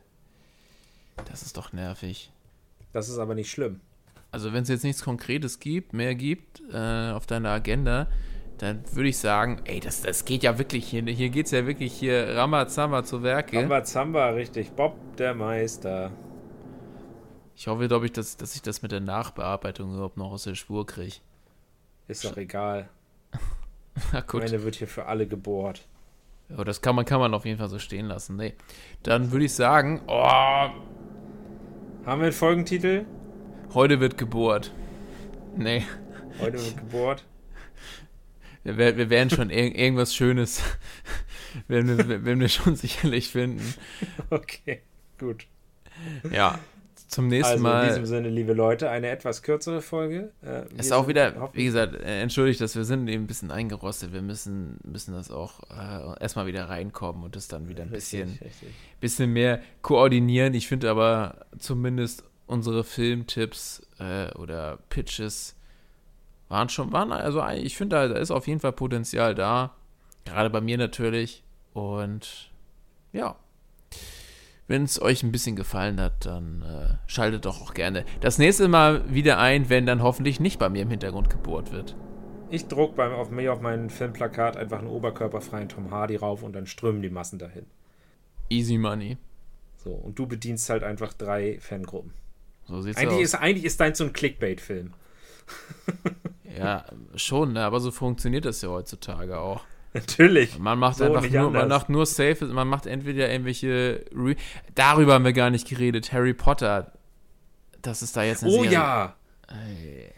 Das 1.25 1.43
ist 1.43 1.57
doch 1.57 1.73
nervig. 1.73 2.31
Das 2.91 3.09
ist 3.09 3.17
aber 3.17 3.35
nicht 3.35 3.51
schlimm. 3.51 3.81
Also, 4.31 4.53
wenn 4.53 4.63
es 4.63 4.69
jetzt 4.69 4.83
nichts 4.83 5.03
Konkretes 5.03 5.59
gibt, 5.59 5.93
mehr 5.93 6.15
gibt 6.15 6.61
äh, 6.71 7.11
auf 7.11 7.27
deiner 7.27 7.49
Agenda, 7.49 8.07
dann 8.57 8.83
würde 8.93 9.09
ich 9.09 9.17
sagen, 9.17 9.61
ey, 9.65 9.79
das, 9.79 10.01
das 10.01 10.25
geht 10.25 10.43
ja 10.43 10.57
wirklich 10.57 10.87
hier. 10.87 11.03
Hier 11.03 11.29
geht 11.29 11.47
es 11.47 11.51
ja 11.51 11.65
wirklich 11.67 11.93
hier 11.93 12.35
Ramazamba 12.35 13.03
zu 13.03 13.21
Werke. 13.21 13.57
Zamba 13.59 13.83
Zamba, 13.83 14.29
richtig. 14.29 14.71
Bob 14.71 14.95
der 15.17 15.35
Meister. 15.35 16.11
Ich 17.55 17.67
hoffe, 17.67 17.87
glaube 17.87 18.05
ich, 18.05 18.11
dass, 18.11 18.37
dass 18.37 18.55
ich 18.55 18.61
das 18.61 18.81
mit 18.81 18.91
der 18.91 18.99
Nachbearbeitung 18.99 19.93
überhaupt 19.93 20.17
noch 20.17 20.31
aus 20.31 20.43
der 20.43 20.55
Spur 20.55 20.85
kriege. 20.85 21.17
Ist 22.07 22.25
doch 22.25 22.37
egal. 22.37 22.89
Na 24.11 24.21
gut. 24.21 24.43
Ende 24.43 24.63
wird 24.63 24.75
hier 24.75 24.87
für 24.87 25.05
alle 25.05 25.27
gebohrt. 25.27 25.85
Aber 26.49 26.65
das 26.65 26.81
kann 26.81 26.95
man, 26.95 27.05
kann 27.05 27.19
man 27.19 27.33
auf 27.33 27.45
jeden 27.45 27.57
Fall 27.57 27.69
so 27.69 27.79
stehen 27.79 28.07
lassen. 28.07 28.35
Nee. 28.35 28.55
Dann 29.03 29.31
würde 29.31 29.45
ich 29.45 29.53
sagen, 29.53 30.01
oh, 30.07 30.69
Haben 32.05 32.19
wir 32.19 32.25
einen 32.25 32.33
Folgentitel? 32.33 33.05
heute 33.73 33.99
wird 34.01 34.17
gebohrt. 34.17 34.73
Nee. 35.55 35.83
Heute 36.39 36.59
wird 36.59 36.77
gebohrt. 36.77 37.25
Wir, 38.63 38.77
wir 38.77 39.09
werden 39.09 39.29
schon 39.29 39.49
ir 39.49 39.73
irgendwas 39.75 40.13
Schönes, 40.13 40.61
werden 41.67 41.97
wir, 41.97 42.25
werden 42.25 42.39
wir 42.39 42.49
schon 42.49 42.75
sicherlich 42.75 43.29
finden. 43.29 43.73
Okay, 44.29 44.81
gut. 45.17 45.47
Ja, 46.31 46.59
zum 47.13 47.27
nächsten 47.27 47.53
Also 47.53 47.57
in 47.65 47.71
Mal. 47.71 47.87
diesem 47.87 48.05
Sinne, 48.05 48.29
liebe 48.29 48.53
Leute, 48.53 48.89
eine 48.89 49.07
etwas 49.09 49.41
kürzere 49.43 49.81
Folge. 49.81 50.31
Äh, 50.43 50.63
Ist 50.77 50.91
auch 50.91 51.07
wieder, 51.07 51.49
wie 51.53 51.65
gesagt, 51.65 51.95
äh, 51.95 52.21
entschuldigt, 52.21 52.59
dass 52.61 52.75
wir 52.75 52.83
sind 52.85 53.07
eben 53.07 53.23
ein 53.23 53.27
bisschen 53.27 53.51
eingerostet. 53.51 54.13
Wir 54.13 54.21
müssen, 54.21 54.79
müssen 54.83 55.13
das 55.13 55.31
auch 55.31 55.59
äh, 55.69 56.21
erstmal 56.21 56.45
wieder 56.47 56.69
reinkommen 56.69 57.23
und 57.23 57.35
das 57.35 57.47
dann 57.47 57.69
wieder 57.69 57.83
ein 57.83 57.89
bisschen, 57.89 58.29
Richtig, 58.29 58.47
richtig. 58.47 58.69
bisschen 58.99 59.31
mehr 59.33 59.61
koordinieren. 59.81 60.53
Ich 60.53 60.67
finde 60.67 60.89
aber 60.89 61.45
zumindest 61.57 62.23
unsere 62.47 62.83
Filmtipps 62.83 63.81
äh, 63.99 64.31
oder 64.37 64.79
Pitches 64.89 65.55
waren 66.49 66.69
schon, 66.69 66.91
waren, 66.91 67.11
also 67.11 67.43
ich 67.47 67.77
finde, 67.77 67.95
da, 67.95 68.07
da 68.09 68.15
ist 68.19 68.31
auf 68.31 68.47
jeden 68.47 68.59
Fall 68.59 68.73
Potenzial 68.73 69.33
da. 69.35 69.75
Gerade 70.25 70.49
bei 70.49 70.61
mir 70.61 70.77
natürlich. 70.77 71.43
Und 71.73 72.51
ja. 73.11 73.35
Wenn 74.67 74.83
es 74.83 75.01
euch 75.01 75.23
ein 75.23 75.31
bisschen 75.31 75.55
gefallen 75.55 75.99
hat, 75.99 76.25
dann 76.25 76.61
äh, 76.61 76.95
schaltet 77.05 77.45
doch 77.45 77.61
auch 77.61 77.73
gerne 77.73 78.05
das 78.21 78.37
nächste 78.37 78.67
Mal 78.67 79.13
wieder 79.13 79.37
ein, 79.37 79.69
wenn 79.69 79.85
dann 79.85 80.01
hoffentlich 80.01 80.39
nicht 80.39 80.57
bei 80.57 80.69
mir 80.69 80.83
im 80.83 80.89
Hintergrund 80.89 81.29
gebohrt 81.29 81.71
wird. 81.71 81.95
Ich 82.49 82.67
druck 82.67 82.95
beim, 82.95 83.11
auf 83.11 83.29
mir 83.29 83.51
auf 83.51 83.61
mein 83.61 83.89
Filmplakat 83.89 84.55
einfach 84.57 84.79
einen 84.79 84.87
oberkörperfreien 84.87 85.69
Tom 85.69 85.91
Hardy 85.91 86.15
rauf 86.15 86.43
und 86.43 86.53
dann 86.53 86.65
strömen 86.65 87.01
die 87.01 87.09
Massen 87.09 87.39
dahin. 87.39 87.65
Easy 88.49 88.77
Money. 88.77 89.17
So, 89.83 89.91
und 89.91 90.17
du 90.17 90.27
bedienst 90.27 90.69
halt 90.69 90.83
einfach 90.83 91.13
drei 91.13 91.57
Fangruppen. 91.59 92.13
So 92.65 92.81
sieht's 92.81 92.97
Eigentlich 92.97 93.17
aus. 93.17 93.23
ist, 93.23 93.35
eigentlich 93.35 93.65
ist 93.65 93.79
dein 93.79 93.95
so 93.95 94.05
ein 94.05 94.13
Clickbait-Film. 94.13 94.93
ja, 96.57 96.85
schon, 97.15 97.53
ne? 97.53 97.63
aber 97.63 97.81
so 97.81 97.91
funktioniert 97.91 98.45
das 98.45 98.61
ja 98.61 98.69
heutzutage 98.69 99.39
auch. 99.39 99.65
Natürlich. 99.93 100.57
Man 100.59 100.79
macht 100.79 100.97
So, 100.97 101.03
einfach 101.05 101.29
nur, 101.29 101.51
man 101.51 101.67
macht 101.67 101.89
nur 101.89 102.05
Safe, 102.05 102.45
man 102.45 102.67
macht 102.67 102.85
entweder 102.87 103.29
irgendwelche. 103.31 104.03
Re 104.15 104.35
Darüber 104.75 105.13
haben 105.13 105.25
wir 105.25 105.33
gar 105.33 105.49
nicht 105.51 105.67
geredet. 105.67 106.11
Harry 106.11 106.33
Potter. 106.33 106.91
Das 107.81 108.01
ist 108.01 108.15
da 108.17 108.23
jetzt 108.23 108.43
eine 108.43 108.51
Oh 108.51 108.63
Serie. 108.63 108.71
ja. 108.71 109.15
Ey, 109.49 110.11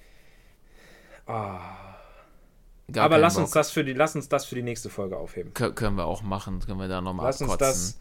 Ah. 1.28 1.60
gar 2.92 3.06
Aber 3.06 3.18
lass 3.18 3.34
Bock. 3.36 3.44
uns, 3.46 3.52
das 3.52 3.72
für 3.72 3.84
die, 3.84 3.94
lass 3.94 4.16
uns 4.16 4.30
das 4.30 4.46
für 4.46 4.56
die 4.56 4.62
nächste 4.64 4.90
Folge 4.90 5.18
aufheben. 5.18 5.52
Kö- 5.54 5.72
können 5.74 5.98
wir 5.98 6.06
auch 6.06 6.22
machen. 6.22 6.60
Können 6.60 6.80
wir 6.80 6.88
da 6.88 7.02
nochmal 7.02 7.26
Lass 7.26 7.42
uns 7.42 7.52
abkotzen. 7.52 7.68
das 7.68 8.00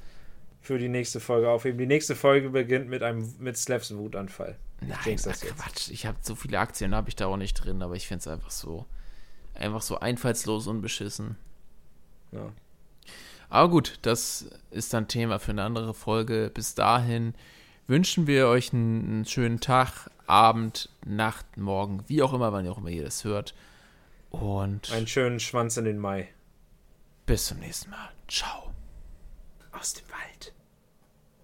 für 0.61 0.78
die 0.78 0.88
nächste 0.88 1.20
Folge 1.20 1.48
aufheben. 1.48 1.78
Die 1.78 1.86
nächste 1.86 2.14
Folge 2.14 2.51
beginnt 2.51 2.88
mit 2.88 3.03
einem 3.03 3.34
mit 3.38 3.57
Slavs 3.57 3.94
Wutanfall. 3.96 4.59
Nein, 4.80 4.92
ach, 5.01 5.05
das 5.05 5.24
jetzt. 5.24 5.57
Quatsch. 5.57 5.90
Ich 5.90 6.05
habe 6.07 6.18
so 6.20 6.34
viele 6.34 6.59
Aktien, 6.59 6.94
habe 6.94 7.09
ich 7.09 7.16
da 7.16 7.26
auch 7.26 7.36
nicht 7.38 7.55
drin, 7.55 7.82
aber 7.82 7.94
ich 7.94 8.07
finde 8.07 8.20
es 8.20 8.28
einfach 8.28 8.51
so. 8.51 8.84
Einfach 9.55 9.82
so 9.82 9.98
einfallslos 10.01 10.66
und 10.66 10.82
beschissen. 10.82 11.36
Ja. 12.35 12.53
Aber 13.49 13.68
gut, 13.70 13.99
das 14.03 14.47
ist 14.70 14.93
dann 14.95 15.07
Thema 15.09 15.39
für 15.39 15.53
eine 15.53 15.62
andere 15.62 15.95
Folge. 15.95 16.51
Bis 16.53 16.74
dahin 16.74 17.35
wünschen 17.87 18.26
wir 18.26 18.49
euch 18.49 18.72
einen, 18.72 19.05
einen 19.05 19.24
schönen 19.26 19.61
Tag, 19.61 20.11
Abend, 20.26 20.89
Nacht, 21.05 21.57
Morgen, 21.59 22.03
wie 22.09 22.22
auch 22.22 22.32
immer, 22.32 22.53
wann 22.53 22.64
ihr 22.64 22.72
auch 22.72 22.78
immer 22.78 22.89
ihr 22.89 23.05
das 23.05 23.24
hört. 23.24 23.55
Und 24.30 24.91
Einen 24.91 25.07
schönen 25.07 25.39
Schwanz 25.39 25.76
in 25.76 25.85
den 25.85 25.99
Mai. 25.99 26.28
bis 27.26 27.47
zum 27.47 27.59
nächsten 27.61 27.91
Mal. 27.91 28.11
Ciao. 28.26 28.72
Aus 29.72 29.93
dem 29.93 30.07
Wald. 30.09 30.53